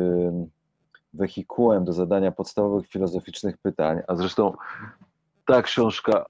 [1.14, 4.52] wehikułem do zadania podstawowych filozoficznych pytań, a zresztą
[5.46, 6.26] ta książka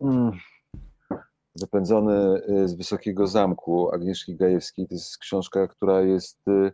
[0.00, 0.32] mm,
[1.54, 6.72] Zapędzony y, z Wysokiego Zamku Agnieszki Gajewskiej to jest książka, która jest, y,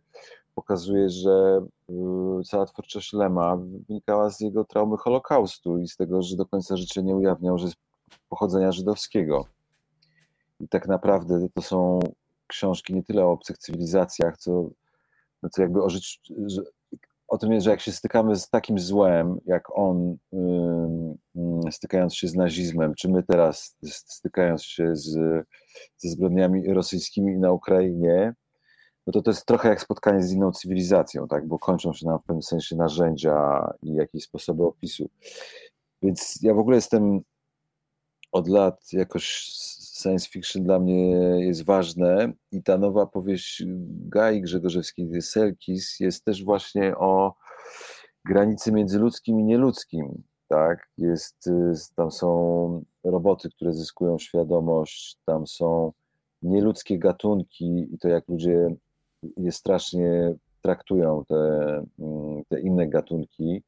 [0.55, 3.57] pokazuje, że y, cała twórczość Lema
[3.89, 7.65] wynikała z jego traumy Holokaustu i z tego, że do końca życia nie ujawniał, że
[7.65, 7.77] jest
[8.29, 9.47] pochodzenia żydowskiego.
[10.61, 11.99] I tak naprawdę to są
[12.47, 14.71] książki nie tyle o obcych cywilizacjach, co,
[15.43, 16.35] no co jakby o życiu,
[17.29, 20.17] o tym jest, że jak się stykamy z takim złem, jak on,
[21.71, 25.13] stykając się z nazizmem, czy my teraz stykając się z,
[25.97, 28.35] ze zbrodniami rosyjskimi na Ukrainie,
[29.07, 31.47] no to to jest trochę jak spotkanie z inną cywilizacją, tak?
[31.47, 35.11] bo kończą się nam w pewnym sensie narzędzia i jakieś sposoby opisu.
[36.03, 37.21] Więc ja w ogóle jestem
[38.33, 39.53] od lat jakoś
[39.99, 41.11] science fiction dla mnie
[41.47, 43.63] jest ważne i ta nowa powieść
[44.09, 47.35] Gai Grzegorzewskiej, Selkis, jest też właśnie o
[48.25, 50.23] granicy między ludzkim i nieludzkim.
[50.49, 50.89] Tak?
[50.99, 55.93] Jest, y, tam są roboty, które zyskują świadomość, tam są
[56.43, 58.75] nieludzkie gatunki i to jak ludzie
[59.37, 61.37] je strasznie traktują, te,
[61.99, 63.63] mm, te inne gatunki.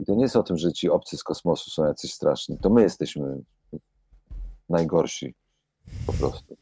[0.00, 2.58] I to nie jest o tym, że ci obcy z kosmosu są jacyś straszni.
[2.58, 3.38] To my jesteśmy
[4.68, 5.34] najgorsi
[6.06, 6.56] po prostu.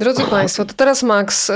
[0.00, 1.54] Drodzy Państwo, to teraz Max, y,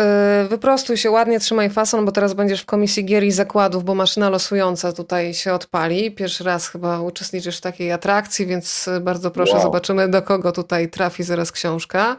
[0.49, 4.31] wyprostuj się ładnie, trzymaj fason, bo teraz będziesz w komisji gier i zakładów, bo maszyna
[4.31, 6.13] losująca tutaj się odpali.
[6.13, 9.63] Pierwszy raz chyba uczestniczysz w takiej atrakcji, więc bardzo proszę, wow.
[9.63, 12.17] zobaczymy do kogo tutaj trafi zaraz książka.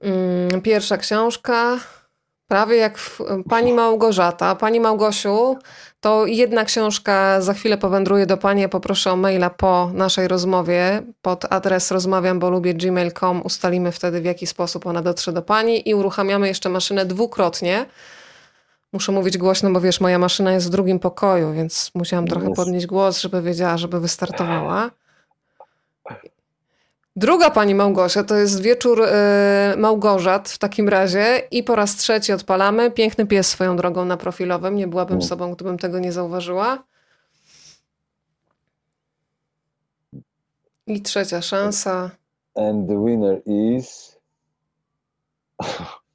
[0.00, 1.78] Mm, pierwsza książka,
[2.48, 2.98] prawie jak
[3.48, 4.54] pani Małgorzata.
[4.54, 5.58] Pani Małgosiu,
[6.00, 8.62] to jedna książka za chwilę powędruje do Pani.
[8.62, 13.42] Ja poproszę o maila po naszej rozmowie pod adres rozmawiam, bo lubię gmail.com.
[13.42, 17.86] Ustalimy wtedy, w jaki sposób ona dotrze do Pani i uruchamiamy jeszcze maszynę dwukrotnie.
[18.92, 22.86] Muszę mówić głośno, bo wiesz, moja maszyna jest w drugim pokoju, więc musiałam trochę podnieść
[22.86, 24.90] głos, żeby wiedziała, żeby wystartowała.
[27.16, 32.32] Druga pani Małgosia to jest wieczór y, Małgorzat w takim razie i po raz trzeci
[32.32, 32.90] odpalamy.
[32.90, 34.76] Piękny pies swoją drogą na profilowym.
[34.76, 35.28] Nie byłabym mm.
[35.28, 36.84] sobą, gdybym tego nie zauważyła.
[40.86, 42.10] I trzecia szansa.
[42.54, 44.16] And the winner is.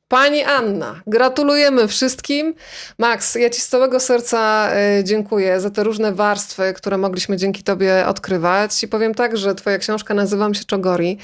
[0.07, 2.53] Pani Anna, gratulujemy wszystkim.
[2.99, 7.63] Max, ja Ci z całego serca e, dziękuję za te różne warstwy, które mogliśmy dzięki
[7.63, 8.83] Tobie odkrywać.
[8.83, 11.17] I powiem tak, że Twoja książka Nazywam się Czogori.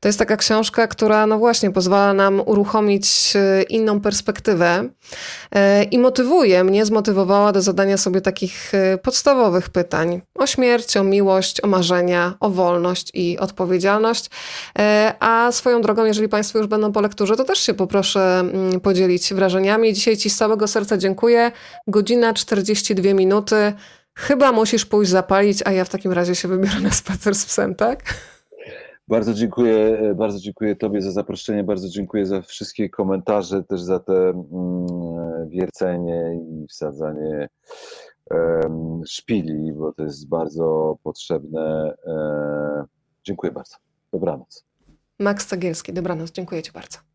[0.00, 4.88] To jest taka książka, która no właśnie pozwala nam uruchomić e, inną perspektywę
[5.54, 8.72] e, i motywuje mnie, zmotywowała do zadania sobie takich
[9.02, 14.30] podstawowych pytań o śmierć, o miłość, o marzenia, o wolność i odpowiedzialność.
[15.20, 18.21] A swoją drogą, jeżeli Państwo już będą po lekturze, to też się poproszę
[18.82, 19.94] podzielić wrażeniami.
[19.94, 21.52] Dzisiaj Ci z całego serca dziękuję.
[21.86, 23.72] Godzina 42 minuty.
[24.14, 27.74] Chyba musisz pójść zapalić, a ja w takim razie się wybiorę na spacer z psem,
[27.74, 28.14] tak?
[29.08, 34.12] Bardzo dziękuję, bardzo dziękuję Tobie za zaproszenie, bardzo dziękuję za wszystkie komentarze, też za te
[34.12, 37.48] mm, wiercenie i wsadzanie
[39.06, 41.94] szpili, bo to jest bardzo potrzebne.
[42.06, 42.84] E,
[43.24, 43.76] dziękuję bardzo.
[44.12, 44.64] Dobranoc.
[45.18, 46.30] Max Cagielski, dobranoc.
[46.30, 47.11] Dziękuję Ci bardzo.